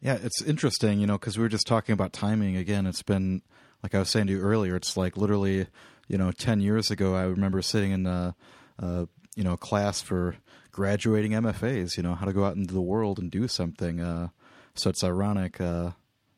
Yeah, 0.02 0.16
it's 0.22 0.40
interesting, 0.40 0.98
you 0.98 1.06
know, 1.06 1.18
because 1.18 1.36
we 1.36 1.42
were 1.42 1.50
just 1.50 1.66
talking 1.66 1.92
about 1.92 2.14
timing 2.14 2.56
again. 2.56 2.86
It's 2.86 3.02
been 3.02 3.42
like 3.82 3.94
I 3.94 3.98
was 3.98 4.10
saying 4.10 4.26
to 4.26 4.32
you 4.32 4.40
earlier, 4.40 4.76
it's 4.76 4.96
like 4.96 5.16
literally, 5.16 5.66
you 6.08 6.18
know, 6.18 6.32
ten 6.32 6.60
years 6.60 6.90
ago, 6.90 7.14
I 7.14 7.22
remember 7.22 7.62
sitting 7.62 7.92
in 7.92 8.06
a, 8.06 8.34
a 8.78 9.08
you 9.36 9.44
know 9.44 9.56
class 9.56 10.00
for 10.00 10.36
graduating 10.72 11.32
MFAs, 11.32 11.96
you 11.96 12.02
know, 12.02 12.14
how 12.14 12.26
to 12.26 12.32
go 12.32 12.44
out 12.44 12.56
into 12.56 12.74
the 12.74 12.80
world 12.80 13.18
and 13.18 13.30
do 13.30 13.48
something. 13.48 14.00
Uh, 14.00 14.28
so 14.74 14.90
it's 14.90 15.02
ironic, 15.02 15.60
uh, 15.60 15.90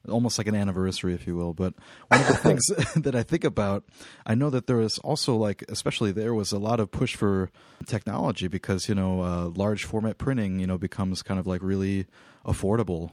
almost 0.09 0.39
like 0.39 0.47
an 0.47 0.55
anniversary, 0.55 1.15
if 1.15 1.27
you 1.27 1.37
will. 1.37 1.53
But 1.53 1.75
one 2.09 2.21
of 2.21 2.27
the 2.27 2.35
things 2.37 2.67
that 2.97 3.15
I 3.15 3.23
think 3.23 3.45
about, 3.45 3.85
I 4.27 4.35
know 4.35 4.51
that 4.51 4.67
there 4.67 4.79
was 4.79 4.99
also 4.99 5.37
like, 5.37 5.65
especially 5.69 6.13
there 6.13 6.35
was 6.35 6.53
a 6.53 6.59
lot 6.59 6.81
of 6.81 6.91
push 6.91 7.15
for 7.15 7.51
technology 7.87 8.49
because 8.49 8.89
you 8.89 8.95
know, 8.95 9.23
uh, 9.23 9.49
large 9.49 9.85
format 9.85 10.19
printing, 10.19 10.59
you 10.59 10.67
know, 10.67 10.79
becomes 10.79 11.23
kind 11.23 11.39
of 11.39 11.47
like 11.47 11.63
really 11.63 12.07
affordable, 12.45 13.11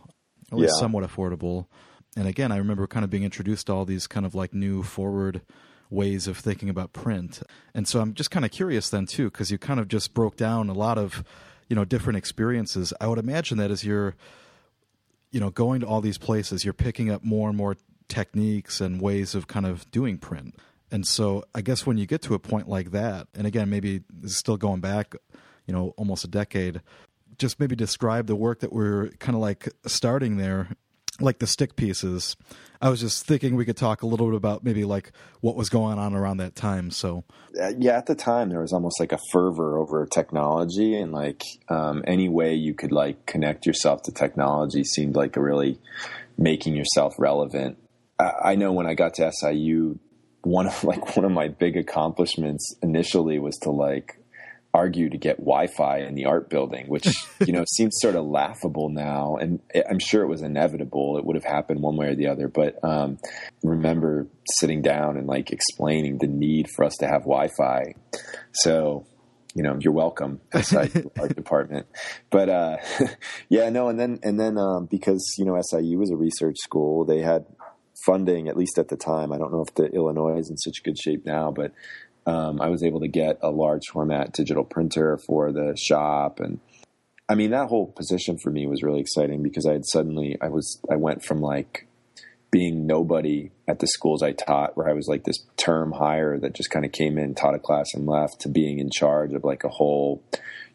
at 0.52 0.58
least 0.58 0.74
yeah. 0.76 0.80
somewhat 0.80 1.04
affordable 1.04 1.68
and 2.16 2.28
again, 2.28 2.52
I 2.52 2.58
remember 2.58 2.88
kind 2.88 3.04
of 3.04 3.10
being 3.10 3.24
introduced 3.24 3.68
to 3.68 3.74
all 3.74 3.86
these 3.86 4.08
kind 4.08 4.26
of 4.26 4.36
like 4.36 4.54
new 4.54 4.84
forward 4.84 5.42
ways 5.90 6.28
of 6.28 6.38
thinking 6.38 6.70
about 6.70 6.94
print. 6.94 7.42
And 7.74 7.88
so 7.88 8.00
I'm 8.00 8.14
just 8.14 8.32
kind 8.32 8.46
of 8.46 8.52
curious 8.52 8.90
then 8.90 9.06
too, 9.06 9.26
because 9.26 9.52
you 9.52 9.58
kind 9.58 9.80
of 9.80 9.88
just 9.88 10.14
broke 10.14 10.36
down 10.38 10.70
a 10.70 10.74
lot 10.74 10.98
of, 10.98 11.24
you 11.68 11.76
know, 11.76 11.86
different 11.86 12.18
experiences. 12.18 12.94
I 13.00 13.08
would 13.08 13.20
imagine 13.20 13.58
that 13.58 13.72
as 13.72 13.84
you're, 13.84 14.16
you 15.32 15.40
know, 15.40 15.50
going 15.50 15.82
to 15.82 15.88
all 15.88 16.02
these 16.02 16.18
places, 16.18 16.64
you're 16.64 16.74
picking 16.74 17.10
up 17.10 17.24
more 17.24 17.50
and 17.50 17.58
more 17.58 17.78
techniques 18.08 18.82
and 18.82 19.02
ways 19.02 19.36
of 19.36 19.48
kind 19.48 19.66
of 19.66 19.90
doing 19.92 20.18
print. 20.18 20.56
And 20.92 21.08
so 21.08 21.44
I 21.54 21.62
guess 21.62 21.86
when 21.86 21.98
you 21.98 22.08
get 22.08 22.22
to 22.24 22.34
a 22.34 22.40
point 22.40 22.68
like 22.68 22.92
that, 22.92 23.28
and 23.36 23.46
again, 23.46 23.70
maybe 23.70 24.02
still 24.26 24.58
going 24.58 24.82
back, 24.82 25.16
you 25.68 25.74
know, 25.74 25.94
almost 25.98 26.24
a 26.24 26.28
decade, 26.28 26.82
just 27.38 27.60
maybe 27.60 27.76
describe 27.76 28.26
the 28.26 28.36
work 28.36 28.60
that 28.62 28.74
we're 28.74 29.10
kind 29.20 29.36
of 29.36 29.42
like 29.42 29.70
starting 29.86 30.38
there 30.38 30.70
like 31.22 31.40
the 31.40 31.48
stick 31.48 31.76
pieces. 31.76 32.36
I 32.82 32.90
was 32.90 33.02
just 33.02 33.26
thinking 33.26 33.56
we 33.56 33.66
could 33.66 33.76
talk 33.76 34.04
a 34.04 34.06
little 34.08 34.28
bit 34.28 34.38
about 34.38 34.64
maybe 34.64 34.86
like 34.86 35.12
what 35.42 35.56
was 35.56 35.68
going 35.68 36.00
on 36.00 36.14
around 36.14 36.38
that 36.38 36.56
time. 36.56 36.92
So, 36.92 37.26
uh, 37.62 37.74
yeah, 37.78 37.98
at 37.98 38.06
the 38.06 38.16
time 38.16 38.50
there 38.50 38.62
was 38.62 38.72
almost 38.72 39.00
like 39.00 39.12
a 39.12 39.20
fervor 39.32 39.78
over 39.78 40.06
technology, 40.06 40.96
and 40.96 41.12
like 41.12 41.44
um, 41.68 42.04
any 42.08 42.30
way 42.30 42.54
you 42.54 42.74
could 42.74 42.92
like 42.92 43.26
connect 43.26 43.66
yourself 43.66 44.04
to 44.04 44.12
technology 44.12 44.84
seemed 44.84 45.16
like 45.16 45.36
a 45.36 45.42
really 45.42 45.80
making 46.38 46.76
yourself 46.76 47.16
relevant. 47.20 47.78
I, 48.18 48.32
I 48.44 48.56
know 48.56 48.72
when 48.72 48.88
I 48.88 48.94
got 48.94 49.16
to 49.16 49.30
SIU, 49.32 50.00
one 50.42 50.68
of 50.68 50.84
like 50.86 51.18
one 51.18 51.26
of 51.26 51.32
my 51.32 51.50
big 51.50 51.76
accomplishments 51.76 52.76
initially 52.82 53.40
was 53.40 53.58
to 53.60 53.72
like 53.72 54.19
argue 54.80 55.10
to 55.10 55.18
get 55.18 55.38
Wi-Fi 55.38 56.00
in 56.00 56.16
the 56.16 56.26
art 56.26 56.50
building, 56.50 56.88
which 56.88 57.08
you 57.46 57.54
know 57.54 57.66
seems 57.68 57.98
sort 58.00 58.16
of 58.16 58.26
laughable 58.26 58.90
now, 58.90 59.36
and 59.36 59.60
I'm 59.90 60.00
sure 60.00 60.24
it 60.24 60.28
was 60.28 60.42
inevitable. 60.42 61.18
It 61.18 61.26
would 61.26 61.36
have 61.36 61.44
happened 61.44 61.82
one 61.82 61.98
way 61.98 62.08
or 62.08 62.16
the 62.16 62.28
other. 62.28 62.48
But 62.48 62.82
um, 62.84 63.18
remember 63.64 64.28
sitting 64.60 64.82
down 64.82 65.18
and 65.18 65.28
like 65.28 65.52
explaining 65.52 66.18
the 66.18 66.28
need 66.28 66.68
for 66.76 66.86
us 66.86 66.96
to 67.00 67.08
have 67.08 67.22
Wi-Fi. 67.24 67.94
So 68.54 69.06
you 69.56 69.64
know 69.64 69.78
you're 69.80 69.94
welcome 69.94 70.40
SIU 70.54 71.12
art 71.20 71.36
department. 71.44 71.88
But 72.30 72.50
uh, 72.50 72.78
yeah, 73.50 73.70
no, 73.70 73.90
and 73.90 74.00
then 74.00 74.20
and 74.24 74.40
then 74.40 74.58
um, 74.58 74.88
because 74.90 75.36
you 75.38 75.46
know 75.46 75.60
SIU 75.62 75.98
was 75.98 76.12
a 76.12 76.16
research 76.16 76.58
school, 76.60 77.06
they 77.06 77.20
had 77.20 77.46
funding 78.06 78.48
at 78.48 78.56
least 78.56 78.78
at 78.78 78.88
the 78.88 78.96
time. 78.96 79.34
I 79.34 79.38
don't 79.38 79.52
know 79.52 79.64
if 79.68 79.74
the 79.76 79.88
Illinois 79.88 80.38
is 80.38 80.50
in 80.50 80.58
such 80.58 80.84
good 80.84 80.98
shape 80.98 81.26
now, 81.26 81.52
but 81.52 81.74
um, 82.30 82.62
I 82.62 82.70
was 82.70 82.84
able 82.84 83.00
to 83.00 83.08
get 83.08 83.40
a 83.42 83.50
large 83.50 83.88
format 83.92 84.34
digital 84.34 84.64
printer 84.64 85.18
for 85.26 85.52
the 85.52 85.76
shop, 85.76 86.40
and 86.40 86.60
I 87.28 87.34
mean 87.34 87.52
that 87.52 87.70
whole 87.70 87.88
position 87.88 88.38
for 88.38 88.52
me 88.52 88.68
was 88.68 88.84
really 88.84 89.00
exciting 89.00 89.42
because 89.42 89.66
I 89.66 89.74
had 89.74 89.86
suddenly 89.86 90.38
I 90.40 90.50
was 90.50 90.80
I 90.92 90.96
went 90.96 91.26
from 91.26 91.42
like 91.42 91.88
being 92.52 92.86
nobody 92.86 93.52
at 93.68 93.80
the 93.80 93.88
schools 93.88 94.22
I 94.22 94.34
taught, 94.34 94.78
where 94.78 94.88
I 94.88 94.94
was 94.94 95.08
like 95.08 95.24
this 95.24 95.44
term 95.58 95.92
hire 95.92 96.38
that 96.40 96.54
just 96.54 96.70
kind 96.70 96.86
of 96.86 96.92
came 96.92 97.18
in, 97.18 97.34
taught 97.34 97.56
a 97.56 97.60
class, 97.60 97.88
and 97.96 98.06
left, 98.06 98.42
to 98.42 98.50
being 98.50 98.78
in 98.78 98.92
charge 98.92 99.34
of 99.34 99.44
like 99.44 99.64
a 99.64 99.70
whole, 99.70 100.24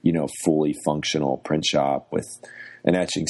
you 0.02 0.12
know, 0.12 0.28
fully 0.44 0.74
functional 0.84 1.38
print 1.38 1.64
shop 1.64 2.08
with 2.10 2.26
an 2.84 2.96
etching 2.96 3.26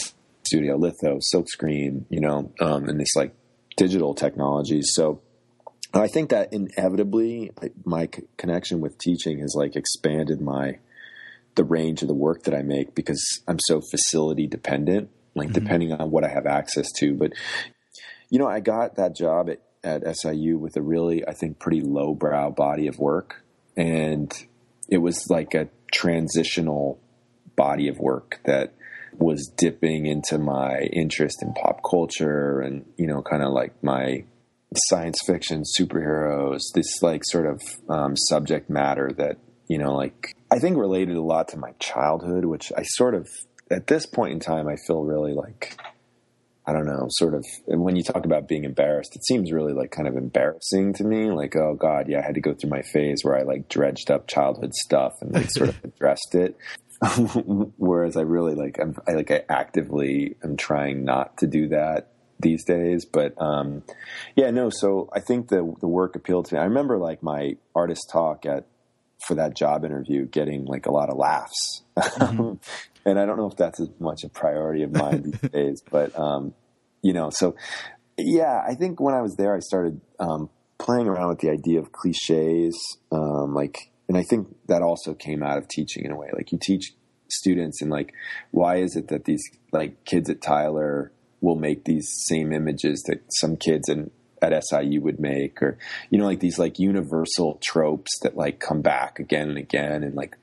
studio, 0.46 0.76
litho, 0.76 1.18
silkscreen, 1.34 2.04
you 2.08 2.20
know, 2.20 2.52
um, 2.60 2.88
and 2.88 2.98
this 2.98 3.14
like 3.16 3.34
digital 3.76 4.14
technologies. 4.14 4.88
So 4.94 5.20
I 6.02 6.09
think 6.09 6.30
that 6.30 6.52
inevitably 6.52 7.52
my 7.85 8.09
connection 8.37 8.80
with 8.80 8.98
teaching 8.98 9.38
has 9.40 9.54
like 9.57 9.76
expanded 9.76 10.40
my 10.40 10.78
the 11.54 11.64
range 11.64 12.02
of 12.02 12.09
the 12.09 12.14
work 12.14 12.44
that 12.44 12.54
I 12.54 12.62
make 12.62 12.94
because 12.94 13.42
I'm 13.46 13.59
so 13.61 13.80
facility 13.80 14.46
dependent, 14.46 15.11
like 15.35 15.48
mm-hmm. 15.48 15.54
depending 15.54 15.92
on 15.92 16.11
what 16.11 16.24
I 16.24 16.28
have 16.28 16.46
access 16.46 16.90
to. 16.98 17.14
But 17.14 17.33
you 18.30 18.38
know, 18.38 18.48
I 18.48 18.61
got 18.61 18.96
that 18.96 19.14
job 19.14 19.48
at, 19.48 19.61
at 19.85 20.16
SIU 20.16 20.59
with 20.59 20.76
a 20.76 20.83
really, 20.83 21.26
I 21.26 21.33
think, 21.33 21.59
pretty 21.59 21.80
lowbrow 21.80 22.50
body 22.50 22.88
of 22.88 22.98
work, 22.98 23.44
and 23.76 24.33
it 24.88 24.98
was 24.98 25.24
like 25.30 25.54
a 25.54 25.68
transitional 25.92 26.98
body 27.54 27.88
of 27.88 27.98
work 27.98 28.40
that 28.44 28.74
was 29.16 29.52
dipping 29.57 30.07
into 30.07 30.38
my 30.38 30.80
interest 30.92 31.40
in 31.40 31.52
pop 31.54 31.80
culture 31.88 32.61
and 32.61 32.85
you 32.96 33.07
know 33.07 33.22
kind 33.22 33.44
of 33.44 33.52
like 33.52 33.72
my 33.83 34.24
science 34.88 35.18
fiction 35.26 35.62
superheroes 35.78 36.60
this 36.74 37.02
like 37.02 37.22
sort 37.24 37.46
of 37.46 37.60
um, 37.88 38.16
subject 38.16 38.70
matter 38.70 39.10
that 39.16 39.38
you 39.68 39.78
know 39.78 39.94
like 39.94 40.34
i 40.50 40.58
think 40.58 40.76
related 40.76 41.16
a 41.16 41.22
lot 41.22 41.48
to 41.48 41.56
my 41.56 41.72
childhood 41.78 42.44
which 42.44 42.72
i 42.76 42.82
sort 42.82 43.14
of 43.14 43.28
at 43.70 43.87
this 43.87 44.06
point 44.06 44.32
in 44.32 44.40
time 44.40 44.68
i 44.68 44.76
feel 44.87 45.02
really 45.02 45.32
like 45.32 45.76
i 46.66 46.72
don't 46.72 46.87
know 46.87 47.06
sort 47.10 47.34
of 47.34 47.44
when 47.66 47.96
you 47.96 48.02
talk 48.02 48.24
about 48.24 48.46
being 48.46 48.64
embarrassed 48.64 49.16
it 49.16 49.24
seems 49.24 49.52
really 49.52 49.72
like 49.72 49.90
kind 49.90 50.08
of 50.08 50.16
embarrassing 50.16 50.92
to 50.92 51.04
me 51.04 51.30
like 51.30 51.56
oh 51.56 51.74
god 51.74 52.08
yeah 52.08 52.18
i 52.18 52.22
had 52.22 52.34
to 52.34 52.40
go 52.40 52.54
through 52.54 52.70
my 52.70 52.82
phase 52.82 53.18
where 53.22 53.38
i 53.38 53.42
like 53.42 53.68
dredged 53.68 54.10
up 54.10 54.26
childhood 54.26 54.74
stuff 54.74 55.12
and 55.20 55.32
like 55.32 55.50
sort 55.50 55.70
of 55.70 55.78
addressed 55.84 56.34
it. 56.34 56.56
Whereas 57.76 58.16
I 58.16 58.22
really 58.22 58.54
like 58.54 58.78
I'm 58.80 58.96
I 59.06 59.12
like 59.12 59.30
I 59.30 59.42
actively 59.48 60.37
am 60.42 60.56
trying 60.56 61.04
not 61.04 61.38
to 61.38 61.46
do 61.46 61.68
that 61.68 62.13
these 62.40 62.64
days. 62.64 63.04
But 63.04 63.40
um, 63.40 63.82
yeah, 64.36 64.50
no. 64.50 64.70
So 64.70 65.08
I 65.12 65.20
think 65.20 65.48
the 65.48 65.74
the 65.80 65.88
work 65.88 66.16
appealed 66.16 66.46
to 66.46 66.54
me. 66.54 66.60
I 66.60 66.64
remember 66.64 66.98
like 66.98 67.22
my 67.22 67.56
artist 67.74 68.08
talk 68.12 68.46
at 68.46 68.66
for 69.26 69.34
that 69.36 69.56
job 69.56 69.84
interview 69.84 70.26
getting 70.26 70.66
like 70.66 70.86
a 70.86 70.92
lot 70.92 71.08
of 71.08 71.16
laughs, 71.16 71.82
mm-hmm. 71.96 72.54
and 73.08 73.18
I 73.18 73.26
don't 73.26 73.36
know 73.36 73.46
if 73.46 73.56
that's 73.56 73.80
as 73.80 73.88
much 73.98 74.24
a 74.24 74.28
priority 74.28 74.82
of 74.82 74.92
mine 74.92 75.22
these 75.22 75.50
days. 75.52 75.82
But 75.90 76.18
um, 76.18 76.54
you 77.02 77.12
know, 77.12 77.30
so 77.32 77.56
yeah, 78.18 78.62
I 78.66 78.74
think 78.74 79.00
when 79.00 79.14
I 79.14 79.22
was 79.22 79.36
there, 79.36 79.54
I 79.54 79.60
started 79.60 80.00
um, 80.18 80.50
playing 80.78 81.08
around 81.08 81.28
with 81.28 81.40
the 81.40 81.50
idea 81.50 81.80
of 81.80 81.92
cliches, 81.92 82.98
um, 83.10 83.54
like 83.54 83.90
and 84.08 84.18
I 84.18 84.22
think 84.22 84.48
that 84.68 84.82
also 84.82 85.14
came 85.14 85.42
out 85.42 85.58
of 85.58 85.68
teaching 85.68 86.04
in 86.04 86.12
a 86.12 86.16
way. 86.16 86.28
Like 86.32 86.52
you 86.52 86.58
teach 86.60 86.92
students 87.28 87.80
and 87.82 87.90
like 87.90 88.12
why 88.50 88.76
is 88.76 88.96
it 88.96 89.08
that 89.08 89.24
these 89.24 89.42
like 89.72 90.04
kids 90.04 90.30
at 90.30 90.42
Tyler 90.42 91.12
will 91.44 91.57
make 91.57 91.85
these 91.85 92.09
same 92.26 92.52
images 92.52 93.02
that 93.07 93.22
some 93.40 93.57
kids 93.57 93.88
in 93.88 94.11
at 94.42 94.62
SIU 94.64 95.00
would 95.00 95.20
make 95.20 95.62
or 95.62 95.78
you 96.11 96.18
know 96.18 96.26
like 96.26 96.40
these 96.40 96.59
like 96.59 96.78
universal 96.78 97.59
tropes 97.62 98.11
that 98.22 98.37
like 98.37 98.61
come 98.61 98.83
back 98.83 99.18
again 99.18 99.48
and 99.48 99.59
again 99.59 100.02
and 100.02 100.14
like 100.14 100.37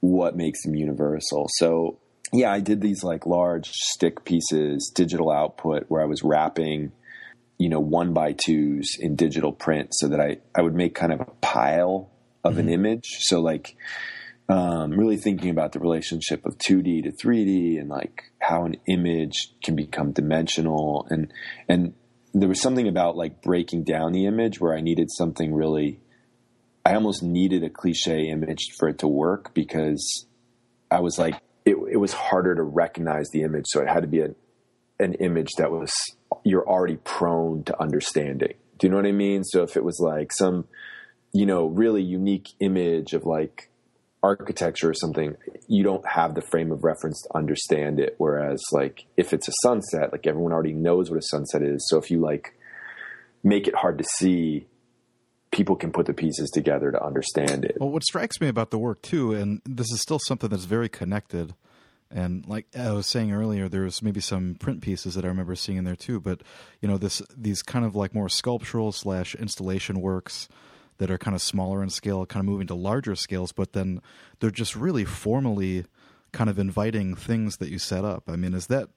what 0.00 0.36
makes 0.36 0.62
them 0.62 0.74
universal. 0.74 1.46
So 1.54 1.98
yeah, 2.32 2.52
I 2.52 2.60
did 2.60 2.80
these 2.80 3.02
like 3.02 3.26
large 3.26 3.70
stick 3.70 4.24
pieces, 4.24 4.90
digital 4.94 5.30
output 5.30 5.84
where 5.88 6.02
I 6.02 6.06
was 6.06 6.22
wrapping 6.22 6.92
you 7.58 7.70
know 7.70 7.80
one 7.80 8.12
by 8.12 8.32
twos 8.32 8.90
in 8.98 9.16
digital 9.16 9.52
print 9.52 9.88
so 9.92 10.08
that 10.08 10.20
I 10.20 10.38
I 10.54 10.62
would 10.62 10.74
make 10.74 10.94
kind 10.94 11.12
of 11.12 11.20
a 11.20 11.30
pile 11.40 12.10
of 12.44 12.52
mm-hmm. 12.52 12.60
an 12.60 12.68
image. 12.68 13.08
So 13.20 13.40
like 13.40 13.76
um, 14.48 14.92
really 14.92 15.16
thinking 15.16 15.50
about 15.50 15.72
the 15.72 15.80
relationship 15.80 16.46
of 16.46 16.56
2D 16.58 17.04
to 17.04 17.12
3D 17.12 17.80
and 17.80 17.88
like 17.88 18.24
how 18.40 18.64
an 18.64 18.76
image 18.86 19.52
can 19.62 19.74
become 19.74 20.12
dimensional 20.12 21.06
and 21.10 21.32
and 21.68 21.94
there 22.32 22.48
was 22.48 22.60
something 22.60 22.86
about 22.86 23.16
like 23.16 23.42
breaking 23.42 23.82
down 23.82 24.12
the 24.12 24.26
image 24.26 24.60
where 24.60 24.74
I 24.74 24.80
needed 24.80 25.10
something 25.10 25.52
really 25.52 26.00
I 26.84 26.94
almost 26.94 27.22
needed 27.22 27.64
a 27.64 27.70
cliche 27.70 28.28
image 28.28 28.74
for 28.78 28.88
it 28.88 28.98
to 28.98 29.08
work 29.08 29.52
because 29.52 30.26
I 30.90 31.00
was 31.00 31.18
like 31.18 31.34
it, 31.64 31.76
it 31.90 31.96
was 31.96 32.12
harder 32.12 32.54
to 32.54 32.62
recognize 32.62 33.28
the 33.30 33.42
image 33.42 33.64
so 33.66 33.80
it 33.80 33.88
had 33.88 34.02
to 34.02 34.08
be 34.08 34.20
a, 34.20 34.28
an 35.00 35.14
image 35.14 35.50
that 35.58 35.72
was 35.72 35.92
you're 36.44 36.68
already 36.68 36.96
prone 36.96 37.64
to 37.64 37.80
understanding. 37.80 38.54
Do 38.78 38.86
you 38.86 38.90
know 38.90 38.96
what 38.96 39.06
I 39.06 39.12
mean? 39.12 39.42
So 39.42 39.62
if 39.62 39.76
it 39.76 39.82
was 39.82 39.98
like 39.98 40.32
some 40.32 40.66
you 41.36 41.44
know, 41.44 41.66
really 41.66 42.02
unique 42.02 42.48
image 42.60 43.12
of 43.12 43.26
like 43.26 43.70
architecture 44.22 44.90
or 44.90 44.94
something, 44.94 45.36
you 45.68 45.84
don't 45.84 46.06
have 46.06 46.34
the 46.34 46.42
frame 46.42 46.72
of 46.72 46.84
reference 46.84 47.22
to 47.22 47.36
understand 47.36 48.00
it. 48.00 48.14
Whereas, 48.18 48.62
like, 48.72 49.06
if 49.16 49.32
it's 49.32 49.48
a 49.48 49.52
sunset, 49.62 50.12
like 50.12 50.26
everyone 50.26 50.52
already 50.52 50.72
knows 50.72 51.10
what 51.10 51.18
a 51.18 51.22
sunset 51.22 51.62
is. 51.62 51.86
So 51.88 51.98
if 51.98 52.10
you 52.10 52.20
like 52.20 52.54
make 53.42 53.68
it 53.68 53.74
hard 53.74 53.98
to 53.98 54.04
see, 54.16 54.66
people 55.52 55.76
can 55.76 55.92
put 55.92 56.06
the 56.06 56.12
pieces 56.12 56.50
together 56.50 56.90
to 56.90 57.02
understand 57.02 57.64
it. 57.64 57.76
Well, 57.78 57.90
what 57.90 58.04
strikes 58.04 58.40
me 58.40 58.48
about 58.48 58.70
the 58.70 58.78
work 58.78 59.02
too, 59.02 59.32
and 59.32 59.62
this 59.64 59.90
is 59.92 60.00
still 60.00 60.18
something 60.18 60.50
that's 60.50 60.64
very 60.64 60.88
connected. 60.88 61.54
And 62.10 62.46
like 62.46 62.66
I 62.76 62.92
was 62.92 63.06
saying 63.06 63.32
earlier, 63.32 63.68
there's 63.68 64.02
maybe 64.02 64.20
some 64.20 64.54
print 64.56 64.80
pieces 64.80 65.14
that 65.14 65.24
I 65.24 65.28
remember 65.28 65.54
seeing 65.54 65.78
in 65.78 65.84
there 65.84 65.96
too. 65.96 66.20
But 66.20 66.42
you 66.80 66.88
know, 66.88 66.98
this 66.98 67.22
these 67.36 67.62
kind 67.62 67.84
of 67.84 67.96
like 67.96 68.14
more 68.14 68.28
sculptural 68.28 68.92
slash 68.92 69.34
installation 69.34 70.00
works 70.00 70.48
that 70.98 71.10
are 71.10 71.18
kind 71.18 71.34
of 71.34 71.42
smaller 71.42 71.82
in 71.82 71.90
scale, 71.90 72.24
kind 72.26 72.40
of 72.40 72.50
moving 72.50 72.66
to 72.68 72.74
larger 72.74 73.14
scales, 73.14 73.52
but 73.52 73.72
then 73.72 74.00
they're 74.40 74.50
just 74.50 74.76
really 74.76 75.04
formally 75.04 75.84
kind 76.32 76.50
of 76.50 76.58
inviting 76.58 77.14
things 77.14 77.58
that 77.58 77.70
you 77.70 77.78
set 77.78 78.04
up. 78.04 78.24
I 78.28 78.36
mean, 78.36 78.54
is 78.54 78.66
that 78.66 78.88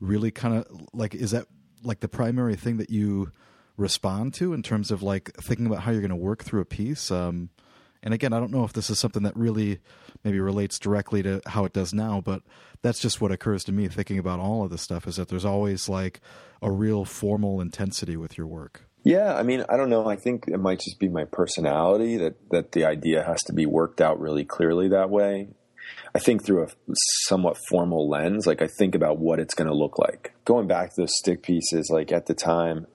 really 0.00 0.30
kind 0.30 0.56
of 0.56 0.88
like 0.92 1.14
is 1.14 1.30
that 1.32 1.46
like 1.82 2.00
the 2.00 2.08
primary 2.08 2.56
thing 2.56 2.78
that 2.78 2.90
you 2.90 3.32
respond 3.76 4.34
to 4.34 4.52
in 4.52 4.62
terms 4.62 4.90
of 4.90 5.02
like 5.02 5.32
thinking 5.36 5.66
about 5.66 5.80
how 5.80 5.90
you're 5.90 6.00
going 6.00 6.10
to 6.10 6.16
work 6.16 6.44
through 6.44 6.60
a 6.60 6.66
piece? 6.66 7.10
Um, 7.10 7.50
and 8.02 8.14
again, 8.14 8.32
I 8.32 8.40
don't 8.40 8.50
know 8.50 8.64
if 8.64 8.72
this 8.72 8.88
is 8.88 8.98
something 8.98 9.24
that 9.24 9.36
really 9.36 9.78
maybe 10.24 10.40
relates 10.40 10.78
directly 10.78 11.22
to 11.22 11.42
how 11.46 11.64
it 11.64 11.72
does 11.72 11.92
now, 11.92 12.22
but 12.24 12.42
that's 12.82 12.98
just 12.98 13.20
what 13.20 13.30
occurs 13.30 13.62
to 13.64 13.72
me 13.72 13.88
thinking 13.88 14.18
about 14.18 14.40
all 14.40 14.64
of 14.64 14.70
this 14.70 14.82
stuff 14.82 15.06
is 15.06 15.16
that 15.16 15.28
there's 15.28 15.44
always 15.44 15.88
like 15.88 16.20
a 16.62 16.70
real 16.70 17.04
formal 17.04 17.60
intensity 17.60 18.16
with 18.16 18.38
your 18.38 18.46
work. 18.46 18.89
Yeah, 19.02 19.34
I 19.34 19.42
mean, 19.42 19.64
I 19.68 19.76
don't 19.76 19.88
know. 19.88 20.06
I 20.06 20.16
think 20.16 20.44
it 20.48 20.58
might 20.58 20.80
just 20.80 20.98
be 20.98 21.08
my 21.08 21.24
personality 21.24 22.16
that 22.18 22.50
that 22.50 22.72
the 22.72 22.84
idea 22.84 23.24
has 23.24 23.42
to 23.44 23.52
be 23.52 23.66
worked 23.66 24.00
out 24.00 24.20
really 24.20 24.44
clearly 24.44 24.88
that 24.88 25.10
way. 25.10 25.48
I 26.14 26.18
think 26.18 26.44
through 26.44 26.64
a 26.64 26.68
somewhat 27.26 27.56
formal 27.68 28.08
lens, 28.08 28.46
like 28.46 28.62
I 28.62 28.68
think 28.78 28.94
about 28.94 29.18
what 29.18 29.38
it's 29.38 29.54
going 29.54 29.68
to 29.68 29.74
look 29.74 29.98
like. 29.98 30.34
Going 30.44 30.66
back 30.66 30.90
to 30.90 31.02
those 31.02 31.16
stick 31.16 31.42
pieces, 31.42 31.88
like 31.90 32.12
at 32.12 32.26
the 32.26 32.34
time, 32.34 32.86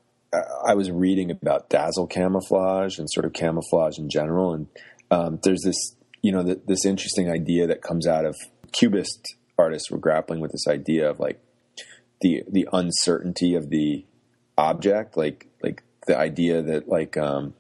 I 0.68 0.74
was 0.76 0.92
reading 0.92 1.32
about 1.32 1.70
dazzle 1.70 2.08
camouflage 2.08 3.00
and 3.00 3.10
sort 3.10 3.26
of 3.26 3.34
camouflage 3.34 3.98
in 3.98 4.10
general, 4.10 4.54
and 4.54 4.68
um, 5.12 5.40
there's 5.44 5.62
this, 5.64 5.96
you 6.22 6.32
know, 6.32 6.44
th- 6.44 6.60
this 6.68 6.86
interesting 6.86 7.32
idea 7.32 7.68
that 7.68 7.82
comes 7.82 8.06
out 8.06 8.26
of 8.26 8.36
Cubist 8.72 9.36
artists 9.58 9.90
were 9.90 9.98
grappling 9.98 10.42
with 10.42 10.52
this 10.52 10.68
idea 10.68 11.10
of 11.10 11.20
like 11.20 11.40
the 12.22 12.44
the 12.50 12.68
uncertainty 12.74 13.56
of 13.56 13.70
the 13.70 14.06
object, 14.58 15.16
like 15.18 15.48
like 15.64 15.84
the 16.06 16.18
idea 16.18 16.62
that 16.62 16.88
like 16.88 17.18
um, 17.18 17.54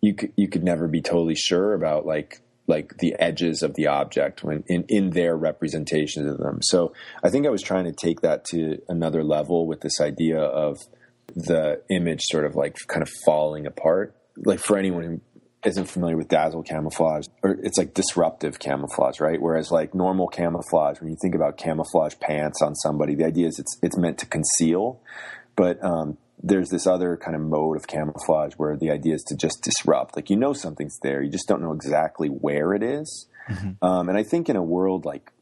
you 0.00 0.14
could 0.14 0.32
you 0.36 0.48
could 0.48 0.64
never 0.64 0.88
be 0.88 1.00
totally 1.00 1.34
sure 1.34 1.74
about 1.74 2.06
like 2.06 2.40
like 2.66 2.98
the 2.98 3.14
edges 3.18 3.62
of 3.62 3.74
the 3.74 3.86
object 3.86 4.42
when 4.42 4.64
in 4.68 4.84
in 4.88 5.10
their 5.10 5.36
representations 5.36 6.30
of 6.30 6.38
them. 6.38 6.60
So 6.62 6.92
I 7.22 7.30
think 7.30 7.46
I 7.46 7.50
was 7.50 7.62
trying 7.62 7.84
to 7.84 7.92
take 7.92 8.20
that 8.20 8.44
to 8.46 8.78
another 8.88 9.22
level 9.22 9.66
with 9.66 9.80
this 9.80 10.00
idea 10.00 10.40
of 10.40 10.78
the 11.34 11.82
image 11.90 12.20
sort 12.24 12.44
of 12.44 12.54
like 12.54 12.76
kind 12.86 13.02
of 13.02 13.10
falling 13.24 13.66
apart. 13.66 14.16
Like 14.36 14.60
for 14.60 14.78
anyone 14.78 15.04
who 15.04 15.20
isn't 15.64 15.86
familiar 15.86 16.16
with 16.16 16.28
dazzle 16.28 16.62
camouflage, 16.62 17.26
or 17.42 17.58
it's 17.62 17.76
like 17.76 17.92
disruptive 17.92 18.58
camouflage, 18.58 19.20
right? 19.20 19.40
Whereas 19.40 19.70
like 19.70 19.94
normal 19.94 20.26
camouflage, 20.28 21.00
when 21.00 21.10
you 21.10 21.16
think 21.20 21.34
about 21.34 21.58
camouflage 21.58 22.14
pants 22.18 22.62
on 22.62 22.74
somebody, 22.74 23.14
the 23.14 23.26
idea 23.26 23.46
is 23.48 23.58
it's 23.58 23.78
it's 23.82 23.98
meant 23.98 24.18
to 24.18 24.26
conceal, 24.26 25.00
but 25.60 25.84
um, 25.84 26.16
there's 26.42 26.70
this 26.70 26.86
other 26.86 27.18
kind 27.18 27.36
of 27.36 27.42
mode 27.42 27.76
of 27.76 27.86
camouflage 27.86 28.54
where 28.54 28.78
the 28.78 28.90
idea 28.90 29.14
is 29.14 29.22
to 29.24 29.36
just 29.36 29.60
disrupt. 29.62 30.16
Like 30.16 30.30
you 30.30 30.36
know 30.36 30.54
something's 30.54 30.98
there, 31.02 31.22
you 31.22 31.30
just 31.30 31.46
don't 31.46 31.60
know 31.60 31.74
exactly 31.74 32.28
where 32.28 32.72
it 32.72 32.82
is. 32.82 33.28
Mm-hmm. 33.46 33.84
Um, 33.84 34.08
and 34.08 34.16
I 34.16 34.22
think 34.22 34.48
in 34.48 34.56
a 34.56 34.62
world 34.62 35.04
like 35.04 35.32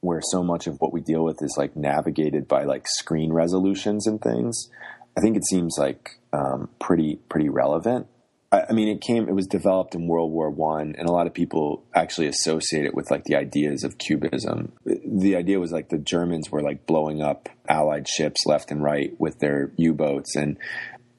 where 0.00 0.22
so 0.22 0.42
much 0.42 0.66
of 0.66 0.76
what 0.78 0.90
we 0.90 1.02
deal 1.02 1.22
with 1.22 1.42
is 1.42 1.56
like 1.58 1.76
navigated 1.76 2.48
by 2.48 2.64
like 2.64 2.86
screen 2.86 3.30
resolutions 3.30 4.06
and 4.06 4.22
things, 4.22 4.70
I 5.18 5.20
think 5.20 5.36
it 5.36 5.44
seems 5.44 5.76
like 5.78 6.18
um, 6.32 6.70
pretty 6.80 7.16
pretty 7.28 7.50
relevant. 7.50 8.06
I, 8.50 8.72
mean, 8.72 8.88
it 8.88 9.02
came, 9.02 9.28
it 9.28 9.34
was 9.34 9.46
developed 9.46 9.94
in 9.94 10.06
World 10.06 10.32
War 10.32 10.48
One, 10.48 10.94
and 10.96 11.06
a 11.06 11.12
lot 11.12 11.26
of 11.26 11.34
people 11.34 11.84
actually 11.94 12.28
associate 12.28 12.86
it 12.86 12.94
with 12.94 13.10
like 13.10 13.24
the 13.24 13.36
ideas 13.36 13.84
of 13.84 13.98
cubism. 13.98 14.72
The 14.84 15.36
idea 15.36 15.60
was 15.60 15.70
like 15.70 15.90
the 15.90 15.98
Germans 15.98 16.50
were 16.50 16.62
like 16.62 16.86
blowing 16.86 17.20
up 17.20 17.50
Allied 17.68 18.08
ships 18.08 18.46
left 18.46 18.70
and 18.70 18.82
right 18.82 19.12
with 19.18 19.38
their 19.40 19.72
U 19.76 19.92
boats, 19.92 20.34
and 20.34 20.56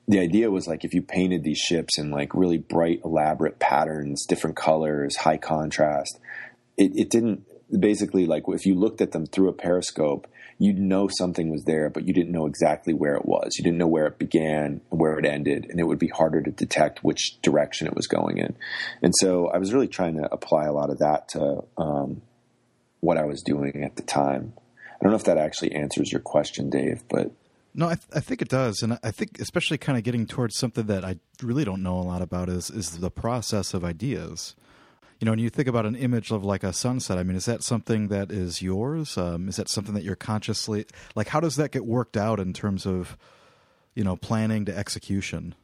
the 0.08 0.20
idea 0.20 0.50
was 0.50 0.68
like 0.68 0.84
if 0.84 0.96
you 0.96 1.04
painted 1.04 1.44
these 1.44 1.60
ships 1.60 2.00
in 2.00 2.10
like 2.10 2.34
really 2.34 2.58
bright, 2.58 3.02
elaborate 3.06 3.60
patterns, 3.60 4.26
different 4.26 4.56
colors, 4.56 5.16
high 5.18 5.38
contrast, 5.38 6.20
it, 6.78 6.92
it 6.96 7.10
didn't 7.12 7.46
basically 7.80 8.26
like 8.26 8.44
if 8.48 8.66
you 8.66 8.74
looked 8.74 9.02
at 9.02 9.12
them 9.12 9.28
through 9.28 9.50
a 9.50 9.54
periscope, 9.54 10.28
you'd 10.60 10.78
know 10.78 11.08
something 11.08 11.50
was 11.50 11.64
there, 11.64 11.90
but 11.90 12.06
you 12.06 12.14
didn't 12.14 12.34
know 12.34 12.46
exactly 12.46 12.94
where 12.94 13.16
it 13.16 13.26
was. 13.26 13.56
You 13.58 13.64
didn't 13.64 13.78
know 13.78 13.88
where 13.88 14.06
it 14.06 14.20
began 14.20 14.82
and 14.92 15.00
where 15.00 15.18
it 15.18 15.26
ended, 15.26 15.66
and 15.70 15.80
it 15.80 15.86
would 15.86 15.98
be 15.98 16.10
harder 16.10 16.42
to 16.42 16.52
detect 16.52 17.04
which 17.04 17.42
direction 17.42 17.88
it 17.88 17.96
was 17.96 18.08
going 18.08 18.38
in. 18.38 18.56
And 19.02 19.14
so 19.20 19.48
I 19.48 19.58
was 19.58 19.74
really 19.74 19.88
trying 19.88 20.18
to 20.18 20.32
apply 20.32 20.66
a 20.66 20.74
lot 20.74 20.90
of 20.90 21.00
that 21.00 21.30
to 21.30 21.64
um, 21.78 22.22
what 23.00 23.18
I 23.18 23.24
was 23.24 23.42
doing 23.42 23.84
at 23.84 23.96
the 23.96 24.04
time. 24.04 24.54
I 25.00 25.04
don't 25.04 25.12
know 25.12 25.18
if 25.18 25.24
that 25.24 25.38
actually 25.38 25.72
answers 25.72 26.12
your 26.12 26.22
question, 26.22 26.70
Dave, 26.70 27.04
but 27.10 27.32
no, 27.74 27.86
I, 27.86 27.96
th- 27.96 28.08
I, 28.14 28.20
think 28.20 28.42
it 28.42 28.50
does, 28.50 28.82
and 28.82 29.00
I 29.02 29.12
think 29.12 29.40
especially 29.40 29.78
kind 29.78 29.98
of 29.98 30.04
getting 30.04 30.26
towards 30.26 30.58
something 30.58 30.88
that 30.88 31.06
I 31.06 31.18
really 31.42 31.64
don't 31.64 31.84
know 31.84 32.00
a 32.00 32.02
lot 32.02 32.22
about 32.22 32.50
is 32.50 32.70
is 32.70 32.98
the 32.98 33.12
process 33.12 33.74
of 33.74 33.86
ideas. 33.86 34.56
You 35.20 35.26
know, 35.26 35.32
when 35.32 35.40
you 35.40 35.50
think 35.50 35.68
about 35.68 35.86
an 35.86 35.96
image 35.96 36.32
of 36.32 36.46
like 36.46 36.64
a 36.64 36.72
sunset, 36.72 37.18
I 37.18 37.24
mean, 37.24 37.36
is 37.36 37.46
that 37.46 37.62
something 37.62 38.08
that 38.08 38.32
is 38.32 38.62
yours? 38.62 39.18
Um, 39.18 39.50
is 39.50 39.58
that 39.58 39.70
something 39.70 39.94
that 39.94 40.04
you're 40.04 40.16
consciously 40.16 40.86
like? 41.14 41.28
How 41.30 41.42
does 41.42 41.58
that 41.58 41.72
get 41.72 41.86
worked 41.86 42.16
out 42.16 42.40
in 42.40 42.54
terms 42.54 42.86
of 42.86 43.18
you 43.96 44.04
know 44.04 44.16
planning 44.16 44.66
to 44.66 44.78
execution? 44.78 45.56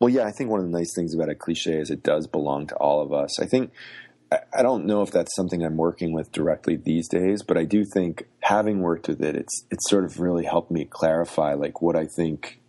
Well, 0.00 0.08
yeah, 0.08 0.24
I 0.24 0.32
think 0.32 0.50
one 0.50 0.60
of 0.60 0.66
the 0.66 0.76
nice 0.76 0.92
things 0.94 1.14
about 1.14 1.28
a 1.28 1.34
cliche 1.34 1.78
is 1.78 1.90
it 1.90 2.02
does 2.02 2.26
belong 2.26 2.66
to 2.68 2.74
all 2.76 3.02
of 3.02 3.12
us. 3.12 3.38
I 3.38 3.46
think 3.46 3.72
I 4.32 4.62
don't 4.62 4.86
know 4.86 5.02
if 5.02 5.10
that's 5.10 5.34
something 5.36 5.62
I'm 5.62 5.76
working 5.76 6.12
with 6.12 6.32
directly 6.32 6.76
these 6.76 7.08
days, 7.08 7.42
but 7.42 7.56
I 7.56 7.64
do 7.64 7.84
think 7.84 8.26
having 8.40 8.80
worked 8.80 9.08
with 9.08 9.22
it, 9.22 9.36
it's 9.36 9.66
it's 9.70 9.88
sort 9.88 10.04
of 10.04 10.18
really 10.18 10.44
helped 10.44 10.70
me 10.70 10.86
clarify 10.88 11.54
like 11.54 11.82
what 11.82 11.96
I 11.96 12.06
think 12.06 12.60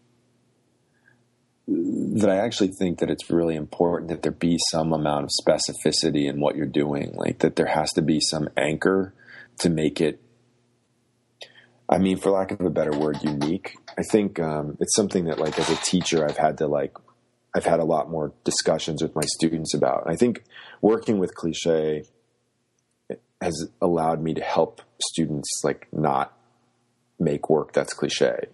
that 1.68 2.30
I 2.30 2.38
actually 2.38 2.72
think 2.80 3.00
that 3.00 3.10
it's 3.10 3.30
really 3.30 3.56
important 3.56 4.10
that 4.10 4.22
there 4.22 4.32
be 4.32 4.58
some 4.72 4.94
amount 4.94 5.26
of 5.26 5.32
specificity 5.32 6.30
in 6.30 6.40
what 6.40 6.56
you're 6.56 6.66
doing, 6.66 7.14
like 7.16 7.40
that 7.40 7.56
there 7.56 7.66
has 7.66 7.92
to 7.94 8.02
be 8.02 8.20
some 8.20 8.50
anchor 8.56 9.14
to 9.60 9.70
make 9.70 10.00
it. 10.00 10.22
I 11.90 11.98
mean, 11.98 12.18
for 12.18 12.32
lack 12.32 12.52
of 12.52 12.62
a 12.62 12.70
better 12.70 12.98
word, 12.98 13.18
unique. 13.24 13.76
I 13.98 14.02
think 14.12 14.40
um, 14.40 14.78
it's 14.80 14.96
something 14.96 15.26
that, 15.26 15.40
like, 15.40 15.58
as 15.60 15.70
a 15.70 15.76
teacher, 15.78 16.28
I've 16.28 16.38
had 16.38 16.58
to 16.60 16.68
like 16.68 16.96
I've 17.56 17.66
had 17.66 17.80
a 17.80 17.86
lot 17.86 18.10
more 18.10 18.34
discussions 18.44 19.02
with 19.02 19.16
my 19.16 19.24
students 19.38 19.74
about. 19.74 20.06
And 20.06 20.14
I 20.14 20.18
think 20.18 20.44
working 20.82 21.20
with 21.20 21.34
cliche 21.36 22.04
has 23.42 23.70
allowed 23.82 24.22
me 24.22 24.34
to 24.34 24.42
help 24.42 24.82
students 25.02 25.50
like 25.64 25.88
not 25.94 26.38
make 27.18 27.50
work 27.50 27.72
that's 27.72 27.94
cliche. 27.94 28.48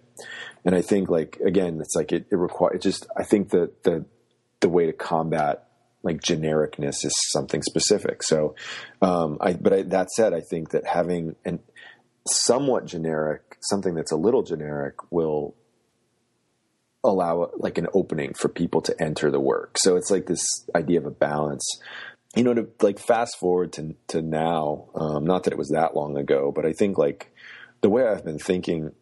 And 0.64 0.74
I 0.74 0.82
think 0.82 1.08
like 1.08 1.38
again, 1.44 1.80
it's 1.80 1.94
like 1.96 2.12
it, 2.12 2.26
it 2.30 2.36
requires 2.36 2.76
it 2.76 2.82
just 2.82 3.06
I 3.16 3.24
think 3.24 3.50
that 3.50 3.82
the 3.82 4.04
the 4.60 4.68
way 4.68 4.86
to 4.86 4.92
combat 4.92 5.68
like 6.02 6.20
genericness 6.20 7.04
is 7.04 7.12
something 7.30 7.62
specific. 7.62 8.22
So, 8.22 8.54
um, 9.00 9.38
I, 9.40 9.52
but 9.52 9.72
I, 9.72 9.82
that 9.82 10.10
said, 10.10 10.32
I 10.32 10.40
think 10.40 10.70
that 10.70 10.86
having 10.86 11.36
an 11.44 11.60
somewhat 12.26 12.86
generic, 12.86 13.56
something 13.60 13.94
that's 13.94 14.12
a 14.12 14.16
little 14.16 14.42
generic 14.42 14.94
will 15.10 15.54
allow 17.04 17.50
like 17.56 17.78
an 17.78 17.88
opening 17.94 18.32
for 18.34 18.48
people 18.48 18.80
to 18.82 19.02
enter 19.02 19.30
the 19.30 19.40
work. 19.40 19.76
So 19.78 19.96
it's 19.96 20.10
like 20.10 20.26
this 20.26 20.44
idea 20.74 20.98
of 20.98 21.06
a 21.06 21.10
balance. 21.10 21.64
You 22.34 22.44
know, 22.44 22.54
to 22.54 22.68
like 22.80 22.98
fast 22.98 23.38
forward 23.38 23.74
to 23.74 23.94
to 24.08 24.22
now, 24.22 24.88
um, 24.94 25.24
not 25.24 25.44
that 25.44 25.52
it 25.52 25.58
was 25.58 25.68
that 25.70 25.94
long 25.94 26.16
ago, 26.16 26.50
but 26.50 26.64
I 26.64 26.72
think 26.72 26.96
like 26.96 27.30
the 27.82 27.90
way 27.90 28.06
I've 28.06 28.24
been 28.24 28.38
thinking 28.38 28.92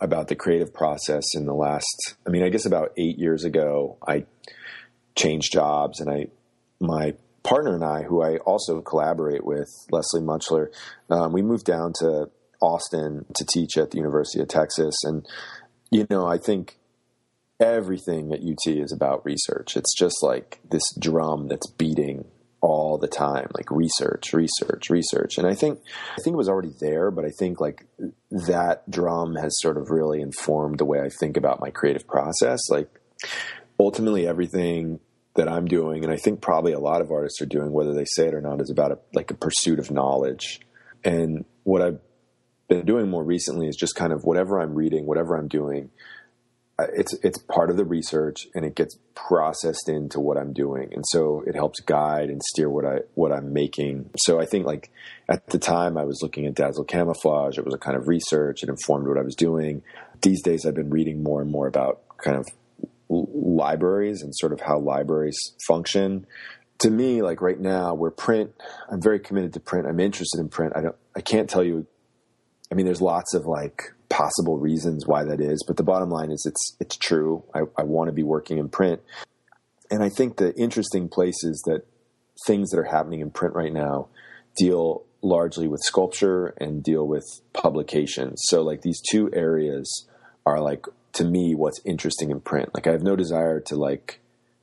about 0.00 0.28
the 0.28 0.36
creative 0.36 0.72
process 0.72 1.24
in 1.34 1.46
the 1.46 1.54
last, 1.54 2.16
I 2.26 2.30
mean, 2.30 2.42
I 2.42 2.48
guess 2.48 2.66
about 2.66 2.92
eight 2.96 3.18
years 3.18 3.44
ago, 3.44 3.98
I 4.06 4.26
changed 5.16 5.52
jobs 5.52 6.00
and 6.00 6.10
I, 6.10 6.28
my 6.80 7.14
partner 7.42 7.74
and 7.74 7.84
I, 7.84 8.02
who 8.02 8.22
I 8.22 8.36
also 8.38 8.80
collaborate 8.80 9.44
with, 9.44 9.68
Leslie 9.90 10.20
Mutchler 10.20 10.68
um, 11.10 11.32
we 11.32 11.42
moved 11.42 11.64
down 11.64 11.92
to 12.00 12.30
Austin 12.60 13.24
to 13.34 13.44
teach 13.44 13.76
at 13.76 13.90
the 13.90 13.98
University 13.98 14.40
of 14.40 14.48
Texas. 14.48 14.94
And, 15.04 15.26
you 15.90 16.06
know, 16.10 16.26
I 16.26 16.38
think 16.38 16.78
everything 17.60 18.32
at 18.32 18.40
UT 18.40 18.66
is 18.66 18.92
about 18.92 19.24
research. 19.24 19.76
It's 19.76 19.96
just 19.96 20.22
like 20.22 20.60
this 20.70 20.82
drum 20.98 21.48
that's 21.48 21.70
beating 21.72 22.26
all 22.60 22.98
the 22.98 23.08
time, 23.08 23.48
like 23.54 23.70
research, 23.70 24.32
research, 24.32 24.90
research. 24.90 25.38
And 25.38 25.46
I 25.46 25.54
think 25.54 25.80
I 26.16 26.22
think 26.22 26.34
it 26.34 26.38
was 26.38 26.48
already 26.48 26.72
there, 26.80 27.10
but 27.10 27.24
I 27.24 27.30
think 27.30 27.60
like 27.60 27.86
that 28.30 28.88
drum 28.90 29.36
has 29.36 29.52
sort 29.60 29.76
of 29.76 29.90
really 29.90 30.20
informed 30.20 30.78
the 30.78 30.84
way 30.84 31.00
I 31.00 31.08
think 31.08 31.36
about 31.36 31.60
my 31.60 31.70
creative 31.70 32.06
process. 32.06 32.60
Like 32.68 32.88
ultimately 33.78 34.26
everything 34.26 35.00
that 35.34 35.48
I'm 35.48 35.66
doing, 35.66 36.02
and 36.02 36.12
I 36.12 36.16
think 36.16 36.40
probably 36.40 36.72
a 36.72 36.80
lot 36.80 37.00
of 37.00 37.12
artists 37.12 37.40
are 37.40 37.46
doing, 37.46 37.70
whether 37.70 37.94
they 37.94 38.04
say 38.04 38.26
it 38.26 38.34
or 38.34 38.40
not, 38.40 38.60
is 38.60 38.70
about 38.70 38.92
a, 38.92 38.98
like 39.14 39.30
a 39.30 39.34
pursuit 39.34 39.78
of 39.78 39.90
knowledge. 39.90 40.60
And 41.04 41.44
what 41.62 41.80
I've 41.80 42.00
been 42.68 42.84
doing 42.84 43.08
more 43.08 43.22
recently 43.22 43.68
is 43.68 43.76
just 43.76 43.94
kind 43.94 44.12
of 44.12 44.24
whatever 44.24 44.60
I'm 44.60 44.74
reading, 44.74 45.06
whatever 45.06 45.36
I'm 45.36 45.46
doing, 45.46 45.90
it's 46.78 47.12
it's 47.24 47.38
part 47.38 47.70
of 47.70 47.76
the 47.76 47.84
research 47.84 48.46
and 48.54 48.64
it 48.64 48.76
gets 48.76 48.96
processed 49.14 49.88
into 49.88 50.20
what 50.20 50.36
I'm 50.36 50.52
doing. 50.52 50.92
And 50.92 51.04
so 51.08 51.42
it 51.46 51.54
helps 51.54 51.80
guide 51.80 52.30
and 52.30 52.40
steer 52.42 52.70
what 52.70 52.84
I 52.84 53.00
what 53.14 53.32
I'm 53.32 53.52
making. 53.52 54.10
So 54.18 54.40
I 54.40 54.46
think 54.46 54.64
like 54.64 54.90
at 55.28 55.48
the 55.48 55.58
time 55.58 55.96
I 55.96 56.04
was 56.04 56.20
looking 56.22 56.46
at 56.46 56.54
dazzle 56.54 56.84
camouflage 56.84 57.58
it 57.58 57.64
was 57.64 57.74
a 57.74 57.78
kind 57.78 57.96
of 57.96 58.06
research 58.06 58.62
it 58.62 58.68
informed 58.68 59.08
what 59.08 59.18
I 59.18 59.22
was 59.22 59.34
doing. 59.34 59.82
These 60.22 60.42
days 60.42 60.64
I've 60.64 60.74
been 60.74 60.90
reading 60.90 61.22
more 61.22 61.42
and 61.42 61.50
more 61.50 61.66
about 61.66 62.02
kind 62.18 62.36
of 62.36 62.46
libraries 63.08 64.22
and 64.22 64.34
sort 64.36 64.52
of 64.52 64.60
how 64.60 64.78
libraries 64.78 65.38
function. 65.66 66.26
To 66.80 66.90
me 66.90 67.22
like 67.22 67.42
right 67.42 67.58
now 67.58 67.94
where 67.94 68.12
print 68.12 68.52
I'm 68.88 69.02
very 69.02 69.18
committed 69.18 69.52
to 69.54 69.60
print. 69.60 69.88
I'm 69.88 69.98
interested 69.98 70.38
in 70.38 70.48
print. 70.48 70.74
I 70.76 70.82
don't 70.82 70.96
I 71.16 71.22
can't 71.22 71.50
tell 71.50 71.64
you 71.64 71.88
I 72.70 72.76
mean 72.76 72.86
there's 72.86 73.02
lots 73.02 73.34
of 73.34 73.46
like 73.46 73.94
possible 74.08 74.58
reasons 74.58 75.06
why 75.06 75.24
that 75.24 75.40
is, 75.40 75.62
but 75.66 75.76
the 75.76 75.82
bottom 75.82 76.10
line 76.10 76.30
is 76.30 76.44
it's 76.46 76.76
it's 76.80 76.96
true. 76.96 77.44
I, 77.54 77.60
I 77.76 77.82
want 77.82 78.08
to 78.08 78.12
be 78.12 78.22
working 78.22 78.58
in 78.58 78.68
print, 78.68 79.00
and 79.90 80.02
I 80.02 80.08
think 80.08 80.36
the 80.36 80.54
interesting 80.56 81.08
place 81.08 81.44
is 81.44 81.62
that 81.66 81.86
things 82.46 82.70
that 82.70 82.78
are 82.78 82.84
happening 82.84 83.20
in 83.20 83.30
print 83.30 83.54
right 83.54 83.72
now 83.72 84.08
deal 84.56 85.04
largely 85.22 85.66
with 85.66 85.80
sculpture 85.82 86.54
and 86.58 86.82
deal 86.82 87.06
with 87.06 87.24
publication. 87.52 88.36
So 88.36 88.62
like 88.62 88.82
these 88.82 89.00
two 89.10 89.30
areas 89.32 90.06
are 90.46 90.60
like 90.60 90.86
to 91.14 91.24
me 91.24 91.54
what's 91.54 91.80
interesting 91.84 92.30
in 92.30 92.40
print. 92.40 92.70
Like 92.74 92.86
I 92.86 92.92
have 92.92 93.02
no 93.02 93.16
desire 93.16 93.60
to 93.62 93.76
like 93.76 94.20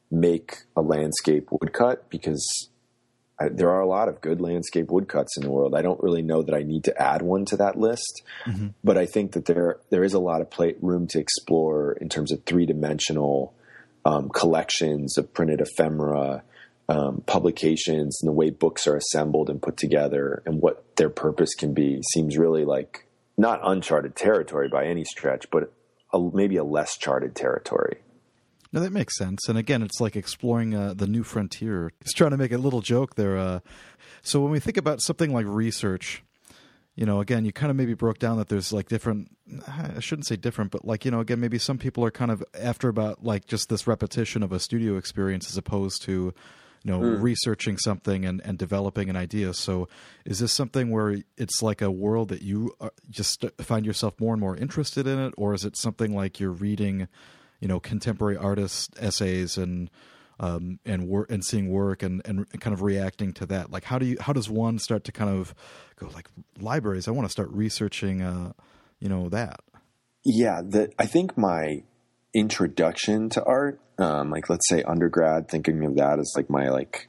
make 0.09 0.59
a 0.75 0.81
landscape 0.81 1.49
woodcut 1.51 2.09
because 2.09 2.69
I, 3.39 3.49
there 3.49 3.69
are 3.69 3.81
a 3.81 3.87
lot 3.87 4.07
of 4.07 4.21
good 4.21 4.39
landscape 4.39 4.89
woodcuts 4.89 5.37
in 5.37 5.43
the 5.43 5.51
world. 5.51 5.75
I 5.75 5.81
don't 5.81 6.01
really 6.01 6.21
know 6.21 6.41
that 6.41 6.55
I 6.55 6.63
need 6.63 6.85
to 6.85 7.01
add 7.01 7.21
one 7.21 7.45
to 7.45 7.57
that 7.57 7.77
list, 7.77 8.23
mm-hmm. 8.45 8.67
but 8.83 8.97
I 8.97 9.05
think 9.05 9.33
that 9.33 9.45
there 9.45 9.79
there 9.89 10.03
is 10.03 10.13
a 10.13 10.19
lot 10.19 10.41
of 10.41 10.49
play, 10.49 10.75
room 10.81 11.07
to 11.07 11.19
explore 11.19 11.93
in 11.93 12.09
terms 12.09 12.31
of 12.31 12.43
three 12.43 12.65
dimensional 12.65 13.53
um, 14.05 14.29
collections 14.29 15.17
of 15.17 15.33
printed 15.33 15.61
ephemera, 15.61 16.43
um, 16.87 17.23
publications, 17.25 18.19
and 18.21 18.29
the 18.29 18.33
way 18.33 18.51
books 18.51 18.87
are 18.87 18.95
assembled 18.95 19.49
and 19.49 19.61
put 19.61 19.77
together, 19.77 20.41
and 20.45 20.61
what 20.61 20.95
their 20.95 21.09
purpose 21.09 21.55
can 21.55 21.73
be. 21.73 22.01
Seems 22.13 22.37
really 22.37 22.63
like 22.63 23.07
not 23.37 23.59
uncharted 23.63 24.15
territory 24.15 24.69
by 24.69 24.85
any 24.85 25.03
stretch, 25.03 25.49
but 25.51 25.73
a, 26.13 26.19
maybe 26.33 26.55
a 26.55 26.63
less 26.63 26.97
charted 26.97 27.35
territory. 27.35 27.97
No, 28.75 28.81
that 28.81 28.91
makes 28.91 29.17
sense. 29.17 29.47
And 29.47 29.57
again, 29.57 29.81
it's 29.81 30.01
like 30.01 30.17
exploring 30.17 30.75
uh, 30.75 30.93
the 30.93 31.07
new 31.07 31.23
frontier. 31.23 31.93
Just 32.03 32.17
trying 32.17 32.31
to 32.31 32.37
make 32.37 32.51
a 32.51 32.57
little 32.57 32.81
joke 32.81 33.15
there. 33.15 33.37
Uh, 33.37 33.61
so 34.21 34.41
when 34.41 34.51
we 34.51 34.59
think 34.59 34.75
about 34.75 35.01
something 35.01 35.31
like 35.31 35.45
research, 35.47 36.21
you 36.95 37.05
know, 37.05 37.21
again, 37.21 37.45
you 37.45 37.53
kind 37.53 37.69
of 37.69 37.77
maybe 37.77 37.93
broke 37.93 38.19
down 38.19 38.37
that 38.37 38.49
there's 38.49 38.73
like 38.73 38.89
different, 38.89 39.31
I 39.65 40.01
shouldn't 40.01 40.27
say 40.27 40.35
different, 40.35 40.71
but 40.71 40.83
like, 40.83 41.05
you 41.05 41.11
know, 41.11 41.21
again, 41.21 41.39
maybe 41.39 41.57
some 41.57 41.77
people 41.77 42.03
are 42.03 42.11
kind 42.11 42.29
of 42.29 42.43
after 42.53 42.89
about 42.89 43.23
like 43.23 43.45
just 43.45 43.69
this 43.69 43.87
repetition 43.87 44.43
of 44.43 44.51
a 44.51 44.59
studio 44.59 44.97
experience 44.97 45.49
as 45.49 45.55
opposed 45.55 46.01
to, 46.03 46.33
you 46.83 46.91
know, 46.91 46.99
mm. 46.99 47.21
researching 47.21 47.77
something 47.77 48.25
and, 48.25 48.41
and 48.41 48.57
developing 48.57 49.09
an 49.09 49.15
idea. 49.15 49.53
So 49.53 49.87
is 50.25 50.39
this 50.39 50.51
something 50.51 50.91
where 50.91 51.21
it's 51.37 51.61
like 51.61 51.81
a 51.81 51.89
world 51.89 52.27
that 52.27 52.41
you 52.41 52.75
uh, 52.81 52.89
just 53.09 53.45
find 53.61 53.85
yourself 53.85 54.19
more 54.19 54.33
and 54.33 54.41
more 54.41 54.57
interested 54.57 55.07
in 55.07 55.17
it? 55.17 55.33
Or 55.37 55.53
is 55.53 55.63
it 55.63 55.77
something 55.77 56.13
like 56.13 56.41
you're 56.41 56.51
reading, 56.51 57.07
you 57.59 57.67
know 57.67 57.79
contemporary 57.79 58.37
artists 58.37 58.89
essays 58.99 59.57
and 59.57 59.89
um, 60.39 60.79
and 60.85 61.07
work 61.07 61.31
and 61.31 61.43
seeing 61.45 61.69
work 61.69 62.03
and, 62.03 62.21
and 62.25 62.47
kind 62.59 62.73
of 62.73 62.81
reacting 62.81 63.31
to 63.33 63.45
that. 63.47 63.71
Like 63.71 63.85
how 63.85 63.97
do 63.97 64.05
you 64.05 64.17
how 64.19 64.33
does 64.33 64.49
one 64.49 64.79
start 64.79 65.03
to 65.05 65.11
kind 65.11 65.29
of 65.29 65.55
go 65.97 66.09
like 66.13 66.29
libraries 66.59 67.07
i 67.07 67.11
want 67.11 67.25
to 67.25 67.31
start 67.31 67.49
researching 67.51 68.21
uh, 68.21 68.53
you 68.99 69.09
know 69.09 69.29
that? 69.29 69.61
Yeah 70.23 70.61
the, 70.61 70.91
i 70.99 71.05
think 71.05 71.37
my 71.37 71.83
introduction 72.33 73.29
to 73.29 73.43
art 73.43 73.79
um, 73.97 74.29
like 74.29 74.49
let's 74.49 74.67
say 74.67 74.83
undergrad 74.83 75.47
thinking 75.49 75.85
of 75.85 75.95
that 75.95 76.19
as 76.19 76.33
like 76.35 76.49
my 76.49 76.69
like 76.69 77.07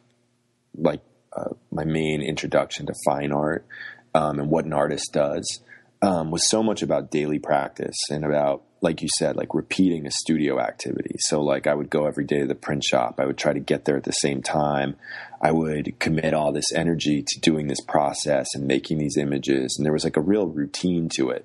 like 0.76 1.00
uh, 1.36 1.54
my 1.72 1.84
main 1.84 2.22
introduction 2.22 2.86
to 2.86 2.94
fine 3.04 3.32
art 3.32 3.66
um, 4.14 4.38
and 4.38 4.50
what 4.50 4.64
an 4.64 4.72
artist 4.72 5.12
does 5.12 5.60
um, 6.02 6.30
was 6.30 6.48
so 6.48 6.62
much 6.62 6.82
about 6.82 7.10
daily 7.10 7.38
practice 7.38 7.96
and 8.10 8.24
about 8.24 8.62
like 8.86 9.02
you 9.02 9.08
said, 9.18 9.36
like 9.36 9.52
repeating 9.52 10.06
a 10.06 10.12
studio 10.12 10.60
activity. 10.60 11.16
So 11.18 11.42
like 11.42 11.66
I 11.66 11.74
would 11.74 11.90
go 11.90 12.06
every 12.06 12.24
day 12.24 12.38
to 12.38 12.46
the 12.46 12.54
print 12.54 12.84
shop. 12.84 13.16
I 13.18 13.26
would 13.26 13.36
try 13.36 13.52
to 13.52 13.58
get 13.58 13.84
there 13.84 13.96
at 13.96 14.04
the 14.04 14.12
same 14.12 14.42
time. 14.42 14.94
I 15.42 15.50
would 15.50 15.98
commit 15.98 16.34
all 16.34 16.52
this 16.52 16.72
energy 16.72 17.24
to 17.26 17.40
doing 17.40 17.66
this 17.66 17.80
process 17.80 18.46
and 18.54 18.68
making 18.68 18.98
these 18.98 19.16
images. 19.16 19.74
And 19.76 19.84
there 19.84 19.92
was 19.92 20.04
like 20.04 20.16
a 20.16 20.20
real 20.20 20.46
routine 20.46 21.08
to 21.16 21.30
it. 21.30 21.44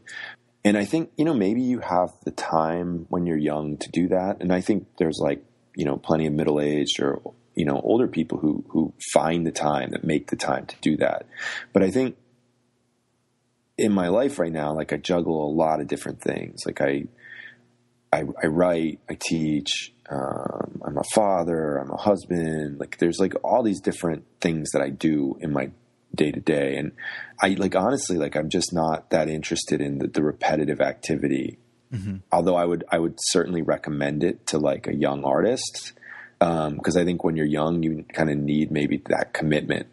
and 0.63 0.77
I 0.77 0.85
think, 0.85 1.09
you 1.17 1.25
know, 1.25 1.33
maybe 1.33 1.61
you 1.61 1.79
have 1.79 2.11
the 2.23 2.31
time 2.31 3.07
when 3.09 3.25
you're 3.25 3.37
young 3.37 3.77
to 3.77 3.89
do 3.89 4.09
that. 4.09 4.37
And 4.41 4.53
I 4.53 4.61
think 4.61 4.85
there's 4.99 5.17
like, 5.19 5.43
you 5.75 5.85
know, 5.85 5.97
plenty 5.97 6.27
of 6.27 6.33
middle 6.33 6.61
aged 6.61 6.99
or, 7.01 7.21
you 7.55 7.65
know, 7.65 7.81
older 7.83 8.07
people 8.07 8.37
who, 8.37 8.63
who 8.69 8.93
find 9.11 9.47
the 9.47 9.51
time 9.51 9.89
that 9.91 10.03
make 10.03 10.29
the 10.29 10.35
time 10.35 10.67
to 10.67 10.75
do 10.81 10.97
that. 10.97 11.25
But 11.73 11.81
I 11.81 11.89
think 11.89 12.17
in 13.79 13.91
my 13.91 14.09
life 14.09 14.37
right 14.37 14.51
now, 14.51 14.75
like 14.75 14.93
I 14.93 14.97
juggle 14.97 15.43
a 15.43 15.51
lot 15.51 15.81
of 15.81 15.87
different 15.87 16.21
things. 16.21 16.61
Like 16.67 16.81
I, 16.81 17.05
I, 18.13 18.23
I 18.43 18.47
write, 18.47 18.99
I 19.09 19.17
teach, 19.19 19.93
um, 20.09 20.81
I'm 20.85 20.97
a 20.97 21.03
father, 21.13 21.77
I'm 21.77 21.91
a 21.91 21.97
husband. 21.97 22.79
Like 22.79 22.97
there's 22.97 23.19
like 23.19 23.33
all 23.43 23.63
these 23.63 23.79
different 23.79 24.25
things 24.41 24.71
that 24.71 24.81
I 24.81 24.89
do 24.89 25.37
in 25.39 25.53
my 25.53 25.71
day 26.13 26.31
to 26.31 26.39
day. 26.39 26.75
And 26.75 26.91
I 27.41 27.49
like 27.49 27.75
honestly, 27.75 28.17
like 28.17 28.35
I'm 28.35 28.49
just 28.49 28.73
not 28.73 29.09
that 29.11 29.29
interested 29.29 29.81
in 29.81 29.99
the, 29.99 30.07
the 30.07 30.23
repetitive 30.23 30.81
activity. 30.81 31.57
Mm-hmm. 31.93 32.17
Although 32.31 32.55
I 32.55 32.65
would 32.65 32.83
I 32.89 32.99
would 32.99 33.15
certainly 33.19 33.61
recommend 33.61 34.23
it 34.23 34.47
to 34.47 34.57
like 34.57 34.87
a 34.87 34.95
young 34.95 35.23
artist 35.23 35.93
because 36.39 36.95
um, 36.95 37.01
I 37.01 37.05
think 37.05 37.23
when 37.23 37.35
you're 37.35 37.45
young, 37.45 37.83
you 37.83 38.05
kind 38.13 38.29
of 38.29 38.37
need 38.37 38.71
maybe 38.71 39.01
that 39.09 39.33
commitment. 39.33 39.87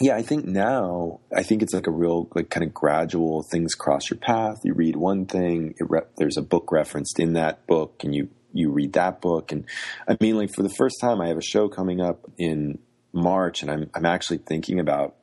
Yeah, 0.00 0.16
I 0.16 0.22
think 0.22 0.46
now 0.46 1.20
I 1.34 1.42
think 1.42 1.62
it's 1.62 1.74
like 1.74 1.86
a 1.86 1.90
real 1.92 2.28
like 2.34 2.48
kind 2.48 2.64
of 2.64 2.72
gradual 2.72 3.44
things 3.50 3.74
cross 3.74 4.08
your 4.10 4.18
path. 4.18 4.56
You 4.64 4.72
read 4.72 4.96
one 4.96 5.26
thing, 5.26 5.74
re- 5.78 6.00
there's 6.16 6.38
a 6.38 6.42
book 6.42 6.72
referenced 6.72 7.20
in 7.20 7.34
that 7.34 7.66
book, 7.66 8.02
and 8.02 8.14
you 8.14 8.30
you 8.52 8.70
read 8.70 8.94
that 8.94 9.20
book. 9.20 9.52
And 9.52 9.66
I 10.08 10.16
mean, 10.18 10.36
like 10.36 10.54
for 10.54 10.62
the 10.62 10.74
first 10.78 10.96
time, 11.00 11.20
I 11.20 11.28
have 11.28 11.36
a 11.36 11.42
show 11.42 11.68
coming 11.68 12.00
up 12.00 12.30
in 12.38 12.78
March, 13.12 13.60
and 13.60 13.70
I'm 13.70 13.90
I'm 13.94 14.06
actually 14.06 14.38
thinking 14.38 14.80
about 14.80 15.16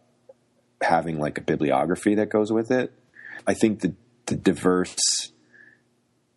having 0.81 1.19
like 1.19 1.39
a 1.39 1.41
bibliography 1.41 2.13
that 2.15 2.29
goes 2.29 2.51
with 2.51 2.69
it. 2.69 2.93
I 3.47 3.55
think 3.55 3.81
the 3.81 3.95
the 4.27 4.35
diverse 4.35 5.31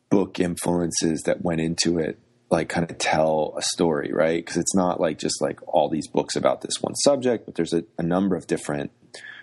book 0.08 0.40
influences 0.40 1.22
that 1.22 1.42
went 1.42 1.60
into 1.60 1.98
it 1.98 2.18
like 2.50 2.68
kind 2.68 2.90
of 2.90 2.98
tell 2.98 3.54
a 3.56 3.62
story, 3.62 4.10
right? 4.12 4.44
Because 4.44 4.56
it's 4.56 4.74
not 4.74 5.00
like 5.00 5.18
just 5.18 5.40
like 5.40 5.60
all 5.68 5.88
these 5.88 6.08
books 6.08 6.34
about 6.34 6.60
this 6.62 6.80
one 6.80 6.94
subject, 6.96 7.46
but 7.46 7.54
there's 7.54 7.72
a, 7.72 7.84
a, 7.96 8.02
number 8.02 8.34
of 8.34 8.48
different 8.48 8.90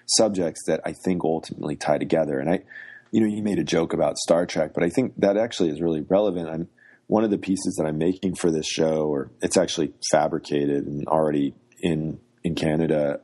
subjects 0.05 0.61
that 0.67 0.81
I 0.85 0.93
think 1.05 1.23
ultimately 1.23 1.77
tie 1.77 1.97
together. 1.97 2.37
And 2.37 2.49
I, 2.49 2.63
you 3.11 3.21
know, 3.21 3.27
you 3.27 3.41
made 3.41 3.59
a 3.59 3.63
joke 3.63 3.93
about 3.93 4.17
Star 4.17 4.45
Trek, 4.45 4.73
but 4.73 4.83
I 4.83 4.89
think 4.89 5.13
that 5.17 5.37
actually 5.37 5.69
is 5.69 5.81
really 5.81 6.01
relevant. 6.01 6.49
I'm 6.49 6.67
one 7.07 7.23
of 7.23 7.31
the 7.31 7.37
pieces 7.37 7.75
that 7.77 7.87
I'm 7.87 7.97
making 7.97 8.35
for 8.35 8.51
this 8.51 8.67
show, 8.67 9.05
or 9.07 9.31
it's 9.41 9.55
actually 9.55 9.93
fabricated 10.11 10.85
and 10.85 11.07
already 11.07 11.53
in 11.79 12.19
in 12.43 12.55
Canada, 12.55 13.21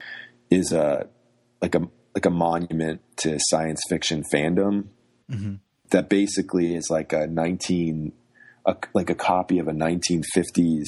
is 0.50 0.72
a 0.72 1.08
like 1.62 1.76
a 1.76 1.82
like 2.16 2.26
a 2.26 2.30
monument 2.30 3.02
to 3.18 3.38
science 3.40 3.82
fiction 3.90 4.24
fandom 4.34 4.86
mm-hmm. 5.30 5.56
that 5.90 6.10
basically 6.10 6.74
is 6.74 6.90
like 6.90 7.12
a 7.12 7.28
19 7.28 8.14
a, 8.66 8.76
like 8.93 9.09
a 9.09 9.16
copy 9.16 9.59
of 9.59 9.68
a 9.68 9.72
1950s 9.72 10.86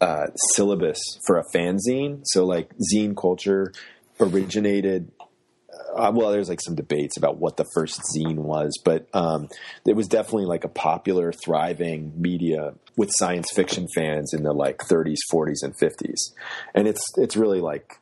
uh, 0.00 0.26
syllabus 0.52 0.98
for 1.26 1.38
a 1.38 1.44
fanzine. 1.54 2.20
So 2.24 2.44
like 2.44 2.70
zine 2.92 3.16
culture 3.16 3.72
originated 4.20 5.12
uh, 5.94 6.10
well 6.14 6.30
there's 6.30 6.48
like 6.48 6.60
some 6.62 6.74
debates 6.74 7.18
about 7.18 7.36
what 7.36 7.58
the 7.58 7.66
first 7.74 8.00
zine 8.14 8.36
was 8.36 8.80
but 8.82 9.06
um, 9.12 9.46
it 9.84 9.94
was 9.94 10.08
definitely 10.08 10.46
like 10.46 10.64
a 10.64 10.68
popular 10.68 11.32
thriving 11.44 12.10
media 12.16 12.72
with 12.96 13.10
science 13.12 13.48
fiction 13.54 13.86
fans 13.94 14.32
in 14.32 14.42
the 14.42 14.54
like 14.54 14.78
30s 14.78 15.18
40s 15.30 15.62
and 15.62 15.74
50s 15.78 16.32
and 16.74 16.88
it's 16.88 17.02
it's 17.18 17.36
really 17.36 17.60
like 17.60 18.00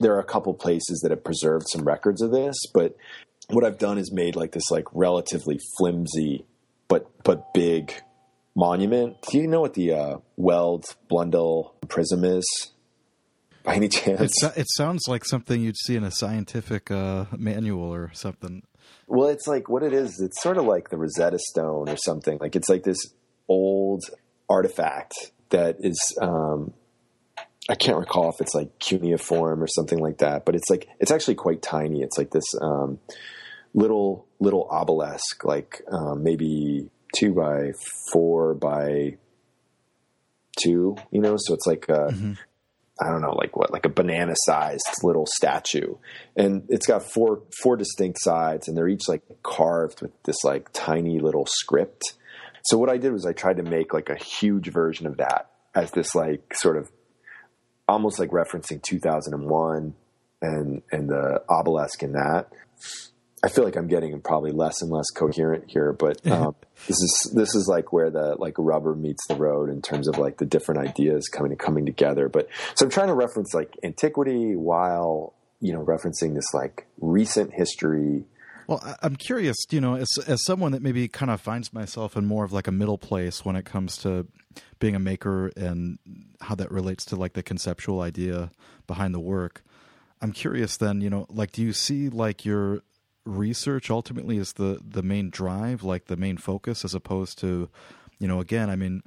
there 0.00 0.14
are 0.14 0.20
a 0.20 0.24
couple 0.24 0.52
places 0.54 1.00
that 1.00 1.10
have 1.10 1.22
preserved 1.22 1.68
some 1.68 1.84
records 1.84 2.22
of 2.22 2.32
this, 2.32 2.56
but 2.72 2.96
what 3.50 3.64
I've 3.64 3.78
done 3.78 3.98
is 3.98 4.10
made 4.12 4.34
like 4.34 4.52
this 4.52 4.70
like 4.70 4.86
relatively 4.92 5.58
flimsy 5.76 6.44
but 6.88 7.10
but 7.22 7.52
big 7.52 7.92
monument. 8.60 9.16
Do 9.30 9.38
you 9.38 9.48
know 9.48 9.62
what 9.62 9.74
the 9.74 9.92
uh, 9.94 10.16
Weld 10.36 10.84
Blundell 11.08 11.74
Prism 11.88 12.24
is? 12.24 12.44
By 13.64 13.74
any 13.74 13.88
chance? 13.88 14.42
It, 14.42 14.52
it, 14.56 14.66
sounds 14.70 15.08
like 15.08 15.24
something 15.24 15.60
you'd 15.60 15.76
see 15.76 15.96
in 15.96 16.04
a 16.04 16.10
scientific 16.10 16.90
uh, 16.90 17.24
manual 17.36 17.92
or 17.92 18.10
something. 18.14 18.62
Well, 19.06 19.28
it's 19.28 19.46
like 19.46 19.68
what 19.68 19.82
it 19.82 19.92
is. 19.92 20.20
It's 20.20 20.40
sort 20.42 20.56
of 20.56 20.64
like 20.64 20.90
the 20.90 20.96
Rosetta 20.98 21.38
Stone 21.38 21.88
or 21.88 21.96
something. 21.96 22.38
Like 22.40 22.54
it's 22.54 22.68
like 22.68 22.84
this 22.84 22.98
old 23.48 24.02
artifact 24.48 25.14
that 25.50 25.76
is 25.80 25.98
um, 26.22 26.72
I 27.68 27.74
can't 27.74 27.98
recall 27.98 28.30
if 28.30 28.40
it's 28.40 28.54
like 28.54 28.78
cuneiform 28.78 29.62
or 29.62 29.66
something 29.66 29.98
like 29.98 30.18
that, 30.18 30.44
but 30.44 30.54
it's 30.54 30.70
like 30.70 30.88
it's 30.98 31.10
actually 31.10 31.34
quite 31.34 31.60
tiny. 31.62 32.02
It's 32.02 32.18
like 32.18 32.30
this 32.30 32.54
um, 32.60 32.98
little 33.74 34.26
little 34.38 34.68
obelisk, 34.70 35.44
like 35.44 35.82
um, 35.90 36.22
maybe 36.22 36.90
two 37.16 37.34
by 37.34 37.72
four 38.12 38.54
by 38.54 39.16
two, 40.62 40.96
you 41.10 41.20
know. 41.20 41.36
So 41.38 41.54
it's 41.54 41.66
like 41.66 41.86
a, 41.88 42.12
mm-hmm. 42.12 42.32
I 43.02 43.10
don't 43.10 43.22
know, 43.22 43.32
like 43.32 43.56
what, 43.56 43.72
like 43.72 43.86
a 43.86 43.90
banana 43.90 44.34
sized 44.36 44.86
little 45.02 45.26
statue, 45.26 45.94
and 46.36 46.64
it's 46.68 46.86
got 46.86 47.02
four 47.02 47.42
four 47.62 47.76
distinct 47.76 48.20
sides, 48.20 48.68
and 48.68 48.76
they're 48.76 48.88
each 48.88 49.08
like 49.08 49.22
carved 49.42 50.02
with 50.02 50.12
this 50.24 50.44
like 50.44 50.70
tiny 50.72 51.18
little 51.18 51.46
script. 51.46 52.14
So 52.64 52.78
what 52.78 52.90
I 52.90 52.98
did 52.98 53.12
was 53.12 53.24
I 53.24 53.32
tried 53.32 53.56
to 53.56 53.62
make 53.62 53.94
like 53.94 54.10
a 54.10 54.22
huge 54.22 54.70
version 54.70 55.06
of 55.06 55.16
that 55.16 55.50
as 55.74 55.90
this 55.92 56.14
like 56.14 56.54
sort 56.54 56.76
of 56.76 56.90
almost 57.88 58.18
like 58.18 58.30
referencing 58.30 58.82
2001 58.82 59.94
and 60.42 60.82
and 60.90 61.08
the 61.08 61.42
obelisk 61.48 62.02
in 62.02 62.12
that. 62.12 62.48
I 63.42 63.48
feel 63.48 63.64
like 63.64 63.76
I'm 63.76 63.88
getting 63.88 64.20
probably 64.20 64.52
less 64.52 64.82
and 64.82 64.90
less 64.90 65.08
coherent 65.10 65.64
here, 65.70 65.92
but 65.92 66.24
um, 66.30 66.54
this 66.86 66.96
is 66.96 67.32
this 67.34 67.54
is 67.54 67.66
like 67.68 67.92
where 67.92 68.10
the 68.10 68.36
like 68.38 68.54
rubber 68.58 68.94
meets 68.94 69.26
the 69.26 69.36
road 69.36 69.70
in 69.70 69.82
terms 69.82 70.08
of 70.08 70.18
like 70.18 70.38
the 70.38 70.46
different 70.46 70.86
ideas 70.86 71.28
coming 71.28 71.56
coming 71.56 71.86
together. 71.86 72.28
But 72.28 72.48
so 72.74 72.86
I'm 72.86 72.90
trying 72.90 73.08
to 73.08 73.14
reference 73.14 73.54
like 73.54 73.76
antiquity 73.82 74.56
while 74.56 75.34
you 75.60 75.72
know 75.72 75.84
referencing 75.84 76.34
this 76.34 76.52
like 76.54 76.86
recent 77.00 77.52
history 77.52 78.24
well, 78.70 78.96
I'm 79.02 79.16
curious, 79.16 79.56
you 79.70 79.80
know, 79.80 79.96
as 79.96 80.08
as 80.28 80.44
someone 80.44 80.70
that 80.70 80.80
maybe 80.80 81.08
kind 81.08 81.28
of 81.28 81.40
finds 81.40 81.72
myself 81.72 82.16
in 82.16 82.24
more 82.24 82.44
of 82.44 82.52
like 82.52 82.68
a 82.68 82.72
middle 82.72 82.98
place 82.98 83.44
when 83.44 83.56
it 83.56 83.64
comes 83.64 83.96
to 83.98 84.28
being 84.78 84.94
a 84.94 85.00
maker 85.00 85.48
and 85.56 85.98
how 86.40 86.54
that 86.54 86.70
relates 86.70 87.04
to 87.06 87.16
like 87.16 87.32
the 87.32 87.42
conceptual 87.42 88.00
idea 88.00 88.52
behind 88.86 89.12
the 89.12 89.18
work. 89.18 89.64
I'm 90.22 90.30
curious 90.30 90.76
then, 90.76 91.00
you 91.00 91.10
know, 91.10 91.26
like 91.28 91.50
do 91.50 91.62
you 91.62 91.72
see 91.72 92.10
like 92.10 92.44
your 92.44 92.82
research 93.24 93.90
ultimately 93.90 94.38
is 94.38 94.54
the 94.54 94.80
the 94.86 95.02
main 95.02 95.30
drive, 95.30 95.82
like 95.82 96.06
the 96.06 96.16
main 96.16 96.36
focus 96.36 96.84
as 96.84 96.94
opposed 96.94 97.38
to, 97.40 97.68
you 98.18 98.28
know, 98.28 98.40
again, 98.40 98.70
I 98.70 98.76
mean, 98.76 99.02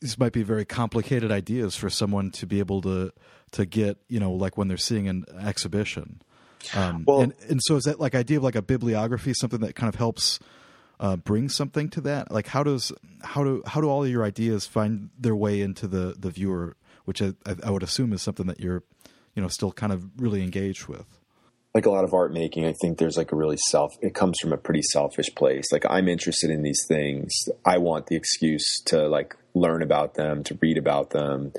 these 0.00 0.18
might 0.18 0.32
be 0.32 0.42
very 0.42 0.64
complicated 0.64 1.30
ideas 1.30 1.76
for 1.76 1.90
someone 1.90 2.30
to 2.32 2.46
be 2.46 2.58
able 2.58 2.82
to 2.82 3.12
to 3.52 3.66
get, 3.66 3.98
you 4.08 4.20
know, 4.20 4.32
like 4.32 4.56
when 4.56 4.68
they're 4.68 4.76
seeing 4.76 5.08
an 5.08 5.24
exhibition. 5.40 6.20
Um, 6.74 7.04
well, 7.06 7.20
and, 7.20 7.34
and 7.48 7.60
so 7.62 7.76
is 7.76 7.84
that 7.84 8.00
like 8.00 8.14
idea 8.14 8.38
of 8.38 8.42
like 8.42 8.56
a 8.56 8.62
bibliography 8.62 9.32
something 9.34 9.60
that 9.60 9.74
kind 9.74 9.88
of 9.88 9.94
helps 9.94 10.40
uh, 10.98 11.16
bring 11.16 11.48
something 11.48 11.88
to 11.90 12.00
that? 12.02 12.30
Like 12.30 12.48
how 12.48 12.62
does 12.62 12.92
how 13.22 13.44
do 13.44 13.62
how 13.66 13.80
do 13.80 13.88
all 13.88 14.06
your 14.06 14.24
ideas 14.24 14.66
find 14.66 15.10
their 15.18 15.36
way 15.36 15.60
into 15.60 15.86
the 15.86 16.14
the 16.18 16.30
viewer? 16.30 16.76
Which 17.04 17.22
I, 17.22 17.34
I 17.62 17.70
would 17.70 17.84
assume 17.84 18.12
is 18.12 18.20
something 18.20 18.46
that 18.46 18.58
you're 18.58 18.82
you 19.34 19.42
know 19.42 19.48
still 19.48 19.70
kind 19.70 19.92
of 19.92 20.20
really 20.20 20.42
engaged 20.42 20.86
with 20.86 21.06
like 21.76 21.84
a 21.84 21.90
lot 21.90 22.04
of 22.04 22.14
art 22.14 22.32
making, 22.32 22.64
I 22.64 22.72
think 22.80 22.96
there's 22.96 23.18
like 23.18 23.32
a 23.32 23.36
really 23.36 23.58
self, 23.68 23.92
it 24.00 24.14
comes 24.14 24.38
from 24.40 24.50
a 24.50 24.56
pretty 24.56 24.80
selfish 24.80 25.26
place. 25.34 25.66
Like 25.70 25.84
I'm 25.86 26.08
interested 26.08 26.48
in 26.48 26.62
these 26.62 26.82
things. 26.88 27.30
I 27.66 27.76
want 27.76 28.06
the 28.06 28.16
excuse 28.16 28.80
to 28.86 29.06
like 29.08 29.36
learn 29.52 29.82
about 29.82 30.14
them, 30.14 30.42
to 30.44 30.58
read 30.62 30.78
about 30.78 31.10
them. 31.10 31.52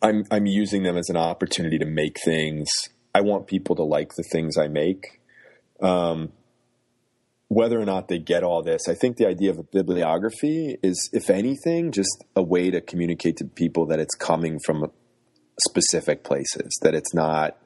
I'm, 0.00 0.24
I'm 0.30 0.46
using 0.46 0.84
them 0.84 0.96
as 0.96 1.10
an 1.10 1.18
opportunity 1.18 1.76
to 1.76 1.84
make 1.84 2.16
things 2.24 2.66
I 3.14 3.20
want 3.20 3.46
people 3.46 3.76
to 3.76 3.82
like 3.82 4.14
the 4.16 4.24
things 4.32 4.56
I 4.56 4.68
make. 4.68 5.20
Um, 5.82 6.32
whether 7.48 7.78
or 7.78 7.84
not 7.84 8.08
they 8.08 8.18
get 8.18 8.42
all 8.42 8.62
this, 8.62 8.88
I 8.88 8.94
think 8.94 9.18
the 9.18 9.28
idea 9.28 9.50
of 9.50 9.58
a 9.58 9.64
bibliography 9.64 10.78
is, 10.82 11.10
if 11.12 11.28
anything, 11.28 11.92
just 11.92 12.24
a 12.34 12.42
way 12.42 12.70
to 12.70 12.80
communicate 12.80 13.36
to 13.36 13.44
people 13.44 13.84
that 13.88 14.00
it's 14.00 14.14
coming 14.14 14.60
from 14.64 14.90
specific 15.60 16.24
places, 16.24 16.72
that 16.80 16.94
it's 16.94 17.12
not. 17.12 17.58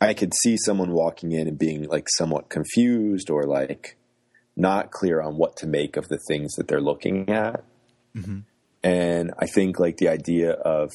I 0.00 0.14
could 0.14 0.32
see 0.42 0.56
someone 0.56 0.92
walking 0.92 1.32
in 1.32 1.48
and 1.48 1.58
being 1.58 1.88
like 1.88 2.08
somewhat 2.16 2.48
confused 2.48 3.30
or 3.30 3.44
like 3.44 3.96
not 4.56 4.90
clear 4.90 5.20
on 5.20 5.36
what 5.36 5.56
to 5.58 5.66
make 5.66 5.96
of 5.96 6.08
the 6.08 6.18
things 6.28 6.52
that 6.54 6.68
they're 6.68 6.80
looking 6.80 7.28
at. 7.30 7.64
Mm-hmm. 8.16 8.40
And 8.82 9.32
I 9.38 9.46
think 9.46 9.78
like 9.78 9.98
the 9.98 10.08
idea 10.08 10.52
of 10.52 10.90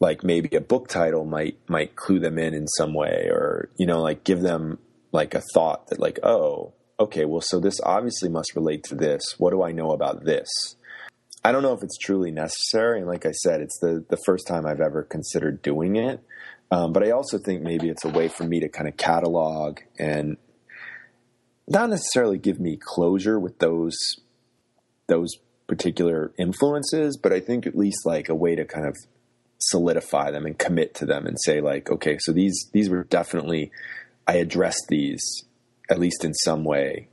like 0.00 0.22
maybe 0.22 0.54
a 0.56 0.60
book 0.60 0.88
title 0.88 1.24
might 1.24 1.58
might 1.68 1.96
clue 1.96 2.18
them 2.18 2.38
in 2.38 2.54
in 2.54 2.66
some 2.66 2.92
way 2.92 3.28
or 3.30 3.70
you 3.78 3.86
know 3.86 4.02
like 4.02 4.24
give 4.24 4.40
them 4.40 4.78
like 5.12 5.34
a 5.34 5.42
thought 5.54 5.88
that 5.88 5.98
like 5.98 6.18
oh 6.22 6.72
okay 7.00 7.24
well 7.24 7.40
so 7.40 7.58
this 7.58 7.80
obviously 7.82 8.28
must 8.28 8.54
relate 8.54 8.82
to 8.84 8.94
this 8.94 9.34
what 9.38 9.50
do 9.50 9.62
i 9.62 9.72
know 9.72 9.92
about 9.92 10.24
this 10.24 10.48
i 11.44 11.52
don't 11.52 11.62
know 11.62 11.72
if 11.72 11.82
it's 11.82 11.98
truly 11.98 12.30
necessary 12.30 12.98
and 12.98 13.08
like 13.08 13.24
i 13.24 13.32
said 13.32 13.60
it's 13.60 13.78
the 13.80 14.04
the 14.10 14.18
first 14.26 14.46
time 14.46 14.66
i've 14.66 14.80
ever 14.80 15.02
considered 15.02 15.62
doing 15.62 15.96
it 15.96 16.20
um, 16.70 16.92
but 16.92 17.02
i 17.02 17.10
also 17.10 17.38
think 17.38 17.62
maybe 17.62 17.88
it's 17.88 18.04
a 18.04 18.08
way 18.08 18.28
for 18.28 18.44
me 18.44 18.60
to 18.60 18.68
kind 18.68 18.88
of 18.88 18.96
catalog 18.96 19.80
and 19.98 20.36
not 21.68 21.90
necessarily 21.90 22.38
give 22.38 22.60
me 22.60 22.78
closure 22.80 23.38
with 23.38 23.58
those 23.58 23.96
those 25.08 25.36
particular 25.66 26.32
influences, 26.38 27.16
but 27.16 27.32
I 27.32 27.40
think 27.40 27.66
at 27.66 27.76
least 27.76 28.06
like 28.06 28.28
a 28.28 28.34
way 28.34 28.54
to 28.54 28.64
kind 28.64 28.86
of 28.86 28.96
solidify 29.58 30.30
them 30.30 30.46
and 30.46 30.58
commit 30.58 30.94
to 30.94 31.06
them 31.06 31.26
and 31.26 31.36
say 31.40 31.60
like, 31.60 31.90
okay, 31.90 32.18
so 32.20 32.32
these 32.32 32.68
these 32.72 32.88
were 32.88 33.04
definitely 33.04 33.72
I 34.26 34.34
addressed 34.34 34.86
these 34.88 35.44
at 35.90 35.98
least 35.98 36.24
in 36.24 36.34
some 36.34 36.64
way. 36.64 37.08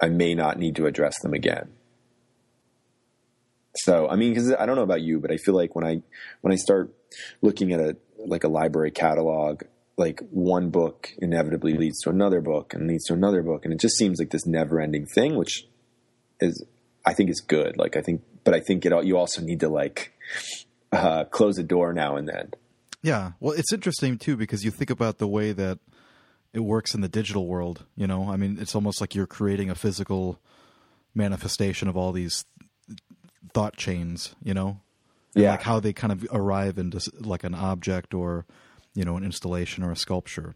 I 0.00 0.08
may 0.08 0.34
not 0.34 0.58
need 0.58 0.76
to 0.76 0.86
address 0.86 1.14
them 1.22 1.32
again. 1.32 1.70
So 3.76 4.08
I 4.08 4.16
mean, 4.16 4.30
because 4.34 4.52
I 4.52 4.66
don't 4.66 4.76
know 4.76 4.82
about 4.82 5.02
you, 5.02 5.20
but 5.20 5.30
I 5.30 5.36
feel 5.36 5.54
like 5.54 5.74
when 5.74 5.86
I 5.86 6.02
when 6.40 6.52
I 6.52 6.56
start 6.56 6.94
looking 7.40 7.72
at 7.72 7.80
a 7.80 7.96
like 8.26 8.44
a 8.44 8.48
library 8.48 8.90
catalog, 8.90 9.62
like 9.96 10.20
one 10.30 10.70
book 10.70 11.10
inevitably 11.18 11.74
leads 11.74 12.00
to 12.00 12.10
another 12.10 12.40
book 12.40 12.74
and 12.74 12.88
leads 12.88 13.04
to 13.04 13.14
another 13.14 13.42
book, 13.42 13.64
and 13.64 13.72
it 13.72 13.80
just 13.80 13.96
seems 13.96 14.18
like 14.18 14.30
this 14.30 14.46
never 14.46 14.80
ending 14.80 15.06
thing, 15.06 15.36
which 15.36 15.66
is 16.40 16.64
I 17.04 17.14
think 17.14 17.30
is 17.30 17.40
good. 17.40 17.76
Like 17.76 17.96
I 17.96 18.02
think, 18.02 18.22
but 18.44 18.54
I 18.54 18.60
think 18.60 18.84
it 18.86 19.04
you 19.04 19.16
also 19.18 19.42
need 19.42 19.60
to 19.60 19.68
like 19.68 20.12
uh, 20.92 21.24
close 21.24 21.58
a 21.58 21.62
door 21.62 21.92
now 21.92 22.16
and 22.16 22.28
then. 22.28 22.52
Yeah, 23.02 23.32
well, 23.40 23.52
it's 23.52 23.72
interesting 23.72 24.18
too 24.18 24.36
because 24.36 24.64
you 24.64 24.70
think 24.70 24.90
about 24.90 25.18
the 25.18 25.26
way 25.26 25.52
that 25.52 25.78
it 26.52 26.60
works 26.60 26.94
in 26.94 27.00
the 27.00 27.08
digital 27.08 27.46
world. 27.46 27.84
You 27.96 28.06
know, 28.06 28.30
I 28.30 28.36
mean, 28.36 28.58
it's 28.60 28.74
almost 28.74 29.00
like 29.00 29.14
you're 29.14 29.26
creating 29.26 29.70
a 29.70 29.74
physical 29.74 30.40
manifestation 31.14 31.88
of 31.88 31.96
all 31.96 32.12
these 32.12 32.44
thought 33.52 33.76
chains. 33.76 34.34
You 34.42 34.54
know, 34.54 34.80
yeah, 35.34 35.52
like 35.52 35.62
how 35.62 35.80
they 35.80 35.92
kind 35.92 36.12
of 36.12 36.26
arrive 36.32 36.78
into 36.78 37.00
like 37.20 37.44
an 37.44 37.54
object 37.54 38.14
or 38.14 38.46
you 38.94 39.04
know 39.04 39.16
an 39.16 39.24
installation 39.24 39.82
or 39.82 39.90
a 39.90 39.96
sculpture. 39.96 40.54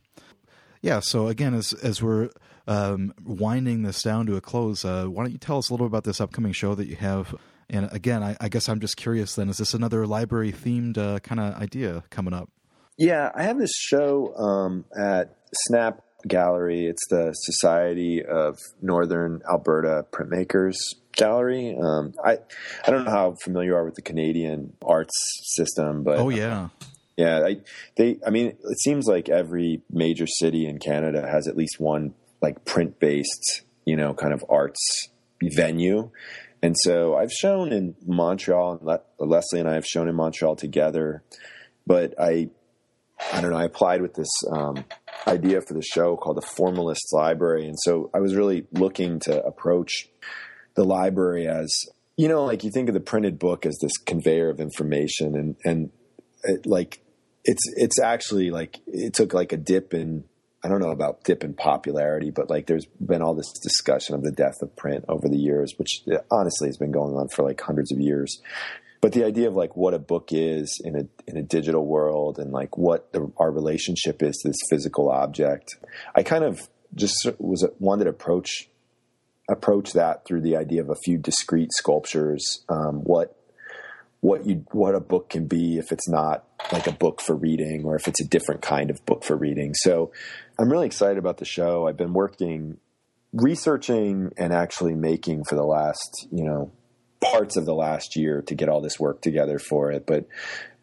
Yeah. 0.83 1.01
So 1.01 1.29
again, 1.29 1.55
as 1.55 1.72
as 1.72 2.03
we're 2.03 2.31
um, 2.66 3.14
winding 3.24 3.83
this 3.83 4.03
down 4.03 4.27
to 4.27 4.37
a 4.37 4.41
close, 4.41 4.85
uh, 4.85 5.07
why 5.07 5.24
don't 5.24 5.33
you 5.33 5.39
tell 5.39 5.59
us 5.59 5.68
a 5.68 5.72
little 5.72 5.87
bit 5.87 5.93
about 5.93 6.05
this 6.05 6.20
upcoming 6.20 6.53
show 6.53 6.74
that 6.74 6.87
you 6.87 6.97
have? 6.97 7.35
And 7.68 7.89
again, 7.91 8.22
I, 8.22 8.37
I 8.41 8.49
guess 8.49 8.68
I'm 8.68 8.81
just 8.81 8.97
curious. 8.97 9.35
Then, 9.35 9.49
is 9.49 9.59
this 9.59 9.74
another 9.74 10.07
library 10.07 10.53
themed 10.53 10.99
uh, 10.99 11.18
kind 11.20 11.41
of 11.41 11.55
idea 11.55 12.05
coming 12.11 12.35
up? 12.35 12.51
Yeah, 12.99 13.31
I 13.35 13.43
have 13.43 13.59
this 13.59 13.72
show 13.74 14.35
um, 14.37 14.85
at 14.99 15.37
Snap 15.66 16.03
Gallery. 16.27 16.87
It's 16.87 17.03
the 17.11 17.33
Society 17.33 18.24
of 18.24 18.59
Northern 18.81 19.43
Alberta 19.51 20.07
Printmakers 20.12 20.77
Gallery. 21.16 21.76
Um, 21.80 22.14
I 22.24 22.38
I 22.86 22.90
don't 22.90 23.04
know 23.04 23.10
how 23.10 23.36
familiar 23.42 23.70
you 23.70 23.76
are 23.76 23.84
with 23.84 23.94
the 23.94 24.02
Canadian 24.02 24.74
arts 24.82 25.14
system, 25.56 26.04
but 26.04 26.18
oh 26.18 26.28
yeah, 26.28 26.68
yeah. 27.16 27.44
I, 27.44 27.56
they, 27.96 28.18
I 28.26 28.30
mean, 28.30 28.48
it 28.48 28.78
seems 28.80 29.06
like 29.06 29.28
every 29.28 29.82
major 29.90 30.26
city 30.26 30.66
in 30.66 30.78
Canada 30.78 31.26
has 31.28 31.48
at 31.48 31.56
least 31.56 31.80
one 31.80 32.14
like 32.40 32.64
print 32.64 33.00
based, 33.00 33.62
you 33.84 33.96
know, 33.96 34.14
kind 34.14 34.32
of 34.32 34.44
arts 34.48 35.08
venue. 35.42 36.10
And 36.62 36.74
so 36.78 37.16
I've 37.16 37.32
shown 37.32 37.72
in 37.72 37.94
Montreal, 38.06 38.78
and 38.78 38.82
Le- 38.82 39.02
Leslie 39.18 39.60
and 39.60 39.68
I 39.68 39.74
have 39.74 39.86
shown 39.86 40.08
in 40.08 40.14
Montreal 40.14 40.56
together. 40.56 41.22
But 41.86 42.14
I, 42.18 42.50
I 43.32 43.40
don't 43.40 43.50
know. 43.50 43.58
I 43.58 43.64
applied 43.64 44.02
with 44.02 44.14
this 44.14 44.30
um, 44.50 44.84
idea 45.26 45.60
for 45.60 45.74
the 45.74 45.82
show 45.82 46.16
called 46.16 46.36
the 46.36 46.42
Formalist 46.42 47.12
Library, 47.12 47.66
and 47.66 47.76
so 47.78 48.10
I 48.12 48.18
was 48.18 48.34
really 48.34 48.66
looking 48.72 49.20
to 49.20 49.44
approach 49.44 50.08
the 50.77 50.85
library 50.85 51.49
as 51.49 51.72
you 52.16 52.29
know, 52.29 52.45
like 52.45 52.64
you 52.64 52.70
think 52.70 52.89
of 52.89 52.95
the 52.95 53.01
printed 53.01 53.39
book 53.39 53.66
as 53.66 53.79
this 53.81 53.97
conveyor 53.99 54.49
of 54.49 54.61
information, 54.61 55.37
and 55.37 55.57
and 55.64 55.91
it, 56.45 56.66
like 56.66 57.03
it's 57.45 57.62
it's 57.77 58.01
actually 58.01 58.51
like 58.51 58.81
it 58.87 59.12
took 59.14 59.35
like 59.35 59.53
a 59.53 59.57
dip 59.57 59.93
in 59.93 60.24
I 60.64 60.68
don't 60.68 60.81
know 60.81 60.91
about 60.91 61.24
dip 61.24 61.45
in 61.45 61.55
popularity, 61.55 62.31
but 62.31 62.49
like 62.49 62.66
there's 62.66 62.87
been 62.87 63.22
all 63.22 63.35
this 63.35 63.53
discussion 63.62 64.14
of 64.14 64.22
the 64.22 64.33
death 64.33 64.62
of 64.62 64.74
print 64.77 65.05
over 65.09 65.29
the 65.29 65.37
years, 65.37 65.74
which 65.77 66.03
uh, 66.11 66.18
honestly 66.31 66.68
has 66.68 66.79
been 66.79 66.91
going 66.91 67.14
on 67.14 67.29
for 67.29 67.43
like 67.43 67.61
hundreds 67.61 67.93
of 67.93 68.01
years. 68.01 68.41
But 69.03 69.12
the 69.12 69.24
idea 69.24 69.49
of 69.49 69.55
like 69.55 69.77
what 69.77 69.93
a 69.93 69.99
book 69.99 70.31
is 70.33 70.81
in 70.83 70.97
a 70.97 71.31
in 71.31 71.37
a 71.37 71.43
digital 71.43 71.85
world 71.87 72.39
and 72.39 72.51
like 72.51 72.79
what 72.79 73.12
the, 73.12 73.31
our 73.37 73.51
relationship 73.51 74.22
is 74.22 74.37
to 74.39 74.49
this 74.49 74.57
physical 74.70 75.11
object, 75.11 75.77
I 76.14 76.22
kind 76.22 76.45
of 76.45 76.68
just 76.95 77.29
was 77.39 77.68
wanted 77.79 78.05
to 78.05 78.11
approach 78.11 78.70
approach 79.49 79.92
that 79.92 80.24
through 80.26 80.40
the 80.40 80.57
idea 80.57 80.80
of 80.80 80.90
a 80.90 80.97
few 81.05 81.18
discrete 81.18 81.72
sculptures. 81.72 82.64
Um, 82.68 83.01
what 83.05 83.36
what 84.20 84.47
you 84.47 84.64
what 84.72 84.94
a 84.94 85.01
book 85.01 85.30
can 85.30 85.47
be 85.47 85.78
if 85.78 85.92
it's 85.92 86.09
not 86.09 86.44
like 86.72 86.86
a 86.86 86.92
book 86.92 87.20
for 87.20 87.36
reading 87.36 87.84
or 87.84 87.97
if 87.97 88.09
it's 88.09 88.20
a 88.20 88.26
different 88.26 88.62
kind 88.62 88.90
of 88.90 89.05
book 89.07 89.22
for 89.22 89.36
reading. 89.36 89.72
So 89.74 90.11
I'm 90.59 90.70
really 90.70 90.86
excited 90.86 91.18
about 91.18 91.38
the 91.38 91.44
show. 91.44 91.86
I've 91.86 91.97
been 91.97 92.12
working 92.12 92.78
researching 93.32 94.32
and 94.36 94.53
actually 94.53 94.94
making 94.94 95.44
for 95.44 95.55
the 95.55 95.64
last, 95.64 96.26
you 96.32 96.44
know, 96.44 96.72
parts 97.20 97.57
of 97.57 97.66
the 97.66 97.74
last 97.74 98.16
year 98.16 98.42
to 98.42 98.55
get 98.55 98.68
all 98.68 98.80
this 98.80 98.99
work 98.99 99.20
together 99.20 99.59
for 99.59 99.90
it, 99.90 100.07
but 100.07 100.26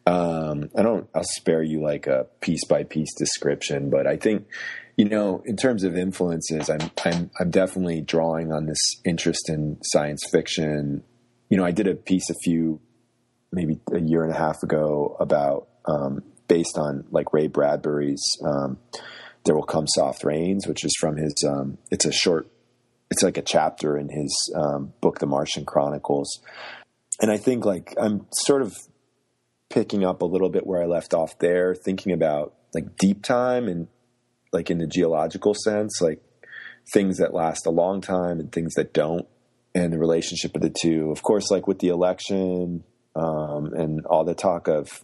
um, 0.05 0.69
I 0.77 0.81
don't 0.81 1.07
I'll 1.15 1.23
spare 1.23 1.63
you 1.63 1.81
like 1.81 2.07
a 2.07 2.27
piece 2.41 2.65
by 2.65 2.83
piece 2.83 3.13
description, 3.15 3.89
but 3.89 4.05
I 4.05 4.17
think 4.17 4.47
you 4.95 5.05
know, 5.05 5.41
in 5.45 5.57
terms 5.57 5.83
of 5.83 5.97
influences, 5.97 6.69
I'm 6.69 6.91
I'm 7.03 7.31
I'm 7.39 7.49
definitely 7.49 8.01
drawing 8.01 8.51
on 8.51 8.65
this 8.65 8.79
interest 9.05 9.49
in 9.49 9.77
science 9.83 10.23
fiction. 10.31 11.03
You 11.49 11.57
know, 11.57 11.65
I 11.65 11.71
did 11.71 11.87
a 11.87 11.95
piece 11.95 12.29
a 12.29 12.35
few 12.43 12.79
maybe 13.51 13.79
a 13.91 13.99
year 13.99 14.23
and 14.23 14.31
a 14.31 14.37
half 14.37 14.63
ago 14.63 15.15
about 15.19 15.67
um, 15.85 16.23
based 16.47 16.77
on 16.77 17.05
like 17.11 17.33
Ray 17.33 17.47
Bradbury's 17.47 18.23
um, 18.45 18.77
"There 19.45 19.55
Will 19.55 19.63
Come 19.63 19.87
Soft 19.87 20.23
Rains," 20.23 20.67
which 20.67 20.83
is 20.83 20.95
from 20.99 21.17
his. 21.17 21.33
Um, 21.47 21.77
it's 21.89 22.05
a 22.05 22.11
short. 22.11 22.47
It's 23.09 23.23
like 23.23 23.37
a 23.37 23.43
chapter 23.43 23.97
in 23.97 24.09
his 24.09 24.35
um, 24.55 24.93
book, 25.01 25.19
The 25.19 25.27
Martian 25.27 25.65
Chronicles, 25.65 26.39
and 27.19 27.31
I 27.31 27.37
think 27.37 27.65
like 27.65 27.95
I'm 27.99 28.27
sort 28.31 28.61
of 28.61 28.75
picking 29.69 30.05
up 30.05 30.21
a 30.21 30.25
little 30.25 30.49
bit 30.49 30.67
where 30.67 30.81
I 30.81 30.85
left 30.85 31.13
off 31.15 31.39
there, 31.39 31.73
thinking 31.73 32.11
about 32.11 32.53
like 32.73 32.95
deep 32.97 33.23
time 33.23 33.67
and 33.67 33.87
like 34.53 34.69
in 34.69 34.77
the 34.77 34.87
geological 34.87 35.53
sense, 35.53 35.99
like 36.01 36.21
things 36.93 37.17
that 37.17 37.33
last 37.33 37.65
a 37.65 37.71
long 37.71 38.01
time 38.01 38.39
and 38.39 38.51
things 38.51 38.73
that 38.75 38.93
don't, 38.93 39.27
and 39.75 39.91
the 39.91 39.99
relationship 39.99 40.55
of 40.55 40.61
the 40.61 40.73
two. 40.81 41.11
Of 41.11 41.23
course, 41.23 41.49
like 41.51 41.67
with 41.67 41.79
the 41.79 41.89
election 41.89 42.83
um, 43.15 43.73
and 43.73 44.05
all 44.05 44.23
the 44.23 44.35
talk 44.35 44.67
of 44.67 45.03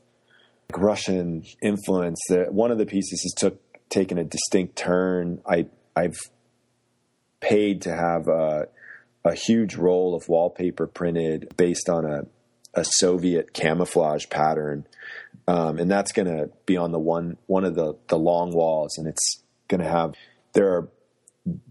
like 0.71 0.81
Russian 0.81 1.43
influence. 1.61 2.19
That 2.29 2.53
one 2.53 2.71
of 2.71 2.77
the 2.77 2.85
pieces 2.85 3.23
has 3.23 3.33
took 3.33 3.59
taken 3.89 4.17
a 4.17 4.23
distinct 4.23 4.75
turn. 4.75 5.41
I 5.47 5.67
I've 5.95 6.19
paid 7.39 7.81
to 7.83 7.95
have 7.95 8.27
a, 8.27 8.67
a 9.25 9.33
huge 9.33 9.75
roll 9.75 10.15
of 10.15 10.27
wallpaper 10.27 10.87
printed 10.87 11.53
based 11.57 11.89
on 11.89 12.05
a 12.05 12.21
a 12.75 12.85
Soviet 12.85 13.51
camouflage 13.53 14.29
pattern, 14.29 14.85
um, 15.49 15.79
and 15.79 15.89
that's 15.89 16.11
going 16.11 16.27
to 16.27 16.51
be 16.67 16.77
on 16.77 16.91
the 16.91 16.99
one 16.99 17.37
one 17.47 17.65
of 17.65 17.73
the 17.73 17.95
the 18.07 18.19
long 18.19 18.53
walls, 18.53 18.97
and 18.99 19.07
it's 19.07 19.41
going 19.67 19.81
to 19.81 19.89
have 19.89 20.13
there 20.53 20.75
are 20.75 20.89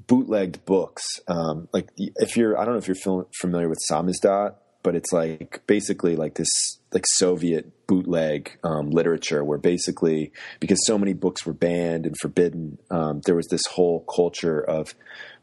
bootlegged 0.08 0.64
books. 0.64 1.04
Um, 1.28 1.68
like 1.72 1.88
if 1.96 2.36
you're, 2.36 2.58
I 2.58 2.64
don't 2.64 2.74
know 2.74 2.78
if 2.78 2.88
you're 2.88 3.24
familiar 3.40 3.68
with 3.68 3.78
samizdat, 3.88 4.56
but 4.82 4.96
it's 4.96 5.12
like 5.12 5.62
basically 5.68 6.16
like 6.16 6.34
this 6.34 6.48
like 6.92 7.04
Soviet 7.06 7.86
bootleg 7.86 8.58
um, 8.64 8.90
literature 8.90 9.44
where 9.44 9.58
basically 9.58 10.32
because 10.58 10.84
so 10.84 10.98
many 10.98 11.12
books 11.12 11.46
were 11.46 11.52
banned 11.52 12.04
and 12.04 12.16
forbidden, 12.20 12.78
um, 12.90 13.20
there 13.26 13.36
was 13.36 13.46
this 13.46 13.62
whole 13.70 14.00
culture 14.12 14.60
of 14.60 14.92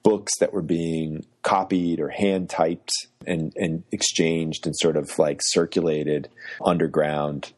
books 0.03 0.33
that 0.41 0.51
were 0.51 0.61
being 0.61 1.25
copied 1.41 2.01
or 2.01 2.09
hand 2.09 2.49
typed 2.49 2.91
and 3.25 3.53
and 3.55 3.83
exchanged 3.93 4.65
and 4.65 4.75
sort 4.75 4.97
of 4.97 5.17
like 5.17 5.39
circulated 5.41 6.27
underground 6.65 7.53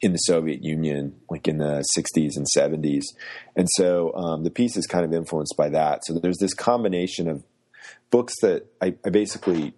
in 0.00 0.12
the 0.12 0.18
Soviet 0.18 0.62
Union, 0.62 1.14
like 1.30 1.48
in 1.48 1.58
the 1.58 1.84
60s 1.96 2.32
and 2.36 2.46
70s. 2.56 3.04
And 3.56 3.68
so 3.76 4.12
um, 4.14 4.44
the 4.44 4.50
piece 4.50 4.76
is 4.76 4.86
kind 4.86 5.04
of 5.04 5.12
influenced 5.12 5.56
by 5.56 5.68
that. 5.70 6.04
So 6.04 6.18
there's 6.18 6.38
this 6.38 6.54
combination 6.54 7.28
of 7.28 7.44
books 8.10 8.34
that 8.42 8.66
I, 8.80 8.94
I 9.04 9.10
basically 9.10 9.74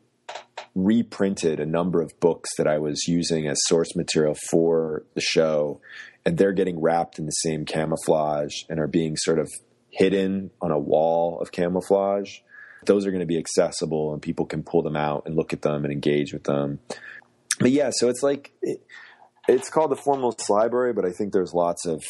reprinted 0.74 1.58
a 1.58 1.66
number 1.66 2.02
of 2.02 2.18
books 2.20 2.50
that 2.58 2.66
I 2.66 2.78
was 2.78 3.08
using 3.08 3.46
as 3.48 3.58
source 3.64 3.96
material 3.96 4.36
for 4.50 5.04
the 5.14 5.20
show, 5.20 5.80
and 6.24 6.36
they're 6.36 6.52
getting 6.52 6.80
wrapped 6.80 7.18
in 7.18 7.26
the 7.26 7.32
same 7.32 7.64
camouflage 7.64 8.52
and 8.68 8.78
are 8.78 8.86
being 8.86 9.16
sort 9.16 9.38
of 9.38 9.50
hidden 9.90 10.50
on 10.60 10.70
a 10.70 10.78
wall 10.78 11.40
of 11.40 11.50
camouflage. 11.52 12.38
Those 12.84 13.06
are 13.06 13.10
going 13.10 13.20
to 13.20 13.26
be 13.26 13.38
accessible, 13.38 14.12
and 14.12 14.20
people 14.20 14.44
can 14.44 14.62
pull 14.62 14.82
them 14.82 14.96
out 14.96 15.24
and 15.26 15.34
look 15.34 15.52
at 15.52 15.62
them 15.62 15.84
and 15.84 15.92
engage 15.92 16.32
with 16.32 16.44
them. 16.44 16.78
But 17.58 17.70
yeah, 17.70 17.90
so 17.92 18.08
it's 18.08 18.22
like 18.22 18.52
it, 18.60 18.86
it's 19.48 19.70
called 19.70 19.90
the 19.90 19.96
Formalist 19.96 20.48
Library, 20.50 20.92
but 20.92 21.04
I 21.04 21.12
think 21.12 21.32
there's 21.32 21.54
lots 21.54 21.86
of 21.86 22.02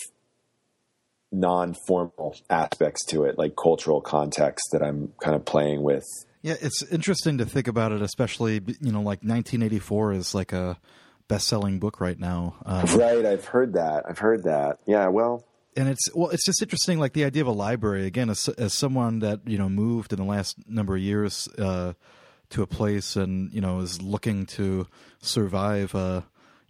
non-formal 1.33 2.37
aspects 2.49 3.05
to 3.07 3.25
it, 3.25 3.37
like 3.37 3.57
cultural 3.57 4.01
context 4.01 4.69
that 4.73 4.83
I'm 4.83 5.13
kind 5.21 5.35
of 5.35 5.45
playing 5.45 5.83
with 5.83 6.05
yeah, 6.47 6.55
it's 6.61 6.81
interesting 6.93 7.39
to 7.39 7.45
think 7.45 7.67
about 7.67 7.91
it, 7.91 8.03
especially 8.03 8.61
you 8.81 8.93
know, 8.93 9.01
like 9.01 9.25
1984 9.25 10.13
is 10.13 10.33
like 10.33 10.53
a 10.53 10.79
best-selling 11.27 11.81
book 11.81 12.01
right 12.01 12.21
now. 12.21 12.55
Um, 12.65 12.85
right, 12.97 13.27
I've 13.27 13.47
heard 13.47 13.73
that. 13.73 14.05
I've 14.09 14.21
heard 14.21 14.45
that. 14.45 14.79
Yeah, 14.87 15.09
well, 15.09 15.45
and 15.77 15.89
it's 15.89 16.09
well, 16.15 16.31
it's 16.31 16.47
just 16.47 16.63
interesting, 16.63 17.01
like 17.01 17.15
the 17.15 17.25
idea 17.25 17.43
of 17.43 17.49
a 17.49 17.53
library 17.53 18.07
again. 18.07 18.31
As, 18.31 18.49
as 18.51 18.75
someone 18.75 19.19
that 19.21 19.41
you 19.45 19.59
know 19.59 19.69
moved 19.69 20.13
in 20.13 20.21
the 20.21 20.25
last 20.25 20.57
number 20.69 20.95
of 20.95 21.03
years 21.03 21.49
uh, 21.59 21.95
to 22.51 22.63
a 22.63 22.67
place, 22.69 23.17
and 23.17 23.53
you 23.53 23.61
know 23.61 23.81
is 23.81 24.01
looking 24.01 24.47
to 24.47 24.87
survive 25.21 25.97
uh, 25.97 26.21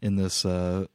in 0.03 0.17
this 0.17 0.45
uh, 0.45 0.87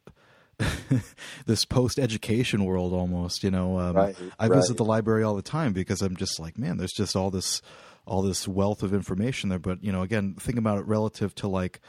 this 1.45 1.65
post 1.65 1.99
education 1.99 2.65
world, 2.65 2.93
almost. 2.93 3.43
You 3.43 3.51
know, 3.51 3.79
um, 3.79 3.95
right, 3.95 4.15
I 4.39 4.47
right. 4.47 4.55
visit 4.55 4.77
the 4.77 4.85
library 4.85 5.23
all 5.23 5.35
the 5.35 5.41
time 5.41 5.73
because 5.73 6.01
I'm 6.01 6.15
just 6.15 6.39
like, 6.39 6.57
man, 6.57 6.77
there's 6.77 6.93
just 6.93 7.15
all 7.15 7.31
this 7.31 7.61
all 8.05 8.21
this 8.21 8.47
wealth 8.47 8.83
of 8.83 8.93
information 8.93 9.49
there. 9.49 9.59
But 9.59 9.83
you 9.83 9.91
know, 9.91 10.01
again, 10.01 10.35
think 10.39 10.57
about 10.57 10.79
it 10.79 10.85
relative 10.85 11.35
to 11.35 11.47
like 11.47 11.79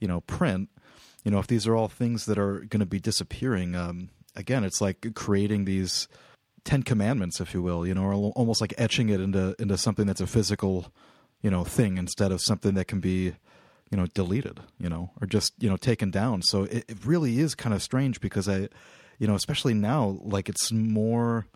you 0.00 0.08
know 0.08 0.20
print. 0.22 0.68
You 1.24 1.30
know, 1.32 1.38
if 1.38 1.48
these 1.48 1.66
are 1.66 1.74
all 1.74 1.88
things 1.88 2.26
that 2.26 2.38
are 2.38 2.60
going 2.60 2.80
to 2.80 2.86
be 2.86 3.00
disappearing. 3.00 3.74
Um, 3.74 4.10
again, 4.36 4.62
it's 4.62 4.80
like 4.80 5.14
creating 5.14 5.64
these 5.64 6.06
Ten 6.64 6.82
Commandments, 6.82 7.40
if 7.40 7.54
you 7.54 7.62
will, 7.62 7.86
you 7.86 7.94
know, 7.94 8.02
or 8.02 8.12
almost 8.12 8.60
like 8.60 8.74
etching 8.76 9.08
it 9.08 9.20
into 9.20 9.54
into 9.58 9.78
something 9.78 10.06
that's 10.06 10.20
a 10.20 10.26
physical, 10.26 10.92
you 11.40 11.50
know, 11.50 11.64
thing 11.64 11.96
instead 11.96 12.32
of 12.32 12.40
something 12.42 12.74
that 12.74 12.86
can 12.86 13.00
be, 13.00 13.34
you 13.90 13.96
know, 13.96 14.06
deleted, 14.06 14.60
you 14.78 14.88
know, 14.88 15.10
or 15.20 15.26
just 15.26 15.52
you 15.58 15.68
know 15.68 15.76
taken 15.76 16.10
down. 16.10 16.42
So 16.42 16.64
it, 16.64 16.84
it 16.88 17.04
really 17.04 17.38
is 17.38 17.54
kind 17.54 17.74
of 17.74 17.82
strange 17.82 18.20
because 18.20 18.48
I, 18.48 18.68
you 19.18 19.26
know, 19.26 19.34
especially 19.34 19.74
now, 19.74 20.18
like 20.22 20.48
it's 20.48 20.72
more 20.72 21.46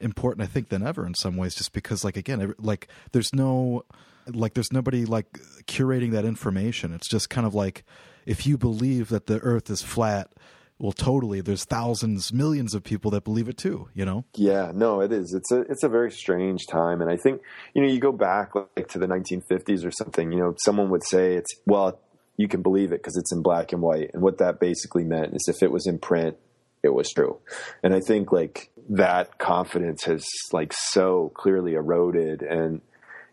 important, 0.00 0.42
I 0.42 0.46
think, 0.46 0.68
than 0.68 0.86
ever 0.86 1.06
in 1.06 1.14
some 1.14 1.36
ways, 1.36 1.54
just 1.54 1.72
because, 1.72 2.04
like, 2.04 2.16
again, 2.16 2.54
like 2.58 2.88
there's 3.12 3.32
no, 3.32 3.84
like, 4.26 4.54
there's 4.54 4.72
nobody 4.72 5.04
like 5.04 5.32
curating 5.66 6.12
that 6.12 6.24
information. 6.24 6.92
It's 6.92 7.08
just 7.08 7.30
kind 7.30 7.46
of 7.46 7.54
like 7.54 7.84
if 8.26 8.46
you 8.46 8.58
believe 8.58 9.08
that 9.08 9.26
the 9.26 9.38
Earth 9.40 9.70
is 9.70 9.82
flat 9.82 10.30
well 10.78 10.92
totally. 10.92 11.40
There's 11.40 11.64
thousands 11.64 12.32
millions 12.32 12.74
of 12.74 12.82
people 12.82 13.10
that 13.12 13.24
believe 13.24 13.48
it 13.48 13.56
too 13.56 13.88
you 13.94 14.04
know? 14.04 14.24
Yeah 14.34 14.72
no 14.74 15.00
it 15.00 15.12
is. 15.12 15.34
It's 15.34 15.50
a 15.52 15.60
it's 15.62 15.82
a 15.82 15.88
very 15.88 16.10
strange 16.10 16.66
time. 16.66 17.00
And 17.00 17.10
i 17.10 17.16
think 17.16 17.42
you 17.74 17.82
know 17.82 17.88
you 17.88 18.00
go 18.00 18.12
back 18.12 18.54
like 18.54 18.88
to 18.88 18.98
the 18.98 19.06
1950s 19.06 19.84
or 19.84 19.90
something 19.90 20.32
you 20.32 20.38
know 20.38 20.54
someone 20.64 20.90
would 20.90 21.04
say 21.04 21.34
it's 21.34 21.50
well 21.66 22.00
you 22.36 22.48
can 22.48 22.62
believe 22.62 22.92
it 22.92 23.02
because 23.02 23.16
it's 23.16 23.32
in 23.32 23.42
black 23.42 23.72
and 23.72 23.82
white. 23.82 24.10
And 24.14 24.22
what 24.22 24.38
that 24.38 24.60
basically 24.60 25.04
meant 25.04 25.34
is 25.34 25.46
if 25.48 25.62
it 25.62 25.72
was 25.72 25.86
in 25.86 25.98
print 25.98 26.36
it 26.82 26.94
was 26.94 27.10
true. 27.10 27.38
And 27.82 27.94
i 27.94 28.00
think 28.00 28.32
like 28.32 28.70
that 28.90 29.38
confidence 29.38 30.04
has 30.04 30.26
like 30.52 30.72
so 30.72 31.32
clearly 31.34 31.74
eroded. 31.74 32.42
And 32.42 32.80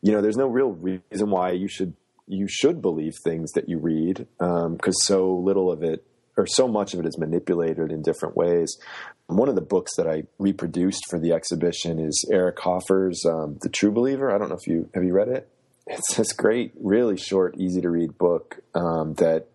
you 0.01 0.11
know 0.11 0.21
there's 0.21 0.37
no 0.37 0.47
real 0.47 0.71
reason 0.71 1.29
why 1.29 1.51
you 1.51 1.67
should 1.67 1.93
you 2.27 2.47
should 2.47 2.81
believe 2.81 3.13
things 3.23 3.51
that 3.51 3.69
you 3.69 3.77
read 3.77 4.27
because 4.39 4.65
um, 4.65 5.03
so 5.03 5.35
little 5.35 5.71
of 5.71 5.83
it 5.83 6.05
or 6.37 6.45
so 6.45 6.67
much 6.67 6.93
of 6.93 6.99
it 6.99 7.05
is 7.05 7.17
manipulated 7.17 7.91
in 7.91 8.01
different 8.01 8.35
ways. 8.35 8.77
One 9.27 9.49
of 9.49 9.55
the 9.55 9.61
books 9.61 9.95
that 9.97 10.07
I 10.07 10.23
reproduced 10.37 11.03
for 11.09 11.19
the 11.19 11.31
exhibition 11.31 11.99
is 11.99 12.29
Eric 12.31 12.59
Hoffer's 12.59 13.25
um, 13.25 13.57
"The 13.61 13.69
True 13.69 13.91
Believer." 13.91 14.33
I 14.33 14.37
don't 14.37 14.49
know 14.49 14.57
if 14.59 14.67
you 14.67 14.89
have 14.93 15.03
you 15.03 15.13
read 15.13 15.29
it. 15.29 15.49
It's 15.87 16.15
this 16.15 16.33
great, 16.33 16.73
really 16.79 17.17
short, 17.17 17.57
easy 17.59 17.81
to 17.81 17.89
read 17.89 18.17
book 18.17 18.59
um, 18.73 19.13
that 19.15 19.47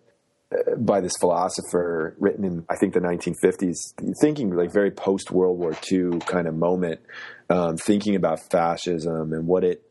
uh, 0.53 0.76
by 0.76 1.01
this 1.01 1.16
philosopher 1.18 2.16
written 2.18 2.45
in 2.45 2.64
I 2.68 2.76
think 2.76 2.95
the 2.95 3.01
1950s, 3.01 3.76
thinking 4.20 4.55
like 4.55 4.72
very 4.72 4.91
post 4.91 5.31
World 5.31 5.59
War 5.59 5.76
II 5.91 6.20
kind 6.20 6.49
of 6.49 6.55
moment, 6.55 7.01
um, 7.49 7.76
thinking 7.76 8.16
about 8.16 8.41
fascism 8.51 9.33
and 9.33 9.47
what 9.47 9.64
it 9.64 9.83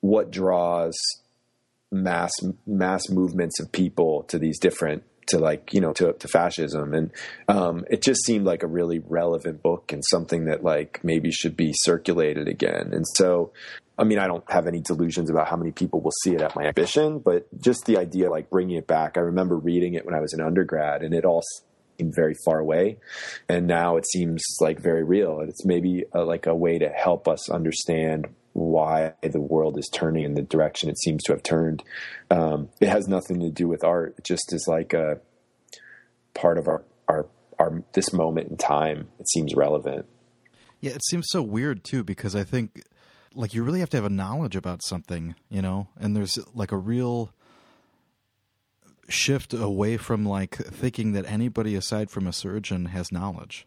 what 0.00 0.30
draws 0.30 0.94
mass 1.90 2.32
mass 2.66 3.08
movements 3.08 3.58
of 3.60 3.72
people 3.72 4.24
to 4.24 4.38
these 4.38 4.58
different 4.58 5.02
to 5.28 5.38
like 5.38 5.72
you 5.72 5.80
know 5.80 5.92
to 5.94 6.12
to 6.12 6.28
fascism. 6.28 6.94
And 6.94 7.10
um, 7.48 7.84
it 7.90 8.02
just 8.02 8.24
seemed 8.24 8.44
like 8.44 8.62
a 8.62 8.68
really 8.68 8.98
relevant 8.98 9.62
book 9.62 9.92
and 9.92 10.02
something 10.10 10.46
that 10.46 10.62
like 10.62 11.00
maybe 11.02 11.30
should 11.30 11.56
be 11.56 11.72
circulated 11.74 12.48
again. 12.48 12.90
And 12.92 13.04
so 13.14 13.52
I 13.98 14.04
mean 14.04 14.18
I 14.18 14.26
don't 14.26 14.48
have 14.50 14.66
any 14.66 14.80
delusions 14.80 15.30
about 15.30 15.48
how 15.48 15.56
many 15.56 15.72
people 15.72 16.00
will 16.00 16.12
see 16.22 16.34
it 16.34 16.40
at 16.40 16.56
my 16.56 16.64
exhibition 16.64 17.20
but 17.20 17.46
just 17.60 17.84
the 17.84 17.96
idea 17.96 18.28
like 18.28 18.50
bringing 18.50 18.76
it 18.76 18.88
back 18.88 19.16
I 19.16 19.20
remember 19.20 19.56
reading 19.56 19.94
it 19.94 20.04
when 20.04 20.14
I 20.14 20.20
was 20.20 20.32
an 20.32 20.40
undergrad 20.40 21.02
and 21.02 21.14
it 21.14 21.24
all 21.24 21.42
seemed 21.98 22.14
very 22.14 22.34
far 22.44 22.58
away. 22.58 22.98
And 23.48 23.66
now 23.66 23.96
it 23.96 24.06
seems 24.06 24.42
like 24.60 24.80
very 24.80 25.04
real. 25.04 25.40
And 25.40 25.48
it's 25.48 25.64
maybe 25.64 26.04
a, 26.12 26.22
like 26.22 26.46
a 26.46 26.54
way 26.54 26.78
to 26.78 26.88
help 26.88 27.28
us 27.28 27.50
understand 27.50 28.28
why 28.54 29.12
the 29.20 29.40
world 29.40 29.76
is 29.76 29.88
turning 29.92 30.24
in 30.24 30.34
the 30.34 30.42
direction 30.42 30.88
it 30.88 30.98
seems 30.98 31.22
to 31.24 31.32
have 31.32 31.42
turned. 31.42 31.82
Um, 32.30 32.70
it 32.80 32.88
has 32.88 33.08
nothing 33.08 33.40
to 33.40 33.50
do 33.50 33.68
with 33.68 33.84
art. 33.84 34.14
It 34.16 34.24
just 34.24 34.52
is 34.52 34.66
like 34.68 34.94
a 34.94 35.20
part 36.34 36.56
of 36.56 36.68
our, 36.68 36.84
our, 37.08 37.26
our, 37.58 37.82
this 37.92 38.12
moment 38.12 38.50
in 38.50 38.56
time. 38.56 39.08
It 39.18 39.28
seems 39.28 39.54
relevant. 39.54 40.06
Yeah. 40.80 40.92
It 40.92 41.04
seems 41.04 41.26
so 41.28 41.42
weird 41.42 41.82
too, 41.82 42.04
because 42.04 42.36
I 42.36 42.44
think 42.44 42.84
like 43.34 43.54
you 43.54 43.64
really 43.64 43.80
have 43.80 43.90
to 43.90 43.96
have 43.96 44.04
a 44.04 44.10
knowledge 44.10 44.54
about 44.54 44.84
something, 44.84 45.34
you 45.50 45.60
know, 45.60 45.88
and 45.98 46.14
there's 46.14 46.38
like 46.54 46.70
a 46.70 46.76
real 46.76 47.32
shift 49.08 49.52
away 49.52 49.96
from 49.96 50.24
like 50.24 50.54
thinking 50.54 51.12
that 51.12 51.26
anybody 51.26 51.74
aside 51.74 52.08
from 52.08 52.28
a 52.28 52.32
surgeon 52.32 52.86
has 52.86 53.10
knowledge 53.10 53.66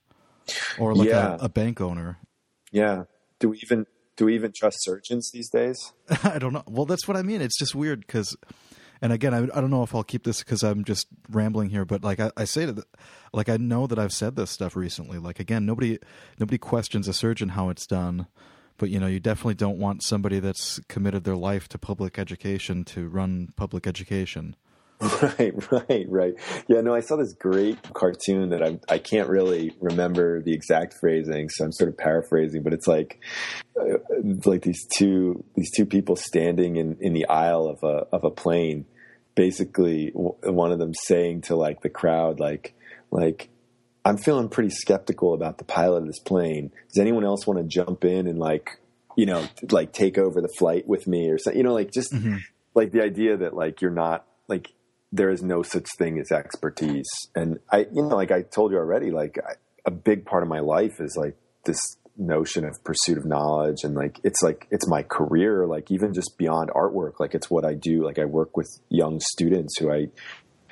or 0.80 0.96
like 0.96 1.10
yeah. 1.10 1.36
a, 1.42 1.46
a 1.46 1.50
bank 1.50 1.82
owner. 1.82 2.20
Yeah. 2.72 3.04
Do 3.40 3.50
we 3.50 3.60
even 3.62 3.86
do 4.18 4.26
we 4.26 4.36
even 4.36 4.51
trust 4.51 4.84
surgeons 4.84 5.32
these 5.32 5.49
days? 5.49 5.93
I 6.24 6.39
don't 6.39 6.51
know. 6.51 6.63
Well, 6.68 6.86
that's 6.86 7.07
what 7.07 7.15
I 7.15 7.22
mean. 7.22 7.41
It's 7.41 7.57
just 7.57 7.76
weird 7.76 8.01
because, 8.01 8.36
and 9.01 9.13
again, 9.13 9.34
I, 9.34 9.43
I 9.43 9.61
don't 9.61 9.70
know 9.70 9.84
if 9.84 9.95
I'll 9.95 10.03
keep 10.03 10.24
this 10.24 10.39
because 10.39 10.63
I'm 10.63 10.84
just 10.84 11.07
rambling 11.30 11.70
here. 11.70 11.86
But 11.86 12.03
like 12.03 12.20
I, 12.20 12.32
I 12.36 12.43
say 12.43 12.65
to, 12.65 12.84
like 13.32 13.47
I 13.47 13.57
know 13.57 13.88
that 13.88 13.99
I've 13.99 14.11
said 14.11 14.36
this 14.36 14.49
stuff 14.49 14.76
recently. 14.76 15.20
Like 15.20 15.39
again, 15.39 15.65
nobody 15.65 15.99
nobody 16.39 16.57
questions 16.57 17.07
a 17.07 17.13
surgeon 17.13 17.49
how 17.49 17.70
it's 17.70 17.86
done, 17.86 18.28
but 18.78 18.89
you 18.89 18.99
know 18.99 19.07
you 19.07 19.20
definitely 19.20 19.55
don't 19.55 19.78
want 19.78 20.03
somebody 20.03 20.39
that's 20.39 20.80
committed 20.89 21.24
their 21.24 21.38
life 21.38 21.68
to 21.70 21.78
public 21.78 22.18
education 22.18 22.84
to 22.86 23.07
run 23.07 23.53
public 23.55 23.86
education. 23.86 24.55
Right, 25.22 25.54
right, 25.72 26.06
right. 26.10 26.34
Yeah, 26.68 26.82
no, 26.82 26.95
I 26.95 27.02
saw 27.02 27.18
this 27.18 27.34
great 27.34 27.78
cartoon 27.93 28.50
that 28.50 28.64
I 28.64 28.80
I 28.89 28.98
can't 28.98 29.30
really 29.30 29.76
remember 29.80 30.41
the 30.41 30.54
exact 30.54 30.95
phrasing, 31.00 31.50
so 31.50 31.66
I'm 31.66 31.72
sort 31.72 31.89
of 31.89 31.98
paraphrasing, 31.98 32.64
but 32.64 32.74
it's 32.74 32.88
like 32.88 33.20
uh, 33.80 33.98
like 34.45 34.64
these 34.64 34.88
two 34.88 35.43
these 35.56 35.72
two 35.76 35.86
people 35.86 36.16
standing 36.16 36.78
in 36.78 36.98
in 37.00 37.14
the 37.14 37.28
aisle 37.28 37.68
of 37.68 37.84
a 37.84 38.08
of 38.12 38.24
a 38.24 38.32
plane, 38.32 38.86
basically 39.36 40.12
one 40.14 40.72
of 40.72 40.80
them 40.80 40.93
saying 41.06 41.41
to 41.41 41.56
like 41.56 41.82
the 41.82 41.89
crowd 41.89 42.39
like 42.39 42.74
like 43.12 43.50
I'm 44.04 44.18
feeling 44.18 44.50
pretty 44.50 44.72
skeptical 44.72 45.34
about 45.34 45.60
the 45.60 45.64
pilot 45.64 45.98
of 45.98 46.08
this 46.08 46.20
plane. 46.20 46.72
Does 46.89 47.00
anyone 47.00 47.24
else 47.24 47.45
want 47.45 47.60
to 47.60 47.66
jump 47.66 48.04
in 48.04 48.26
and 48.26 48.39
like 48.39 48.80
you 49.16 49.28
know 49.28 49.48
like 49.70 49.93
take 49.93 50.18
over 50.18 50.41
the 50.41 50.54
flight 50.58 50.88
with 50.88 51.06
me 51.06 51.30
or 51.30 51.38
something? 51.38 51.58
You 51.58 51.64
know, 51.64 51.74
like 51.74 51.91
just 51.91 52.14
mm-hmm. 52.14 52.38
like 52.74 52.91
the 52.91 53.04
idea 53.04 53.38
that 53.38 53.54
like 53.54 53.82
you're 53.82 53.91
not 53.91 54.26
like 54.48 54.72
there 55.12 55.30
is 55.30 55.41
no 55.41 55.64
such 55.64 55.88
thing 55.97 56.20
as 56.20 56.32
expertise. 56.32 57.08
And 57.36 57.60
I, 57.72 57.88
you 57.91 58.03
know, 58.03 58.16
like 58.16 58.32
I 58.32 58.41
told 58.41 58.72
you 58.72 58.78
already, 58.78 59.12
like 59.12 59.38
I, 59.38 59.53
a 59.86 59.91
big 59.91 60.26
part 60.26 60.43
of 60.43 60.49
my 60.49 60.60
life 60.60 60.99
is 60.99 61.16
like 61.16 61.38
this 61.66 61.80
notion 62.18 62.66
of 62.66 62.84
pursuit 62.84 63.18
of 63.18 63.26
knowledge 63.26 63.84
and 63.84 63.93
like 63.93 64.20
it's 64.24 64.41
like 64.41 64.68
it's 64.72 64.88
my 64.88 65.03
career 65.03 65.68
like 65.68 65.91
even 65.91 66.16
just 66.16 66.36
beyond 66.36 66.68
artwork 66.72 67.20
like 67.20 67.36
it's 67.36 67.49
what 67.49 67.64
I 67.64 67.74
do. 67.74 68.03
Like 68.03 68.20
I 68.20 68.26
work 68.26 68.58
with 68.58 68.68
young 68.89 69.20
students 69.20 69.78
who 69.80 69.91
I 69.91 70.08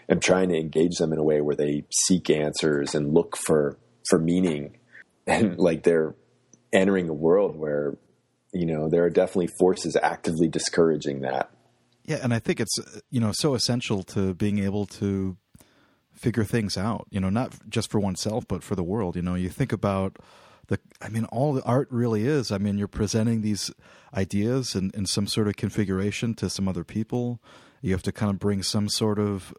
am 0.10 0.20
trying 0.20 0.50
to 0.50 0.58
engage 0.58 0.98
them 0.98 1.14
in 1.14 1.20
a 1.20 1.24
way 1.24 1.42
where 1.42 1.56
they 1.56 1.84
seek 1.94 2.30
answers 2.30 2.96
and 2.96 3.14
look 3.14 3.38
for 3.38 3.78
for 4.10 4.20
meaning. 4.20 4.78
And 5.28 5.58
like 5.58 5.82
they're 5.82 6.14
entering 6.72 7.10
a 7.10 7.14
world 7.14 7.56
where 7.56 7.98
you 8.54 8.68
know 8.68 8.90
there 8.92 9.06
are 9.06 9.10
definitely 9.10 9.50
forces 9.58 9.96
actively 9.96 10.48
discouraging 10.48 11.22
that 11.22 11.50
yeah, 12.06 12.20
and 12.22 12.34
I 12.34 12.40
think 12.40 12.60
it's 12.60 12.78
uh, 12.80 13.00
you 13.10 13.20
know 13.20 13.32
so 13.34 13.56
essential 13.56 14.04
to 14.04 14.34
being 14.34 14.60
able 14.60 14.86
to 14.88 15.38
figure 16.14 16.44
things 16.44 16.78
out. 16.78 17.08
You 17.10 17.20
know, 17.20 17.30
not 17.30 17.54
just 17.70 17.90
for 17.92 18.00
oneself, 18.00 18.48
but 18.48 18.64
for 18.64 18.76
the 18.76 18.84
world. 18.84 19.16
You 19.16 19.22
know, 19.22 19.36
you 19.36 19.50
think 19.50 19.72
about 19.72 20.18
the. 20.68 20.80
I 21.02 21.10
mean, 21.10 21.26
all 21.26 21.54
the 21.54 21.64
art 21.64 21.88
really 21.92 22.26
is. 22.26 22.52
I 22.52 22.58
mean, 22.58 22.78
you're 22.78 22.88
presenting 22.88 23.42
these 23.42 23.72
ideas 24.14 24.76
in, 24.76 24.92
in 24.94 25.06
some 25.06 25.28
sort 25.28 25.48
of 25.48 25.56
configuration 25.56 26.36
to 26.36 26.50
some 26.50 26.68
other 26.68 26.84
people. 26.84 27.42
You 27.82 27.92
have 27.92 28.04
to 28.04 28.12
kind 28.12 28.32
of 28.32 28.40
bring 28.40 28.64
some 28.64 28.88
sort 28.90 29.20
of 29.20 29.54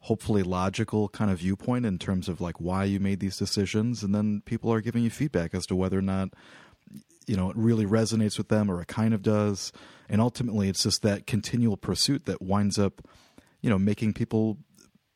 hopefully 0.00 0.42
logical 0.42 1.08
kind 1.08 1.30
of 1.30 1.38
viewpoint 1.38 1.86
in 1.86 1.98
terms 1.98 2.28
of 2.28 2.38
like 2.38 2.60
why 2.60 2.84
you 2.84 3.00
made 3.00 3.20
these 3.20 3.38
decisions 3.38 4.02
and 4.02 4.14
then 4.14 4.42
people 4.44 4.70
are 4.70 4.82
giving 4.82 5.02
you 5.02 5.08
feedback 5.08 5.54
as 5.54 5.64
to 5.64 5.74
whether 5.74 5.98
or 5.98 6.02
not 6.02 6.28
you 7.26 7.36
know 7.36 7.50
it 7.50 7.56
really 7.56 7.86
resonates 7.86 8.38
with 8.38 8.48
them 8.48 8.70
or 8.70 8.80
it 8.80 8.88
kind 8.88 9.14
of 9.14 9.22
does. 9.22 9.72
And 10.08 10.20
ultimately 10.20 10.68
it's 10.68 10.82
just 10.82 11.02
that 11.02 11.26
continual 11.26 11.76
pursuit 11.76 12.26
that 12.26 12.42
winds 12.42 12.78
up 12.78 13.06
you 13.60 13.70
know 13.70 13.78
making 13.78 14.12
people 14.12 14.58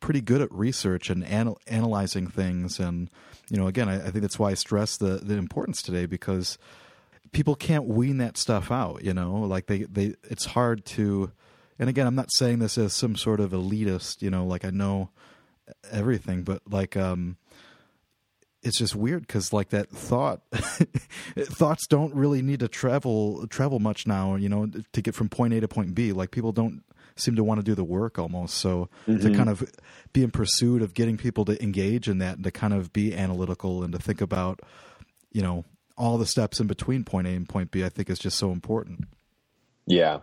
pretty 0.01 0.21
good 0.21 0.41
at 0.41 0.53
research 0.53 1.11
and 1.11 1.25
anal- 1.25 1.59
analyzing 1.67 2.29
things. 2.29 2.79
And 2.79 3.11
you 3.51 3.57
know 3.57 3.67
again 3.67 3.89
I, 3.89 3.97
I, 3.97 4.11
think 4.11 4.23
that's 4.23 4.39
why 4.39 4.51
i 4.51 4.55
stress 4.55 4.97
the 4.97 5.21
the 5.23 5.35
importance 5.35 5.83
today 5.83 6.07
because 6.07 6.59
people 7.33 7.55
can't 7.55 7.85
wean 7.85 8.19
that 8.19 8.37
stuff 8.37 8.71
out 8.71 9.05
you 9.05 9.15
know? 9.15 9.35
Like 9.35 9.67
they 9.67 9.85
they 9.85 10.15
it's 10.25 10.47
hard 10.47 10.85
to 10.87 11.33
and 11.79 11.89
again 11.89 12.07
i'm 12.07 12.15
not 12.15 12.33
saying 12.33 12.59
this 12.59 12.79
as 12.79 12.93
some 12.93 13.17
sort 13.17 13.41
of 13.41 13.53
elitist 13.53 14.23
you 14.23 14.31
know 14.31 14.47
like 14.47 14.65
i 14.65 14.71
know 14.71 15.11
everything 15.91 16.43
but 16.43 16.63
like 16.69 16.97
um 16.97 17.37
it's 18.63 18.79
just 18.79 18.95
weird 18.95 19.27
because 19.27 19.53
like 19.53 19.71
that 19.71 19.89
thought 19.91 20.43
thoughts 20.53 21.87
don't 21.87 22.15
really 22.15 22.43
need 22.43 22.61
to 22.61 22.69
travel 22.69 23.47
travel 23.49 23.79
much 23.79 24.07
now 24.07 24.35
you 24.35 24.49
know 24.49 24.69
to 24.93 25.03
get 25.03 25.15
from 25.15 25.29
point 25.29 25.55
a 25.55 25.61
to 25.61 25.69
point 25.69 25.95
b. 25.95 26.13
Like 26.13 26.31
people 26.31 26.53
don't 26.53 26.83
seem 27.17 27.37
to 27.37 27.45
want 27.45 27.61
to 27.61 27.65
do 27.65 27.75
the 27.75 27.85
work 27.85 28.19
almost. 28.19 28.55
So 28.59 28.89
mm-hmm. 29.07 29.27
to 29.27 29.35
kind 29.35 29.49
of 29.49 29.71
be 30.13 30.23
in 30.23 30.31
pursuit 30.31 30.83
of 30.83 30.95
getting 30.95 31.17
people 31.17 31.45
to 31.47 31.63
engage 31.63 32.09
in 32.09 32.19
that 32.19 32.37
and 32.37 32.45
to 32.45 32.51
kind 32.51 32.73
of 32.75 32.93
be 32.93 33.15
analytical 33.15 33.83
and 33.83 33.93
to 33.93 33.99
think 33.99 34.21
about 34.21 34.61
you 35.33 35.43
know 35.43 35.65
all 35.97 36.19
the 36.19 36.27
steps 36.27 36.61
in 36.61 36.67
between 36.67 37.05
point 37.05 37.27
a 37.27 37.31
and 37.31 37.49
point 37.49 37.71
b 37.71 37.85
i 37.85 37.89
think 37.89 38.11
is 38.11 38.19
just 38.19 38.39
so 38.39 38.51
important. 38.51 39.05
Yeah. 39.87 40.21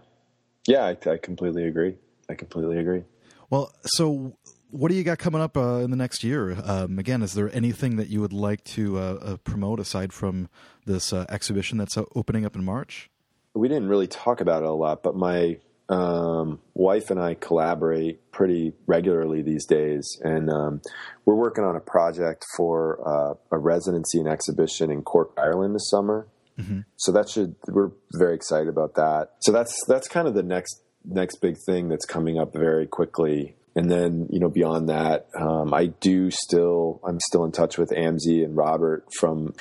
Yeah 0.68 0.84
i, 0.84 1.10
I 1.10 1.18
completely 1.18 1.66
agree. 1.66 1.96
I 2.30 2.34
completely 2.34 2.80
agree. 2.80 3.04
Well 3.50 3.72
so 3.86 4.36
what 4.76 4.92
do 4.92 4.98
you 4.98 5.04
got 5.04 5.20
coming 5.20 5.42
up 5.42 5.56
uh, 5.56 5.78
in 5.78 5.90
the 5.90 5.98
next 5.98 6.24
year? 6.24 6.58
Um, 6.64 7.00
again, 7.00 7.22
is 7.22 7.34
there 7.34 7.54
anything 7.56 7.96
that 7.96 8.10
you 8.10 8.20
would 8.20 8.34
like 8.34 8.64
to 8.66 8.98
uh, 8.98 9.02
uh, 9.02 9.38
promote 9.38 9.80
aside 9.80 10.12
from 10.12 10.50
this 10.86 11.14
uh, 11.14 11.26
exhibition 11.30 11.78
that's 11.78 11.98
uh, 11.98 12.04
opening 12.14 12.46
up 12.46 12.56
in 12.56 12.64
March? 12.64 13.10
We 13.54 13.70
didn't 13.70 13.88
really 13.88 14.08
talk 14.08 14.42
about 14.42 14.64
it 14.64 14.70
a 14.70 14.74
lot, 14.74 15.02
but 15.02 15.16
my 15.16 15.60
um, 15.88 16.60
wife 16.74 17.10
and 17.10 17.22
I 17.22 17.36
collaborate 17.36 18.32
pretty 18.32 18.74
regularly 18.86 19.42
these 19.42 19.66
days, 19.66 20.20
and 20.24 20.50
um, 20.50 20.82
we're 21.24 21.36
working 21.36 21.64
on 21.64 21.78
a 21.78 21.80
project 21.80 22.44
for 22.58 23.00
uh, 23.08 23.36
a 23.52 23.58
residency 23.58 24.20
and 24.20 24.28
exhibition 24.28 24.92
in 24.92 25.04
Cork, 25.04 25.32
Ireland 25.38 25.74
this 25.74 25.90
summer. 25.90 26.28
Mm-hmm. 26.60 26.82
So 26.98 27.14
that 27.14 27.30
should 27.30 27.56
we're 27.68 27.92
very 28.14 28.36
excited 28.36 28.68
about 28.68 28.96
that. 28.96 29.36
So 29.40 29.52
that's 29.52 29.78
that's 29.88 30.08
kind 30.08 30.28
of 30.28 30.34
the 30.34 30.44
next 30.44 30.82
next 31.06 31.38
big 31.38 31.56
thing 31.66 31.88
that's 31.88 32.06
coming 32.06 32.38
up 32.38 32.54
very 32.54 32.88
quickly 32.88 33.56
and 33.76 33.90
then 33.92 34.28
you 34.30 34.40
know 34.40 34.50
beyond 34.50 34.90
that 34.90 35.28
um, 35.40 35.74
i 35.74 35.86
do 35.86 36.32
still 36.32 37.02
i'm 37.08 37.20
still 37.20 37.44
in 37.44 37.52
touch 37.52 37.78
with 37.78 37.90
Amze 37.90 38.44
and 38.44 38.56
robert 38.56 39.06
from 39.20 39.54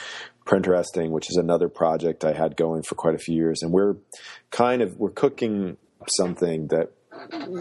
printeresting 0.44 1.10
which 1.10 1.30
is 1.30 1.36
another 1.36 1.68
project 1.68 2.24
i 2.24 2.32
had 2.32 2.56
going 2.56 2.82
for 2.82 2.94
quite 2.94 3.14
a 3.14 3.18
few 3.18 3.34
years. 3.34 3.62
And 3.62 3.72
we're 3.72 3.96
kind 4.50 4.82
of 4.82 4.96
we're 4.96 5.10
cooking 5.10 5.76
something 6.08 6.68
that 6.68 6.92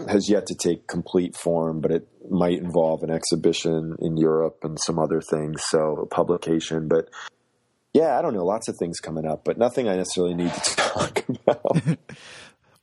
has 0.08 0.28
yet 0.28 0.46
to 0.46 0.54
take 0.54 0.86
complete 0.86 1.34
form 1.36 1.80
but 1.80 1.90
it 1.90 2.08
might 2.28 2.58
involve 2.58 3.02
an 3.02 3.10
exhibition 3.10 3.96
in 4.00 4.16
europe 4.16 4.58
and 4.62 4.78
some 4.80 4.98
other 4.98 5.20
things 5.20 5.62
so 5.68 6.00
a 6.02 6.06
publication. 6.06 6.88
But 6.88 7.08
yeah 7.94 8.18
i 8.18 8.22
don't 8.22 8.34
know 8.34 8.44
lots 8.44 8.68
of 8.68 8.76
things 8.78 8.98
coming 8.98 9.26
up 9.26 9.44
but 9.44 9.56
nothing 9.56 9.88
i 9.88 9.96
necessarily 9.96 10.34
need 10.34 10.52
to 10.52 10.60
talk 10.76 11.24
about 11.28 11.82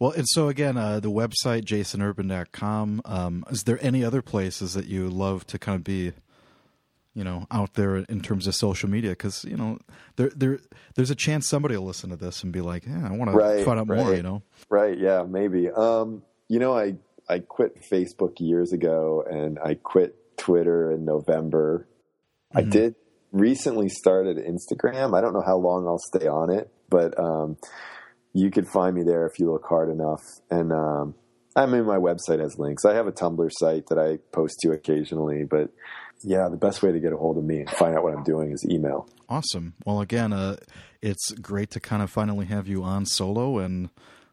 Well, 0.01 0.13
and 0.13 0.27
so 0.27 0.47
again, 0.47 0.77
uh, 0.77 0.99
the 0.99 1.11
website 1.11 1.63
jasonurban.com. 1.63 3.03
Um, 3.05 3.45
is 3.51 3.65
there 3.65 3.77
any 3.83 4.03
other 4.03 4.23
places 4.23 4.73
that 4.73 4.87
you 4.87 5.07
love 5.07 5.45
to 5.45 5.59
kind 5.59 5.75
of 5.75 5.83
be, 5.83 6.13
you 7.13 7.23
know, 7.23 7.45
out 7.51 7.75
there 7.75 7.97
in 7.97 8.19
terms 8.21 8.47
of 8.47 8.55
social 8.55 8.89
media? 8.89 9.11
Because 9.11 9.43
you 9.43 9.55
know, 9.55 9.77
there 10.15 10.31
there 10.35 10.59
there's 10.95 11.11
a 11.11 11.15
chance 11.15 11.47
somebody 11.47 11.77
will 11.77 11.85
listen 11.85 12.09
to 12.09 12.15
this 12.15 12.41
and 12.41 12.51
be 12.51 12.61
like, 12.61 12.87
"Yeah, 12.87 13.07
I 13.07 13.11
want 13.11 13.31
right, 13.35 13.57
to 13.57 13.63
find 13.63 13.79
out 13.79 13.89
right. 13.89 14.03
more." 14.03 14.15
You 14.15 14.23
know, 14.23 14.41
right? 14.71 14.97
Yeah, 14.97 15.21
maybe. 15.29 15.69
Um, 15.69 16.23
you 16.47 16.57
know, 16.57 16.75
I 16.75 16.95
I 17.29 17.37
quit 17.37 17.83
Facebook 17.83 18.39
years 18.39 18.73
ago, 18.73 19.23
and 19.29 19.59
I 19.63 19.75
quit 19.75 20.35
Twitter 20.35 20.91
in 20.91 21.05
November. 21.05 21.87
Mm-hmm. 22.55 22.57
I 22.57 22.71
did 22.71 22.95
recently 23.31 23.87
started 23.87 24.37
Instagram. 24.37 25.15
I 25.15 25.21
don't 25.21 25.33
know 25.33 25.43
how 25.45 25.57
long 25.57 25.85
I'll 25.85 25.99
stay 25.99 26.25
on 26.25 26.49
it, 26.49 26.71
but 26.89 27.19
um, 27.19 27.57
you 28.33 28.51
could 28.51 28.67
find 28.67 28.95
me 28.95 29.03
there 29.03 29.25
if 29.25 29.39
you 29.39 29.51
look 29.51 29.65
hard 29.67 29.89
enough. 29.89 30.21
And 30.49 30.71
um, 30.71 31.15
I 31.55 31.65
mean, 31.65 31.85
my 31.85 31.97
website 31.97 32.39
has 32.39 32.57
links. 32.57 32.85
I 32.85 32.93
have 32.93 33.07
a 33.07 33.11
Tumblr 33.11 33.49
site 33.51 33.87
that 33.87 33.97
I 33.97 34.17
post 34.33 34.59
to 34.61 34.71
occasionally, 34.71 35.43
but 35.43 35.69
yeah, 36.23 36.47
the 36.49 36.57
best 36.57 36.83
way 36.83 36.91
to 36.91 36.99
get 36.99 37.13
a 37.13 37.17
hold 37.17 37.37
of 37.37 37.43
me 37.43 37.61
and 37.61 37.69
find 37.69 37.95
out 37.95 38.03
what 38.03 38.13
I'm 38.13 38.23
doing 38.23 38.51
is 38.51 38.65
email. 38.69 39.09
Awesome. 39.27 39.73
Well, 39.85 40.01
again, 40.01 40.33
uh, 40.33 40.57
it's 41.01 41.31
great 41.31 41.71
to 41.71 41.79
kind 41.79 42.01
of 42.01 42.09
finally 42.09 42.45
have 42.45 42.67
you 42.67 42.83
on 42.83 43.05
solo 43.05 43.57
and 43.57 43.89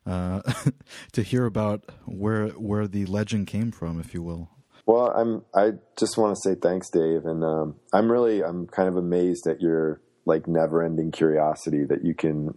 uh, 0.07 0.43
to 1.13 1.23
hear 1.23 1.45
about 1.47 1.85
where 2.05 2.49
where 2.49 2.87
the 2.87 3.07
legend 3.07 3.47
came 3.47 3.71
from, 3.71 4.01
if 4.01 4.15
you 4.15 4.23
will. 4.23 4.51
Well, 4.87 5.11
I'm. 5.15 5.45
I 5.55 5.73
just 5.99 6.17
want 6.17 6.35
to 6.35 6.49
say 6.49 6.55
thanks, 6.55 6.89
Dave, 6.91 7.25
and 7.25 7.45
um, 7.45 7.77
I'm 7.93 8.11
really. 8.11 8.43
I'm 8.43 8.67
kind 8.67 8.89
of 8.89 8.97
amazed 8.97 9.47
at 9.47 9.61
your 9.61 10.01
like 10.25 10.47
never-ending 10.47 11.11
curiosity 11.11 11.85
that 11.85 12.05
you 12.05 12.15
can 12.15 12.55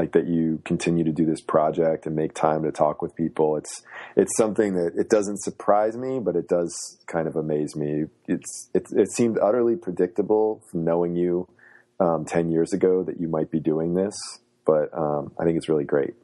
like 0.00 0.12
that 0.12 0.26
you 0.26 0.62
continue 0.64 1.04
to 1.04 1.12
do 1.12 1.26
this 1.26 1.42
project 1.42 2.06
and 2.06 2.16
make 2.16 2.32
time 2.32 2.62
to 2.62 2.72
talk 2.72 3.02
with 3.02 3.14
people. 3.14 3.58
It's 3.58 3.82
it's 4.16 4.34
something 4.34 4.72
that 4.72 4.92
it 4.98 5.10
doesn't 5.10 5.42
surprise 5.42 5.94
me, 5.94 6.18
but 6.18 6.36
it 6.36 6.48
does 6.48 6.72
kind 7.06 7.28
of 7.28 7.36
amaze 7.36 7.76
me. 7.76 8.04
It's 8.26 8.70
it, 8.72 8.84
it 8.92 9.12
seemed 9.12 9.38
utterly 9.38 9.76
predictable 9.76 10.62
from 10.70 10.84
knowing 10.84 11.16
you 11.16 11.48
um, 12.00 12.24
ten 12.24 12.50
years 12.50 12.72
ago 12.72 13.04
that 13.04 13.20
you 13.20 13.28
might 13.28 13.50
be 13.50 13.60
doing 13.60 13.92
this, 13.92 14.16
but 14.64 14.88
um, 14.96 15.32
I 15.38 15.44
think 15.44 15.58
it's 15.58 15.68
really 15.68 15.84
great. 15.84 16.14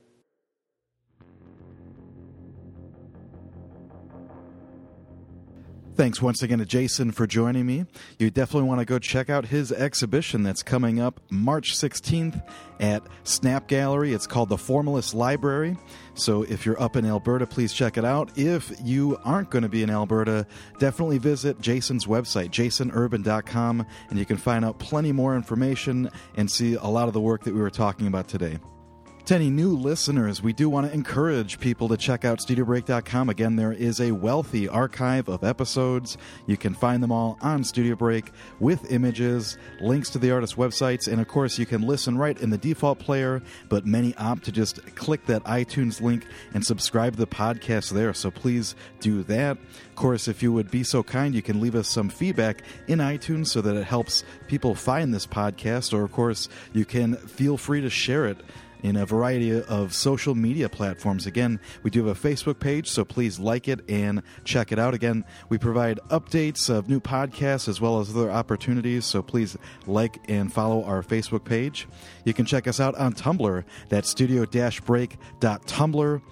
Thanks 5.97 6.21
once 6.21 6.43
again 6.43 6.59
to 6.59 6.67
Jason 6.67 7.11
for 7.11 7.27
joining 7.27 7.65
me. 7.65 7.87
You 8.19 8.31
definitely 8.31 8.69
want 8.69 8.81
to 8.81 8.85
go 8.85 8.99
check 8.99 9.31
out 9.31 9.47
his 9.47 9.73
exhibition 9.73 10.43
that's 10.43 10.63
coming 10.63 11.01
up 11.01 11.23
March 11.31 11.73
16th 11.75 12.47
at 12.81 13.03
Snap 13.25 13.67
Gallery. 13.67 14.13
It's 14.13 14.27
called 14.27 14.51
the 14.51 14.59
Formalist 14.59 15.15
Library. 15.15 15.75
So 16.13 16.43
if 16.43 16.67
you're 16.67 16.81
up 16.83 16.97
in 16.97 17.07
Alberta, 17.07 17.47
please 17.47 17.73
check 17.73 17.97
it 17.97 18.05
out. 18.05 18.37
If 18.37 18.71
you 18.85 19.17
aren't 19.25 19.49
going 19.49 19.63
to 19.63 19.71
be 19.71 19.83
in 19.83 19.89
Alberta, 19.89 20.47
definitely 20.79 21.17
visit 21.17 21.63
Jason's 21.63 22.05
website, 22.05 22.51
jasonurban.com, 22.51 23.87
and 24.11 24.19
you 24.19 24.27
can 24.27 24.37
find 24.37 24.67
out 24.67 24.79
plenty 24.79 25.13
more 25.13 25.35
information 25.35 26.11
and 26.37 26.51
see 26.51 26.75
a 26.75 26.87
lot 26.89 27.09
of 27.09 27.15
the 27.15 27.23
work 27.23 27.45
that 27.45 27.55
we 27.55 27.61
were 27.61 27.71
talking 27.71 28.07
about 28.07 28.29
today. 28.29 28.59
To 29.27 29.35
any 29.35 29.51
new 29.51 29.77
listeners, 29.77 30.41
we 30.41 30.53
do 30.53 30.69
want 30.69 30.87
to 30.87 30.95
encourage 30.95 31.59
people 31.59 31.89
to 31.89 31.97
check 31.97 32.25
out 32.25 32.39
StudioBreak.com. 32.39 33.29
Again, 33.29 33.57
there 33.57 33.73
is 33.73 34.01
a 34.01 34.13
wealthy 34.13 34.69
archive 34.69 35.29
of 35.29 35.43
episodes. 35.43 36.17
You 36.47 36.57
can 36.57 36.75
find 36.75 37.03
them 37.03 37.11
all 37.11 37.37
on 37.41 37.65
Studio 37.65 37.97
Break 37.97 38.31
with 38.61 38.93
images, 38.93 39.59
links 39.81 40.11
to 40.11 40.21
the 40.21 40.31
artist's 40.31 40.55
websites, 40.55 41.09
and 41.11 41.21
of 41.21 41.27
course, 41.27 41.59
you 41.59 41.67
can 41.67 41.83
listen 41.83 42.17
right 42.17 42.41
in 42.41 42.51
the 42.51 42.57
default 42.57 43.01
player, 43.01 43.43
but 43.69 43.85
many 43.85 44.15
opt 44.15 44.45
to 44.45 44.53
just 44.53 44.95
click 44.95 45.27
that 45.27 45.43
iTunes 45.43 46.01
link 46.01 46.25
and 46.55 46.65
subscribe 46.65 47.15
to 47.15 47.19
the 47.19 47.27
podcast 47.27 47.91
there. 47.91 48.15
So 48.15 48.31
please 48.31 48.77
do 49.01 49.25
that. 49.25 49.59
Of 49.59 49.97
course, 49.97 50.29
if 50.29 50.41
you 50.41 50.53
would 50.53 50.71
be 50.71 50.85
so 50.85 51.03
kind, 51.03 51.35
you 51.35 51.43
can 51.43 51.61
leave 51.61 51.75
us 51.75 51.89
some 51.89 52.11
feedback 52.11 52.63
in 52.87 53.01
iTunes 53.01 53.49
so 53.49 53.61
that 53.61 53.75
it 53.75 53.87
helps 53.87 54.23
people 54.47 54.77
find 54.77 55.13
this 55.13 55.27
podcast, 55.27 55.93
or 55.93 56.05
of 56.05 56.13
course, 56.13 56.49
you 56.73 56.85
can 56.85 57.17
feel 57.17 57.57
free 57.57 57.81
to 57.81 57.91
share 57.91 58.27
it 58.27 58.39
in 58.83 58.97
a 58.97 59.07
variety 59.07 59.63
of 59.63 59.95
social 59.95 60.35
media 60.35 60.69
platforms. 60.69 61.27
Again, 61.27 61.61
we 61.83 61.91
do 61.91 62.07
have 62.07 62.17
a 62.17 62.29
Facebook 62.29 62.61
page, 62.61 62.89
so 62.89 63.05
please 63.05 63.39
like 63.39 63.69
it 63.69 63.81
and 63.89 64.23
check 64.45 64.73
it 64.73 64.79
out. 64.79 64.95
Again, 64.95 65.25
we 65.49 65.59
provide 65.59 65.99
updates 66.09 66.69
of 66.69 66.89
new 66.89 67.01
podcasts 67.01 67.69
as 67.69 67.81
well 67.81 68.01
as 68.01 68.11
other 68.11 68.31
opportunities, 68.31 69.05
so 69.05 69.23
please 69.23 69.57
like 69.87 70.19
and 70.29 70.53
follow 70.53 70.85
our 70.85 71.03
Facebook 71.03 71.45
page. 71.45 71.87
You 72.25 72.35
can 72.35 72.47
check 72.47 72.67
us 72.67 72.81
out 72.81 72.97
on 72.97 73.15
Tumblr, 73.15 73.65
that's 73.89 74.11
studio-break.tumblr. 74.11 76.23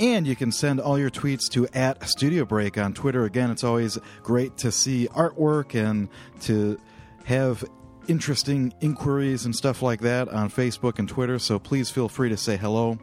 And 0.00 0.26
you 0.26 0.34
can 0.34 0.50
send 0.50 0.80
all 0.80 0.98
your 0.98 1.10
tweets 1.10 1.48
to 1.50 1.68
at 1.68 2.08
Studio 2.08 2.44
Break 2.44 2.76
on 2.76 2.94
Twitter. 2.94 3.26
Again, 3.26 3.52
it's 3.52 3.62
always 3.62 3.96
great 4.24 4.56
to 4.56 4.72
see 4.72 5.06
artwork 5.12 5.80
and 5.80 6.08
to 6.40 6.80
have 7.26 7.64
interesting 8.08 8.72
inquiries 8.80 9.44
and 9.44 9.54
stuff 9.54 9.82
like 9.82 10.00
that 10.00 10.28
on 10.28 10.50
Facebook 10.50 10.98
and 10.98 11.08
Twitter, 11.08 11.38
so 11.38 11.58
please 11.58 11.90
feel 11.90 12.08
free 12.08 12.28
to 12.28 12.36
say 12.36 12.56
hello. 12.56 12.98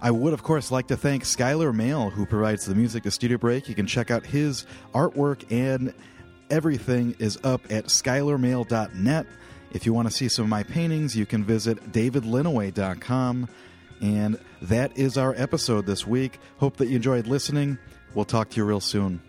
I 0.00 0.10
would, 0.10 0.32
of 0.32 0.42
course, 0.42 0.70
like 0.70 0.88
to 0.88 0.96
thank 0.96 1.22
Skylar 1.22 1.74
Mail, 1.74 2.10
who 2.10 2.26
provides 2.26 2.66
the 2.66 2.74
music 2.74 3.04
to 3.04 3.10
Studio 3.10 3.38
Break. 3.38 3.68
You 3.68 3.74
can 3.74 3.86
check 3.86 4.10
out 4.10 4.26
his 4.26 4.66
artwork, 4.92 5.44
and 5.50 5.94
everything 6.50 7.14
is 7.18 7.38
up 7.44 7.60
at 7.70 7.86
skylarmail.net. 7.86 9.26
If 9.72 9.86
you 9.86 9.92
want 9.92 10.08
to 10.08 10.14
see 10.14 10.28
some 10.28 10.44
of 10.44 10.48
my 10.48 10.64
paintings, 10.64 11.16
you 11.16 11.24
can 11.24 11.44
visit 11.44 11.92
davidlinneweh.com. 11.92 13.48
And 14.00 14.38
that 14.60 14.98
is 14.98 15.16
our 15.16 15.34
episode 15.36 15.86
this 15.86 16.06
week. 16.06 16.40
Hope 16.58 16.76
that 16.78 16.88
you 16.88 16.96
enjoyed 16.96 17.28
listening. 17.28 17.78
We'll 18.14 18.24
talk 18.24 18.50
to 18.50 18.56
you 18.56 18.64
real 18.64 18.80
soon. 18.80 19.22